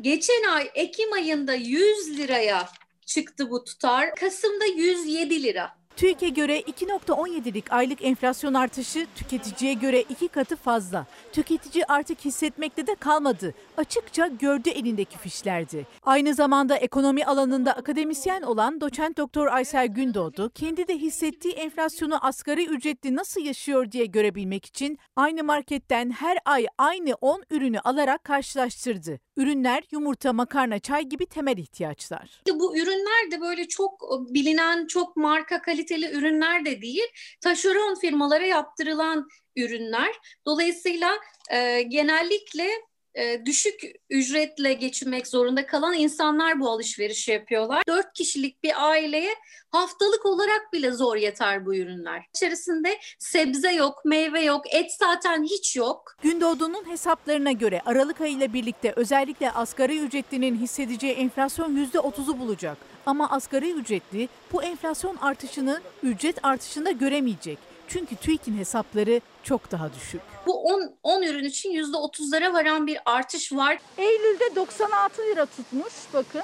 Geçen 0.00 0.42
ay 0.42 0.70
Ekim 0.74 1.12
ayında 1.12 1.54
100 1.54 2.18
liraya 2.18 2.68
çıktı 3.06 3.50
bu 3.50 3.64
tutar. 3.64 4.14
Kasım'da 4.14 4.64
107 4.64 5.42
lira. 5.42 5.79
TÜİK'e 6.00 6.28
göre 6.28 6.60
2.17'lik 6.60 7.72
aylık 7.72 8.04
enflasyon 8.04 8.54
artışı 8.54 9.06
tüketiciye 9.16 9.72
göre 9.72 10.00
iki 10.00 10.28
katı 10.28 10.56
fazla. 10.56 11.06
Tüketici 11.32 11.84
artık 11.86 12.24
hissetmekte 12.24 12.86
de 12.86 12.94
kalmadı. 12.94 13.54
Açıkça 13.76 14.26
gördü 14.26 14.68
elindeki 14.68 15.18
fişlerdi. 15.18 15.86
Aynı 16.02 16.34
zamanda 16.34 16.76
ekonomi 16.76 17.24
alanında 17.24 17.72
akademisyen 17.72 18.42
olan 18.42 18.80
doçent 18.80 19.16
doktor 19.16 19.46
Aysel 19.46 19.86
Gündoğdu 19.86 20.50
kendi 20.54 20.88
de 20.88 20.98
hissettiği 20.98 21.54
enflasyonu 21.54 22.26
asgari 22.26 22.66
ücretli 22.66 23.16
nasıl 23.16 23.40
yaşıyor 23.40 23.92
diye 23.92 24.06
görebilmek 24.06 24.66
için 24.66 24.98
aynı 25.16 25.44
marketten 25.44 26.10
her 26.10 26.38
ay 26.44 26.66
aynı 26.78 27.14
10 27.20 27.42
ürünü 27.50 27.80
alarak 27.80 28.24
karşılaştırdı. 28.24 29.20
Ürünler 29.36 29.82
yumurta, 29.90 30.32
makarna, 30.32 30.78
çay 30.78 31.04
gibi 31.04 31.26
temel 31.26 31.58
ihtiyaçlar. 31.58 32.42
Bu 32.54 32.76
ürünler 32.76 33.30
de 33.30 33.40
böyle 33.40 33.68
çok 33.68 34.18
bilinen, 34.34 34.86
çok 34.86 35.16
marka 35.16 35.62
kaliteli 35.90 36.18
ürünler 36.18 36.64
de 36.64 36.82
değil. 36.82 37.06
Taşeron 37.40 37.94
firmalara 37.94 38.46
yaptırılan 38.46 39.28
ürünler. 39.56 40.12
Dolayısıyla 40.46 41.18
e, 41.50 41.82
genellikle 41.82 42.68
e, 43.14 43.46
düşük 43.46 43.80
ücretle 44.10 44.72
geçinmek 44.72 45.26
zorunda 45.26 45.66
kalan 45.66 45.94
insanlar 45.94 46.60
bu 46.60 46.70
alışverişi 46.70 47.30
yapıyorlar. 47.32 47.82
Dört 47.88 48.12
kişilik 48.12 48.62
bir 48.62 48.88
aileye 48.88 49.34
haftalık 49.70 50.26
olarak 50.26 50.72
bile 50.72 50.90
zor 50.90 51.16
yeter 51.16 51.66
bu 51.66 51.74
ürünler. 51.74 52.22
İçerisinde 52.34 52.98
sebze 53.18 53.72
yok, 53.72 54.04
meyve 54.04 54.40
yok, 54.40 54.74
et 54.74 54.90
zaten 54.98 55.44
hiç 55.44 55.76
yok. 55.76 56.16
Gündoğdu'nun 56.22 56.90
hesaplarına 56.90 57.52
göre 57.52 57.80
Aralık 57.86 58.20
ayı 58.20 58.32
ile 58.32 58.52
birlikte 58.52 58.92
özellikle 58.96 59.50
asgari 59.50 59.98
ücretlinin 59.98 60.56
hissedeceği 60.56 61.12
enflasyon 61.12 61.76
%30'u 61.76 62.38
bulacak. 62.38 62.89
Ama 63.06 63.30
asgari 63.30 63.72
ücretli 63.72 64.28
bu 64.52 64.62
enflasyon 64.62 65.16
artışını 65.16 65.80
ücret 66.02 66.44
artışında 66.44 66.90
göremeyecek. 66.90 67.58
Çünkü 67.88 68.16
TÜİK'in 68.16 68.58
hesapları 68.58 69.20
çok 69.42 69.70
daha 69.70 69.92
düşük. 69.94 70.20
Bu 70.46 70.62
10, 70.62 70.94
10 71.02 71.22
ürün 71.22 71.44
için 71.44 71.70
%30'lara 71.70 72.52
varan 72.52 72.86
bir 72.86 72.98
artış 73.04 73.52
var. 73.52 73.78
Eylül'de 73.98 74.56
96 74.56 75.22
lira 75.22 75.46
tutmuş 75.46 75.92
bakın. 76.14 76.42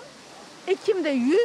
Ekim'de 0.66 1.09
100, 1.11 1.38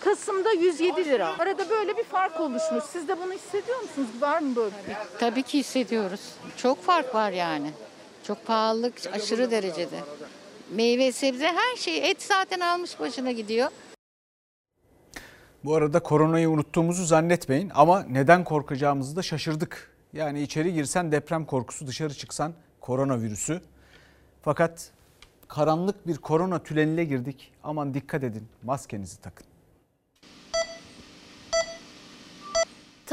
Kasım'da 0.00 0.52
107 0.52 1.04
lira. 1.04 1.38
Arada 1.38 1.68
böyle 1.70 1.96
bir 1.96 2.04
fark 2.04 2.40
oluşmuş. 2.40 2.84
Siz 2.84 3.08
de 3.08 3.18
bunu 3.22 3.32
hissediyor 3.32 3.80
musunuz? 3.80 4.08
Var 4.20 4.38
mı 4.40 4.56
böyle 4.56 4.74
bir? 4.88 5.18
Tabii 5.20 5.42
ki 5.42 5.58
hissediyoruz. 5.58 6.20
Çok 6.56 6.82
fark 6.82 7.14
var 7.14 7.30
yani. 7.30 7.70
Çok 8.26 8.46
pahalılık 8.46 8.94
aşırı 9.12 9.50
derecede. 9.50 10.00
Meyve, 10.70 11.12
sebze 11.12 11.46
her 11.46 11.76
şey. 11.76 12.10
Et 12.10 12.22
zaten 12.22 12.60
almış 12.60 13.00
başına 13.00 13.32
gidiyor. 13.32 13.70
Bu 15.64 15.74
arada 15.74 16.00
koronayı 16.00 16.50
unuttuğumuzu 16.50 17.04
zannetmeyin 17.04 17.70
ama 17.74 18.02
neden 18.02 18.44
korkacağımızı 18.44 19.16
da 19.16 19.22
şaşırdık. 19.22 19.90
Yani 20.12 20.42
içeri 20.42 20.74
girsen 20.74 21.12
deprem 21.12 21.44
korkusu, 21.44 21.86
dışarı 21.86 22.14
çıksan 22.14 22.52
koronavirüsü. 22.80 23.60
Fakat 24.42 24.90
karanlık 25.48 26.06
bir 26.06 26.16
korona 26.16 26.62
tüneline 26.62 27.04
girdik. 27.04 27.52
Aman 27.62 27.94
dikkat 27.94 28.22
edin, 28.24 28.48
maskenizi 28.62 29.20
takın. 29.20 29.53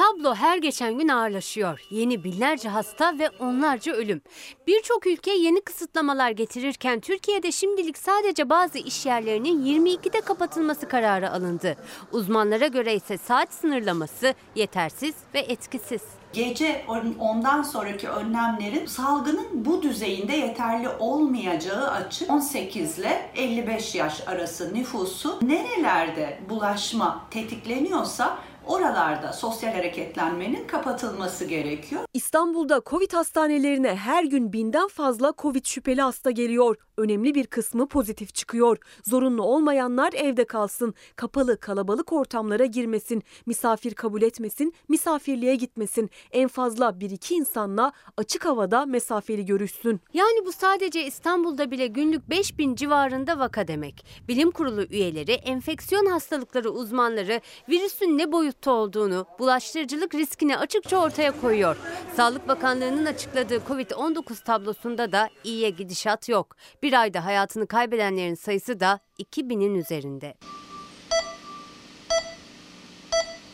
Tablo 0.01 0.35
her 0.35 0.57
geçen 0.57 0.97
gün 0.97 1.07
ağırlaşıyor. 1.07 1.79
Yeni 1.89 2.23
binlerce 2.23 2.69
hasta 2.69 3.19
ve 3.19 3.29
onlarca 3.39 3.93
ölüm. 3.93 4.21
Birçok 4.67 5.07
ülke 5.07 5.31
yeni 5.31 5.61
kısıtlamalar 5.61 6.31
getirirken 6.31 6.99
Türkiye'de 6.99 7.51
şimdilik 7.51 7.97
sadece 7.97 8.49
bazı 8.49 8.77
iş 8.77 9.05
yerlerinin 9.05 9.65
22'de 9.65 10.21
kapatılması 10.21 10.87
kararı 10.87 11.31
alındı. 11.31 11.75
Uzmanlara 12.11 12.67
göre 12.67 12.95
ise 12.95 13.17
saat 13.17 13.53
sınırlaması 13.53 14.33
yetersiz 14.55 15.15
ve 15.33 15.39
etkisiz. 15.39 16.01
Gece 16.33 16.85
ondan 17.19 17.61
sonraki 17.61 18.09
önlemlerin 18.09 18.85
salgının 18.85 19.47
bu 19.53 19.81
düzeyinde 19.81 20.33
yeterli 20.33 20.89
olmayacağı 20.89 21.91
açık. 21.91 22.31
18 22.31 22.99
ile 22.99 23.31
55 23.35 23.95
yaş 23.95 24.27
arası 24.27 24.73
nüfusu 24.73 25.39
nerelerde 25.41 26.39
bulaşma 26.49 27.25
tetikleniyorsa 27.31 28.37
oralarda 28.67 29.33
sosyal 29.33 29.73
hareketlenmenin 29.73 30.67
kapatılması 30.67 31.45
gerekiyor. 31.45 32.01
İstanbul'da 32.13 32.81
Covid 32.85 33.13
hastanelerine 33.13 33.95
her 33.95 34.23
gün 34.23 34.53
binden 34.53 34.87
fazla 34.87 35.33
Covid 35.37 35.65
şüpheli 35.65 36.01
hasta 36.01 36.31
geliyor. 36.31 36.75
Önemli 37.01 37.35
bir 37.35 37.47
kısmı 37.47 37.87
pozitif 37.87 38.33
çıkıyor. 38.33 38.77
Zorunlu 39.03 39.43
olmayanlar 39.43 40.13
evde 40.13 40.45
kalsın. 40.45 40.93
Kapalı 41.15 41.59
kalabalık 41.59 42.13
ortamlara 42.13 42.65
girmesin. 42.65 43.23
Misafir 43.45 43.93
kabul 43.93 44.21
etmesin. 44.21 44.73
Misafirliğe 44.89 45.55
gitmesin. 45.55 46.09
En 46.31 46.47
fazla 46.47 46.89
1-2 46.89 47.33
insanla 47.33 47.91
açık 48.17 48.45
havada 48.45 48.85
mesafeli 48.85 49.45
görüşsün. 49.45 50.01
Yani 50.13 50.45
bu 50.45 50.51
sadece 50.51 51.05
İstanbul'da 51.05 51.71
bile 51.71 51.87
günlük 51.87 52.29
5000 52.29 52.75
civarında 52.75 53.39
vaka 53.39 53.67
demek. 53.67 54.05
Bilim 54.27 54.51
kurulu 54.51 54.83
üyeleri, 54.83 55.31
enfeksiyon 55.31 56.05
hastalıkları 56.05 56.69
uzmanları 56.69 57.41
virüsün 57.69 58.17
ne 58.17 58.31
boyutta 58.31 58.71
olduğunu, 58.71 59.25
bulaştırıcılık 59.39 60.15
riskini 60.15 60.57
açıkça 60.57 60.97
ortaya 60.97 61.41
koyuyor. 61.41 61.77
Sağlık 62.15 62.47
Bakanlığı'nın 62.47 63.05
açıkladığı 63.05 63.57
Covid-19 63.57 64.43
tablosunda 64.43 65.11
da 65.11 65.29
iyiye 65.43 65.69
gidişat 65.69 66.29
yok. 66.29 66.55
Bir 66.83 66.90
ayda 66.99 67.25
hayatını 67.25 67.67
kaybedenlerin 67.67 68.35
sayısı 68.35 68.79
da 68.79 68.99
2000'in 69.19 69.75
üzerinde. 69.75 70.33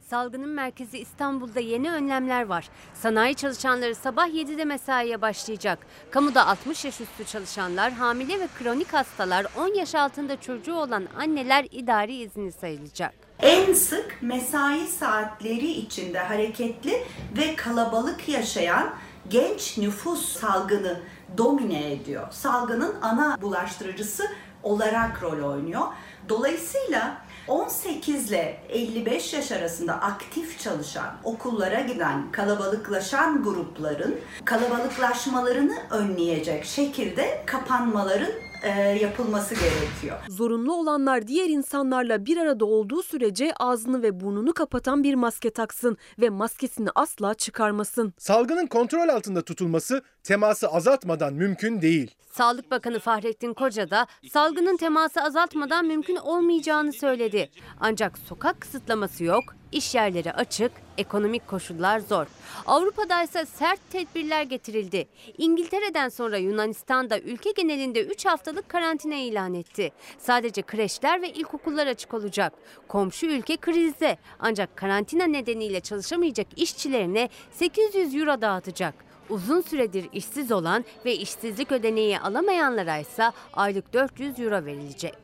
Salgının 0.10 0.50
merkezi 0.50 1.00
İstanbul'da 1.00 1.60
yeni 1.60 1.92
önlemler 1.92 2.46
var. 2.46 2.70
Sanayi 2.94 3.36
çalışanları 3.36 3.96
sabah 3.96 4.28
7'de 4.28 4.66
mesaiye 4.66 5.22
başlayacak. 5.22 5.80
Kamuda 6.12 6.48
60 6.48 6.86
yaş 6.86 7.02
üstü 7.02 7.26
çalışanlar, 7.26 7.92
hamile 7.92 8.40
ve 8.40 8.48
kronik 8.60 8.94
hastalar, 8.94 9.46
10 9.58 9.74
yaş 9.74 9.96
altında 9.96 10.42
çocuğu 10.42 10.76
olan 10.76 11.08
anneler 11.18 11.68
idari 11.72 12.16
izni 12.16 12.52
sayılacak. 12.52 13.14
En 13.40 13.74
sık 13.74 14.18
mesai 14.22 14.88
saatleri 14.88 15.72
içinde 15.72 16.20
hareketli 16.20 17.04
ve 17.38 17.56
kalabalık 17.56 18.30
yaşayan 18.30 18.94
genç 19.30 19.78
nüfus 19.78 20.40
salgını 20.40 21.00
domine 21.38 21.92
ediyor. 21.94 22.28
Salgının 22.32 22.96
ana 23.02 23.42
bulaştırıcısı 23.42 24.24
olarak 24.64 25.24
rol 25.24 25.50
oynuyor. 25.50 25.82
Dolayısıyla 26.30 27.18
18 27.48 28.30
ile 28.30 28.62
55 28.70 29.34
yaş 29.34 29.52
arasında 29.52 29.94
aktif 29.94 30.60
çalışan, 30.60 31.16
okullara 31.24 31.82
giden, 31.82 32.32
kalabalıklaşan 32.32 33.44
grupların 33.44 34.16
kalabalıklaşmalarını 34.46 35.76
önleyecek 35.90 36.66
şekilde 36.66 37.44
kapanmaların 37.46 38.32
e, 38.64 38.70
yapılması 38.82 39.56
gerekiyor. 39.56 40.18
Zorunlu 40.30 40.74
olanlar 40.74 41.28
diğer 41.28 41.50
insanlarla 41.50 42.26
bir 42.26 42.38
arada 42.38 42.66
olduğu 42.66 43.04
sürece 43.04 43.54
ağzını 43.60 44.02
ve 44.04 44.20
burnunu 44.20 44.54
kapatan 44.54 45.04
bir 45.04 45.16
maske 45.16 45.50
taksın 45.50 45.98
ve 46.20 46.30
maskesini 46.30 46.90
asla 46.96 47.34
çıkarmasın. 47.34 48.14
Salgının 48.18 48.68
kontrol 48.68 49.10
altında 49.10 49.42
tutulması 49.42 50.02
teması 50.28 50.68
azaltmadan 50.68 51.34
mümkün 51.34 51.82
değil. 51.82 52.16
Sağlık 52.32 52.72
Bakanı 52.72 53.00
Fahrettin 53.00 53.54
Koca 53.54 53.90
da 53.90 54.08
salgının 54.32 54.78
teması 54.78 55.22
azaltmadan 55.22 55.86
mümkün 55.86 56.16
olmayacağını 56.16 56.94
söyledi. 56.94 57.50
Ancak 57.80 58.18
sokak 58.18 58.62
kısıtlaması 58.62 59.24
yok, 59.24 59.44
iş 59.72 59.96
yerleri 59.96 60.34
açık, 60.34 60.72
ekonomik 60.98 61.48
koşullar 61.48 62.00
zor. 62.00 62.26
Avrupa'da 62.66 63.24
ise 63.24 63.46
sert 63.46 63.80
tedbirler 63.92 64.44
getirildi. 64.44 65.08
İngiltere'den 65.38 66.10
sonra 66.10 66.38
Yunanistan 66.38 67.10
da 67.10 67.20
ülke 67.20 67.52
genelinde 67.52 68.06
3 68.06 68.26
haftalık 68.26 68.70
karantina 68.70 69.16
ilan 69.16 69.54
etti. 69.54 69.92
Sadece 70.18 70.62
kreşler 70.62 71.22
ve 71.22 71.30
ilkokullar 71.30 71.88
açık 71.88 72.14
olacak. 72.14 72.54
Komşu 72.88 73.26
ülke 73.26 73.58
krizde 73.58 74.18
ancak 74.40 74.76
karantina 74.76 75.26
nedeniyle 75.26 75.80
çalışamayacak 75.80 76.48
işçilerine 76.56 77.30
800 77.52 78.16
euro 78.16 78.42
dağıtacak. 78.42 79.07
Uzun 79.30 79.62
süredir 79.62 80.10
işsiz 80.14 80.52
olan 80.52 80.86
ve 81.06 81.16
işsizlik 81.16 81.72
ödeneği 81.72 82.20
alamayanlara 82.20 82.98
ise 82.98 83.32
aylık 83.54 83.94
400 83.94 84.40
euro 84.40 84.66
verilecek. 84.66 85.18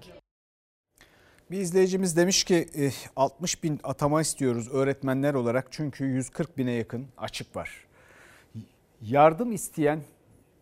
Bir 1.52 1.58
izleyicimiz 1.58 2.18
demiş 2.18 2.44
ki 2.44 2.92
60 3.16 3.64
bin 3.64 3.80
atama 3.84 4.22
istiyoruz 4.22 4.70
öğretmenler 4.72 5.34
olarak 5.34 5.68
çünkü 5.72 6.06
140 6.06 6.58
bine 6.58 6.72
yakın 6.72 7.08
açık 7.18 7.56
var. 7.56 7.86
Yardım 9.02 9.52
isteyen 9.52 10.00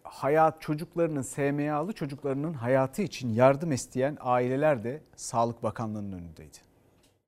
hayat 0.03 0.61
çocuklarının 0.61 1.21
SMA'lı 1.21 1.93
çocuklarının 1.93 2.53
hayatı 2.53 3.01
için 3.01 3.33
yardım 3.33 3.71
isteyen 3.71 4.17
aileler 4.19 4.83
de 4.83 5.01
Sağlık 5.15 5.63
Bakanlığı'nın 5.63 6.11
önündeydi. 6.11 6.70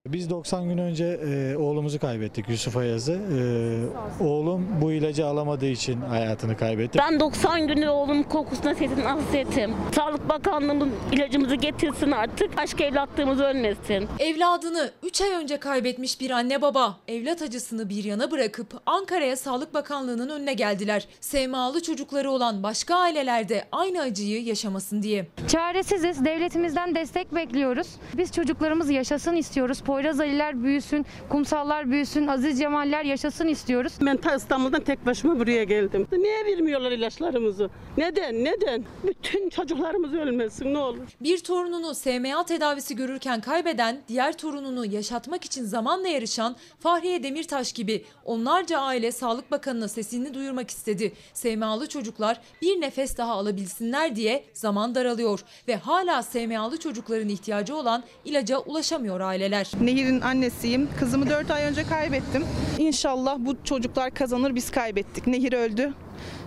Biz 0.08 0.30
90 0.30 0.70
gün 0.70 0.78
önce 0.78 1.06
e, 1.06 1.58
oğlumuzu 1.58 2.00
kaybettik 2.00 2.50
Yusuf 2.50 2.78
Ayaz'ı. 2.78 3.14
E, 3.14 4.24
oğlum 4.24 4.68
bu 4.82 4.92
ilacı 4.92 5.26
alamadığı 5.26 5.66
için 5.66 6.02
hayatını 6.02 6.58
kaybetti. 6.58 7.00
Ben 7.00 7.20
90 7.20 7.68
gündür 7.68 7.88
oğlum 7.88 8.24
kokusuna 8.24 8.76
sesini 8.76 9.02
hasretim. 9.02 9.72
Sağlık 9.96 10.30
Bakanlığı'nın 10.30 10.92
ilacımızı 11.12 11.56
getirsin 11.56 12.12
artık. 12.12 12.58
Başka 12.58 12.84
evlatlığımız 12.84 13.40
ölmesin. 13.40 14.08
Evladını 14.20 14.92
3 15.04 15.22
ay 15.22 15.30
önce 15.30 15.58
kaybetmiş 15.58 16.22
bir 16.22 16.30
anne 16.32 16.62
baba 16.62 16.98
evlat 17.08 17.42
acısını 17.42 17.90
bir 17.90 18.04
yana 18.04 18.32
bırakıp 18.32 18.82
Ankara'ya 18.86 19.38
Sağlık 19.38 19.74
Bakanlığı'nın 19.74 20.30
önüne 20.30 20.54
geldiler. 20.54 21.08
SMA'lı 21.22 21.84
çocukları 21.84 22.32
olan 22.32 22.64
başka 22.64 22.96
aileler 22.96 23.50
de 23.50 23.66
aynı 23.72 24.02
acıyı 24.02 24.44
yaşamasın 24.44 25.02
diye. 25.04 25.28
Çaresiziz. 25.48 26.26
Devletimizden 26.26 26.96
destek 26.96 27.36
bekliyoruz. 27.36 27.88
Biz 28.18 28.32
çocuklarımız 28.32 28.90
yaşasın 28.90 29.36
istiyoruz. 29.36 29.84
Poyraz 29.94 30.20
Aliler 30.20 30.64
büyüsün, 30.64 31.06
kumsallar 31.30 31.92
büyüsün, 31.92 32.28
Aziz 32.28 32.60
Cemaller 32.60 33.04
yaşasın 33.04 33.48
istiyoruz. 33.48 33.94
Ben 34.02 34.18
ta 34.18 34.36
İstanbul'dan 34.36 34.82
tek 34.84 35.06
başıma 35.06 35.40
buraya 35.40 35.64
geldim. 35.64 36.08
Niye 36.12 36.46
vermiyorlar 36.46 36.92
ilaçlarımızı? 36.92 37.70
Neden? 37.98 38.44
Neden? 38.44 38.84
Bütün 39.08 39.50
çocuklarımız 39.50 40.14
ölmesin 40.14 40.74
ne 40.74 40.78
olur. 40.78 41.08
Bir 41.22 41.40
torununu 41.40 41.96
SMA 41.96 42.46
tedavisi 42.46 42.96
görürken 42.96 43.42
kaybeden, 43.42 43.98
diğer 44.08 44.38
torununu 44.38 44.86
yaşatmak 44.86 45.46
için 45.46 45.64
zamanla 45.64 46.08
yarışan 46.08 46.56
Fahriye 46.80 47.24
Demirtaş 47.24 47.74
gibi 47.74 48.06
onlarca 48.26 48.80
aile 48.80 49.12
Sağlık 49.12 49.52
Bakanı'na 49.52 49.88
sesini 49.88 50.34
duyurmak 50.34 50.70
istedi. 50.70 51.14
SMA'lı 51.34 51.88
çocuklar 51.88 52.42
bir 52.62 52.82
nefes 52.82 53.18
daha 53.18 53.34
alabilsinler 53.34 54.16
diye 54.16 54.44
zaman 54.54 54.96
daralıyor 54.96 55.44
ve 55.68 55.76
hala 55.76 56.24
SMA'lı 56.24 56.78
çocukların 56.78 57.30
ihtiyacı 57.30 57.76
olan 57.76 58.04
ilaca 58.26 58.58
ulaşamıyor 58.58 59.20
aileler. 59.20 59.72
Nehir'in 59.86 60.22
annesiyim. 60.22 60.90
Kızımı 61.00 61.30
4 61.30 61.52
ay 61.52 61.64
önce 61.64 61.84
kaybettim. 61.84 62.46
İnşallah 62.78 63.36
bu 63.40 63.64
çocuklar 63.64 64.12
kazanır 64.12 64.56
biz 64.56 64.72
kaybettik. 64.72 65.28
Nehir 65.28 65.54
öldü. 65.54 65.94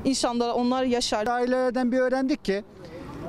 İnşallah 0.04 0.56
onlar 0.56 0.84
yaşar. 0.84 1.26
Ailelerden 1.26 1.92
bir 1.92 1.98
öğrendik 1.98 2.44
ki 2.44 2.64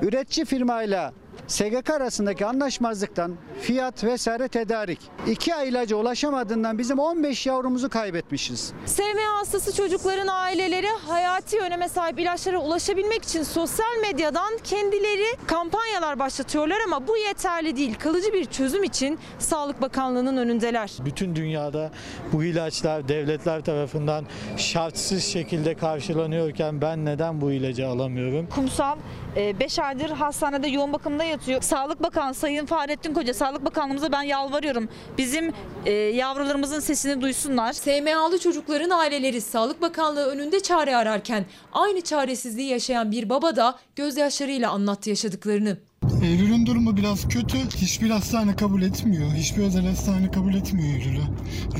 üretici 0.02 0.46
firmayla 0.46 1.12
SGK 1.46 1.90
arasındaki 1.90 2.46
anlaşmazlıktan 2.46 3.36
fiyat 3.60 4.04
vesaire 4.04 4.48
tedarik. 4.48 4.98
İki 5.26 5.54
ay 5.54 5.68
ilaca 5.68 5.96
ulaşamadığından 5.96 6.78
bizim 6.78 6.98
15 6.98 7.46
yavrumuzu 7.46 7.88
kaybetmişiz. 7.88 8.72
SMA 8.86 9.38
hastası 9.38 9.76
çocukların 9.76 10.26
aileleri 10.26 10.88
hayati 11.08 11.58
öneme 11.58 11.88
sahip 11.88 12.20
ilaçlara 12.20 12.58
ulaşabilmek 12.58 13.24
için 13.24 13.42
sosyal 13.42 14.00
medyadan 14.02 14.58
kendileri 14.64 15.36
kampanyalar 15.46 16.18
başlatıyorlar 16.18 16.78
ama 16.86 17.08
bu 17.08 17.16
yeterli 17.16 17.76
değil. 17.76 17.94
Kalıcı 17.98 18.32
bir 18.32 18.44
çözüm 18.44 18.84
için 18.84 19.18
Sağlık 19.38 19.82
Bakanlığı'nın 19.82 20.36
önündeler. 20.36 20.90
Bütün 21.04 21.36
dünyada 21.36 21.90
bu 22.32 22.44
ilaçlar 22.44 23.08
devletler 23.08 23.64
tarafından 23.64 24.26
şartsız 24.56 25.24
şekilde 25.24 25.74
karşılanıyorken 25.74 26.80
ben 26.80 27.04
neden 27.04 27.40
bu 27.40 27.52
ilacı 27.52 27.88
alamıyorum? 27.88 28.46
Kumsal 28.54 28.96
5 29.36 29.78
aydır 29.78 30.10
hastanede 30.10 30.68
yoğun 30.68 30.92
bakımda 30.92 31.24
yatıyor. 31.24 31.62
Sağlık 31.62 32.02
Bakanı 32.02 32.34
Sayın 32.34 32.66
Fahrettin 32.66 33.14
Koca, 33.14 33.34
Sağlık 33.48 33.64
Bakanlığımıza 33.64 34.12
ben 34.12 34.22
yalvarıyorum. 34.22 34.88
Bizim 35.18 35.52
e, 35.86 35.92
yavrularımızın 35.92 36.80
sesini 36.80 37.20
duysunlar. 37.20 37.72
SMA'lı 37.72 38.38
çocukların 38.38 38.90
aileleri 38.90 39.40
Sağlık 39.40 39.82
Bakanlığı 39.82 40.26
önünde 40.26 40.60
çare 40.60 40.96
ararken 40.96 41.44
aynı 41.72 42.00
çaresizliği 42.00 42.68
yaşayan 42.68 43.10
bir 43.12 43.28
baba 43.28 43.56
da 43.56 43.78
gözyaşlarıyla 43.96 44.70
anlattı 44.70 45.10
yaşadıklarını. 45.10 45.76
Eylül'ün 46.24 46.66
durumu 46.66 46.96
biraz 46.96 47.28
kötü. 47.28 47.58
Hiçbir 47.76 48.10
hastane 48.10 48.56
kabul 48.56 48.82
etmiyor. 48.82 49.32
Hiçbir 49.32 49.62
özel 49.62 49.86
hastane 49.86 50.30
kabul 50.30 50.54
etmiyor 50.54 50.94
Eylül'ü. 50.94 51.22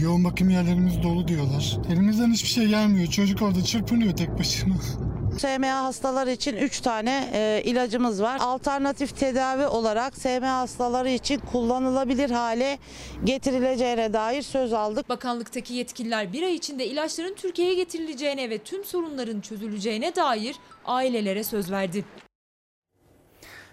Yoğun 0.02 0.24
bakım 0.24 0.50
yerlerimiz 0.50 1.02
dolu 1.02 1.28
diyorlar. 1.28 1.78
Elimizden 1.92 2.32
hiçbir 2.32 2.48
şey 2.48 2.66
gelmiyor. 2.66 3.06
Çocuk 3.06 3.42
orada 3.42 3.64
çırpınıyor 3.64 4.16
tek 4.16 4.38
başına. 4.38 4.74
SMA 5.38 5.84
hastaları 5.84 6.30
için 6.30 6.56
3 6.56 6.80
tane 6.80 7.30
e, 7.32 7.62
ilacımız 7.64 8.22
var. 8.22 8.38
Alternatif 8.40 9.18
tedavi 9.18 9.66
olarak 9.66 10.16
SMA 10.16 10.60
hastaları 10.60 11.08
için 11.08 11.38
kullanılabilir 11.52 12.30
hale 12.30 12.78
getirileceğine 13.24 14.12
dair 14.12 14.42
söz 14.42 14.72
aldık. 14.72 15.08
Bakanlıktaki 15.08 15.74
yetkililer 15.74 16.32
bir 16.32 16.42
ay 16.42 16.54
içinde 16.54 16.86
ilaçların 16.86 17.34
Türkiye'ye 17.34 17.74
getirileceğine 17.74 18.50
ve 18.50 18.58
tüm 18.58 18.84
sorunların 18.84 19.40
çözüleceğine 19.40 20.16
dair 20.16 20.56
ailelere 20.84 21.44
söz 21.44 21.70
verdi. 21.70 22.04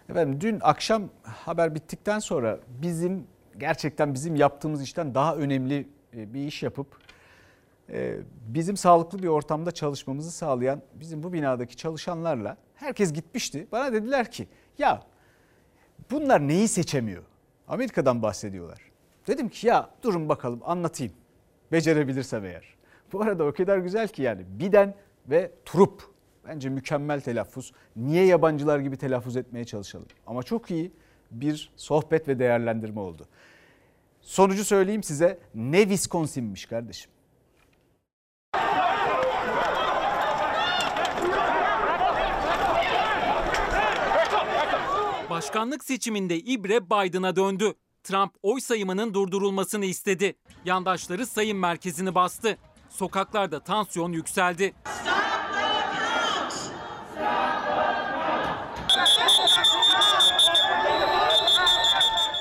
Efendim 0.09 0.41
dün 0.41 0.59
akşam 0.61 1.09
haber 1.23 1.75
bittikten 1.75 2.19
sonra 2.19 2.59
bizim 2.67 3.27
gerçekten 3.57 4.13
bizim 4.13 4.35
yaptığımız 4.35 4.83
işten 4.83 5.15
daha 5.15 5.35
önemli 5.35 5.87
e, 6.13 6.33
bir 6.33 6.47
iş 6.47 6.63
yapıp 6.63 7.04
bizim 8.47 8.77
sağlıklı 8.77 9.23
bir 9.23 9.27
ortamda 9.27 9.71
çalışmamızı 9.71 10.31
sağlayan 10.31 10.81
bizim 10.93 11.23
bu 11.23 11.33
binadaki 11.33 11.77
çalışanlarla 11.77 12.57
herkes 12.75 13.13
gitmişti. 13.13 13.67
Bana 13.71 13.93
dediler 13.93 14.31
ki 14.31 14.47
ya 14.77 15.03
bunlar 16.11 16.47
neyi 16.47 16.67
seçemiyor? 16.67 17.23
Amerika'dan 17.67 18.21
bahsediyorlar. 18.21 18.81
Dedim 19.27 19.49
ki 19.49 19.67
ya 19.67 19.89
durun 20.03 20.29
bakalım 20.29 20.59
anlatayım. 20.63 21.13
Becerebilirsem 21.71 22.45
eğer. 22.45 22.75
Bu 23.13 23.21
arada 23.21 23.43
o 23.43 23.53
kadar 23.53 23.77
güzel 23.77 24.07
ki 24.07 24.21
yani 24.21 24.45
Biden 24.59 24.95
ve 25.27 25.51
Trup. 25.65 26.15
Bence 26.47 26.69
mükemmel 26.69 27.21
telaffuz. 27.21 27.71
Niye 27.95 28.25
yabancılar 28.25 28.79
gibi 28.79 28.97
telaffuz 28.97 29.37
etmeye 29.37 29.65
çalışalım? 29.65 30.07
Ama 30.27 30.43
çok 30.43 30.71
iyi 30.71 30.91
bir 31.31 31.71
sohbet 31.75 32.27
ve 32.27 32.39
değerlendirme 32.39 32.99
oldu. 32.99 33.27
Sonucu 34.21 34.65
söyleyeyim 34.65 35.03
size. 35.03 35.39
Ne 35.55 35.81
Wisconsin'miş 35.81 36.65
kardeşim. 36.65 37.11
Başkanlık 45.35 45.83
seçiminde 45.83 46.39
ibre 46.39 46.85
Biden'a 46.85 47.35
döndü. 47.35 47.73
Trump 48.03 48.33
oy 48.43 48.59
sayımının 48.59 49.13
durdurulmasını 49.13 49.85
istedi. 49.85 50.35
Yandaşları 50.65 51.25
sayım 51.25 51.59
merkezini 51.59 52.15
bastı. 52.15 52.57
Sokaklarda 52.89 53.59
tansiyon 53.59 54.11
yükseldi. 54.11 54.73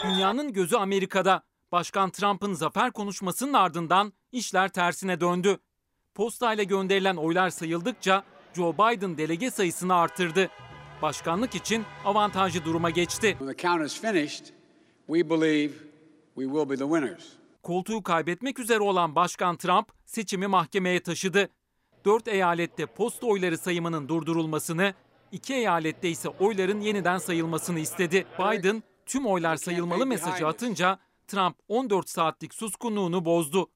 Dünyanın 0.05 0.53
gözü 0.53 0.77
Amerika'da. 0.77 1.43
Başkan 1.73 2.11
Trump'ın 2.11 2.53
zafer 2.53 2.93
konuşmasının 2.93 3.53
ardından 3.53 4.13
işler 4.33 4.69
tersine 4.69 5.21
döndü. 5.21 5.59
Postayla 6.15 6.65
gönderilen 6.65 7.17
oylar 7.17 7.51
sayıldıkça 7.51 8.25
Joe 8.57 8.75
Biden 8.75 9.19
delege 9.19 9.51
sayısını 9.51 9.95
artırdı. 9.95 10.51
Başkanlık 11.05 11.55
için 11.55 11.85
avantajlı 12.05 12.65
duruma 12.65 12.91
geçti. 12.91 13.37
Koltuğu 17.63 18.03
kaybetmek 18.03 18.59
üzere 18.59 18.81
olan 18.81 19.15
Başkan 19.15 19.57
Trump 19.57 19.89
seçimi 20.05 20.47
mahkemeye 20.47 21.03
taşıdı. 21.03 21.49
Dört 22.05 22.29
eyalette 22.29 22.87
posta 22.87 23.27
oyları 23.27 23.59
sayımının 23.59 24.09
durdurulmasını, 24.09 24.95
iki 25.33 25.55
eyalette 25.55 26.11
ise 26.11 26.29
oyların 26.29 26.81
yeniden 26.81 27.19
sayılmasını 27.19 27.79
istedi. 27.79 28.27
Biden 28.39 28.83
tüm 29.07 29.27
oylar 29.27 29.57
sayılmalı 29.57 30.07
mesajı 30.07 30.47
atınca 30.47 30.99
Trump 31.27 31.57
14 31.69 32.09
saatlik 32.09 32.55
suskunluğunu 32.55 33.25
bozdu. 33.25 33.71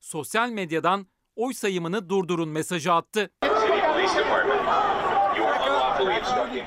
Sosyal 0.00 0.50
medyadan 0.50 1.06
oy 1.36 1.52
sayımını 1.52 2.08
durdurun 2.08 2.48
mesajı 2.48 2.92
attı. 2.92 3.30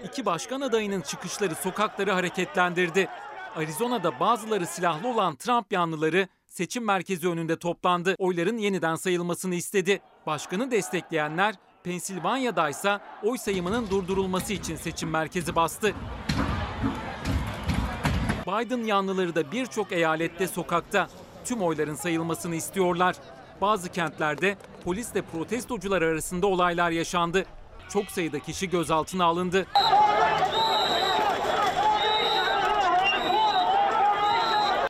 İki 0.03 0.25
başkan 0.25 0.61
adayının 0.61 1.01
çıkışları 1.01 1.55
sokakları 1.55 2.11
hareketlendirdi. 2.11 3.07
Arizona'da 3.55 4.19
bazıları 4.19 4.67
silahlı 4.67 5.07
olan 5.07 5.35
Trump 5.35 5.73
yanlıları 5.73 6.27
seçim 6.47 6.85
merkezi 6.85 7.29
önünde 7.29 7.59
toplandı. 7.59 8.15
Oyların 8.17 8.57
yeniden 8.57 8.95
sayılmasını 8.95 9.55
istedi. 9.55 10.01
Başkanı 10.25 10.71
destekleyenler 10.71 11.55
Pensilvanya'da 11.83 12.69
ise 12.69 12.99
oy 13.23 13.37
sayımının 13.37 13.89
durdurulması 13.89 14.53
için 14.53 14.75
seçim 14.75 15.09
merkezi 15.09 15.55
bastı. 15.55 15.93
Biden 18.47 18.83
yanlıları 18.83 19.35
da 19.35 19.51
birçok 19.51 19.91
eyalette 19.91 20.47
sokakta 20.47 21.07
tüm 21.45 21.61
oyların 21.61 21.95
sayılmasını 21.95 22.55
istiyorlar. 22.55 23.15
Bazı 23.61 23.91
kentlerde 23.91 24.57
polisle 24.83 25.21
protestocular 25.21 26.01
arasında 26.01 26.47
olaylar 26.47 26.91
yaşandı. 26.91 27.45
Çok 27.95 28.11
sayıda 28.11 28.39
kişi 28.39 28.69
gözaltına 28.69 29.25
alındı. 29.25 29.67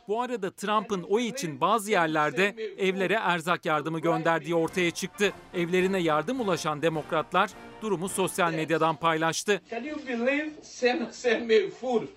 Bu 0.08 0.22
arada 0.22 0.50
Trump'ın 0.50 1.02
oy 1.02 1.28
için 1.28 1.60
bazı 1.60 1.90
yerlerde 1.90 2.54
evlere 2.78 3.14
erzak 3.14 3.66
yardımı 3.66 4.00
gönderdiği 4.00 4.54
ortaya 4.54 4.90
çıktı. 4.90 5.32
Evlerine 5.54 5.98
yardım 5.98 6.40
ulaşan 6.40 6.82
demokratlar 6.82 7.50
durumu 7.82 8.08
sosyal 8.08 8.52
medyadan 8.52 8.96
paylaştı. 8.96 9.62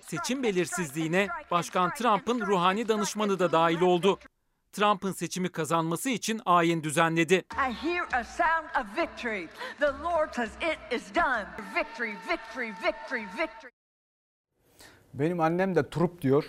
Seçim 0.00 0.42
belirsizliğine 0.42 1.28
Başkan 1.50 1.94
Trump'ın 1.94 2.40
ruhani 2.40 2.88
danışmanı 2.88 3.38
da 3.38 3.52
dahil 3.52 3.80
oldu. 3.80 4.18
Trump'ın 4.72 5.12
seçimi 5.12 5.48
kazanması 5.48 6.10
için 6.10 6.40
ayin 6.46 6.82
düzenledi. 6.82 7.42
Victory. 12.30 12.68
Victory, 12.68 13.22
victory. 13.38 13.70
Benim 15.14 15.40
annem 15.40 15.74
de 15.74 15.90
trup 15.90 16.22
diyor 16.22 16.44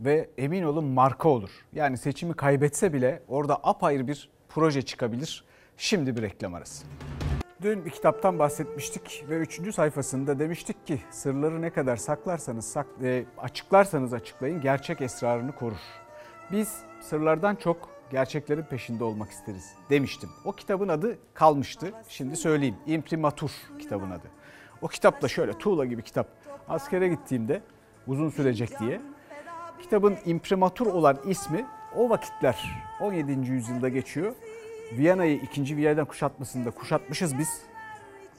ve 0.00 0.30
emin 0.38 0.62
olun 0.62 0.84
marka 0.84 1.28
olur. 1.28 1.50
Yani 1.72 1.98
seçimi 1.98 2.34
kaybetse 2.34 2.92
bile 2.92 3.22
orada 3.28 3.54
apayrı 3.62 4.08
bir 4.08 4.30
proje 4.48 4.82
çıkabilir. 4.82 5.44
Şimdi 5.76 6.16
bir 6.16 6.22
reklam 6.22 6.54
arası. 6.54 6.84
Dün 7.62 7.84
bir 7.84 7.90
kitaptan 7.90 8.38
bahsetmiştik 8.38 9.24
ve 9.28 9.36
3. 9.36 9.74
sayfasında 9.74 10.38
demiştik 10.38 10.86
ki 10.86 11.02
sırları 11.10 11.62
ne 11.62 11.70
kadar 11.70 11.96
saklarsanız 11.96 12.64
sak, 12.72 12.86
e, 13.02 13.24
açıklarsanız 13.38 14.12
açıklayın 14.12 14.60
gerçek 14.60 15.00
esrarını 15.00 15.54
korur. 15.54 16.03
Biz 16.52 16.82
sırlardan 17.00 17.56
çok 17.56 17.88
gerçeklerin 18.10 18.62
peşinde 18.62 19.04
olmak 19.04 19.30
isteriz 19.30 19.74
demiştim. 19.90 20.30
O 20.44 20.52
kitabın 20.52 20.88
adı 20.88 21.18
kalmıştı. 21.34 21.92
Şimdi 22.08 22.36
söyleyeyim. 22.36 22.76
İmprimatur 22.86 23.50
kitabın 23.78 24.10
adı. 24.10 24.30
O 24.82 24.88
kitap 24.88 25.22
da 25.22 25.28
şöyle 25.28 25.58
tuğla 25.58 25.84
gibi 25.84 26.02
kitap. 26.02 26.28
Askere 26.68 27.08
gittiğimde 27.08 27.62
uzun 28.06 28.30
sürecek 28.30 28.80
diye. 28.80 29.00
Kitabın 29.82 30.16
imprimatur 30.26 30.86
olan 30.86 31.18
ismi 31.26 31.66
o 31.96 32.10
vakitler 32.10 32.84
17. 33.00 33.50
yüzyılda 33.50 33.88
geçiyor. 33.88 34.34
Viyana'yı 34.92 35.36
2. 35.36 35.76
Viyana'dan 35.76 36.04
kuşatmasında 36.04 36.70
kuşatmışız 36.70 37.38
biz. 37.38 37.62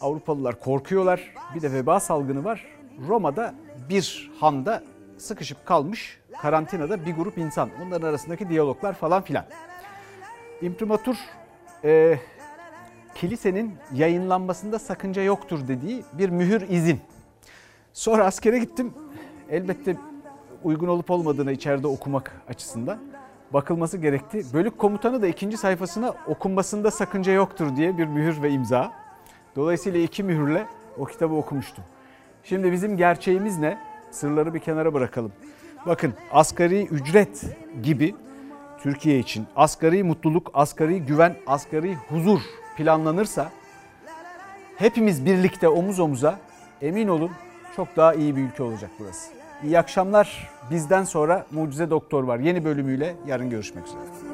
Avrupalılar 0.01 0.59
korkuyorlar. 0.59 1.33
Bir 1.55 1.61
de 1.61 1.71
veba 1.71 1.99
salgını 1.99 2.43
var. 2.43 2.65
Roma'da 3.07 3.55
bir 3.89 4.31
handa 4.39 4.83
sıkışıp 5.17 5.65
kalmış 5.65 6.19
karantinada 6.41 7.05
bir 7.05 7.15
grup 7.15 7.37
insan. 7.37 7.69
Onların 7.85 8.07
arasındaki 8.07 8.49
diyaloglar 8.49 8.93
falan 8.93 9.21
filan. 9.21 9.45
İmprimatur 10.61 11.15
e, 11.83 12.19
kilisenin 13.15 13.75
yayınlanmasında 13.93 14.79
sakınca 14.79 15.21
yoktur 15.21 15.67
dediği 15.67 16.03
bir 16.13 16.29
mühür 16.29 16.69
izin. 16.69 16.99
Sonra 17.93 18.25
askere 18.25 18.59
gittim. 18.59 18.93
Elbette 19.49 19.97
uygun 20.63 20.87
olup 20.87 21.11
olmadığını 21.11 21.51
içeride 21.51 21.87
okumak 21.87 22.41
açısından 22.49 22.99
bakılması 23.53 23.97
gerekti. 23.97 24.45
Bölük 24.53 24.77
komutanı 24.77 25.21
da 25.21 25.27
ikinci 25.27 25.57
sayfasına 25.57 26.13
okunmasında 26.27 26.91
sakınca 26.91 27.31
yoktur 27.31 27.75
diye 27.75 27.97
bir 27.97 28.05
mühür 28.05 28.41
ve 28.41 28.49
imza. 28.49 28.91
Dolayısıyla 29.55 29.99
iki 29.99 30.23
mühürle 30.23 30.67
o 30.97 31.05
kitabı 31.05 31.35
okumuştum. 31.35 31.83
Şimdi 32.43 32.71
bizim 32.71 32.97
gerçeğimiz 32.97 33.57
ne? 33.57 33.77
Sırları 34.11 34.53
bir 34.53 34.59
kenara 34.59 34.93
bırakalım. 34.93 35.31
Bakın 35.85 36.13
asgari 36.31 36.85
ücret 36.85 37.43
gibi 37.83 38.15
Türkiye 38.83 39.19
için 39.19 39.47
asgari 39.55 40.03
mutluluk, 40.03 40.51
asgari 40.53 40.99
güven, 40.99 41.35
asgari 41.47 41.95
huzur 41.95 42.41
planlanırsa 42.77 43.51
hepimiz 44.77 45.25
birlikte 45.25 45.69
omuz 45.69 45.99
omuza 45.99 46.39
emin 46.81 47.07
olun 47.07 47.31
çok 47.75 47.95
daha 47.95 48.13
iyi 48.13 48.35
bir 48.35 48.41
ülke 48.41 48.63
olacak 48.63 48.89
burası. 48.99 49.31
İyi 49.63 49.79
akşamlar. 49.79 50.49
Bizden 50.71 51.03
sonra 51.03 51.45
Mucize 51.51 51.89
Doktor 51.89 52.23
var. 52.23 52.39
Yeni 52.39 52.65
bölümüyle 52.65 53.15
yarın 53.27 53.49
görüşmek 53.49 53.87
üzere. 53.87 54.24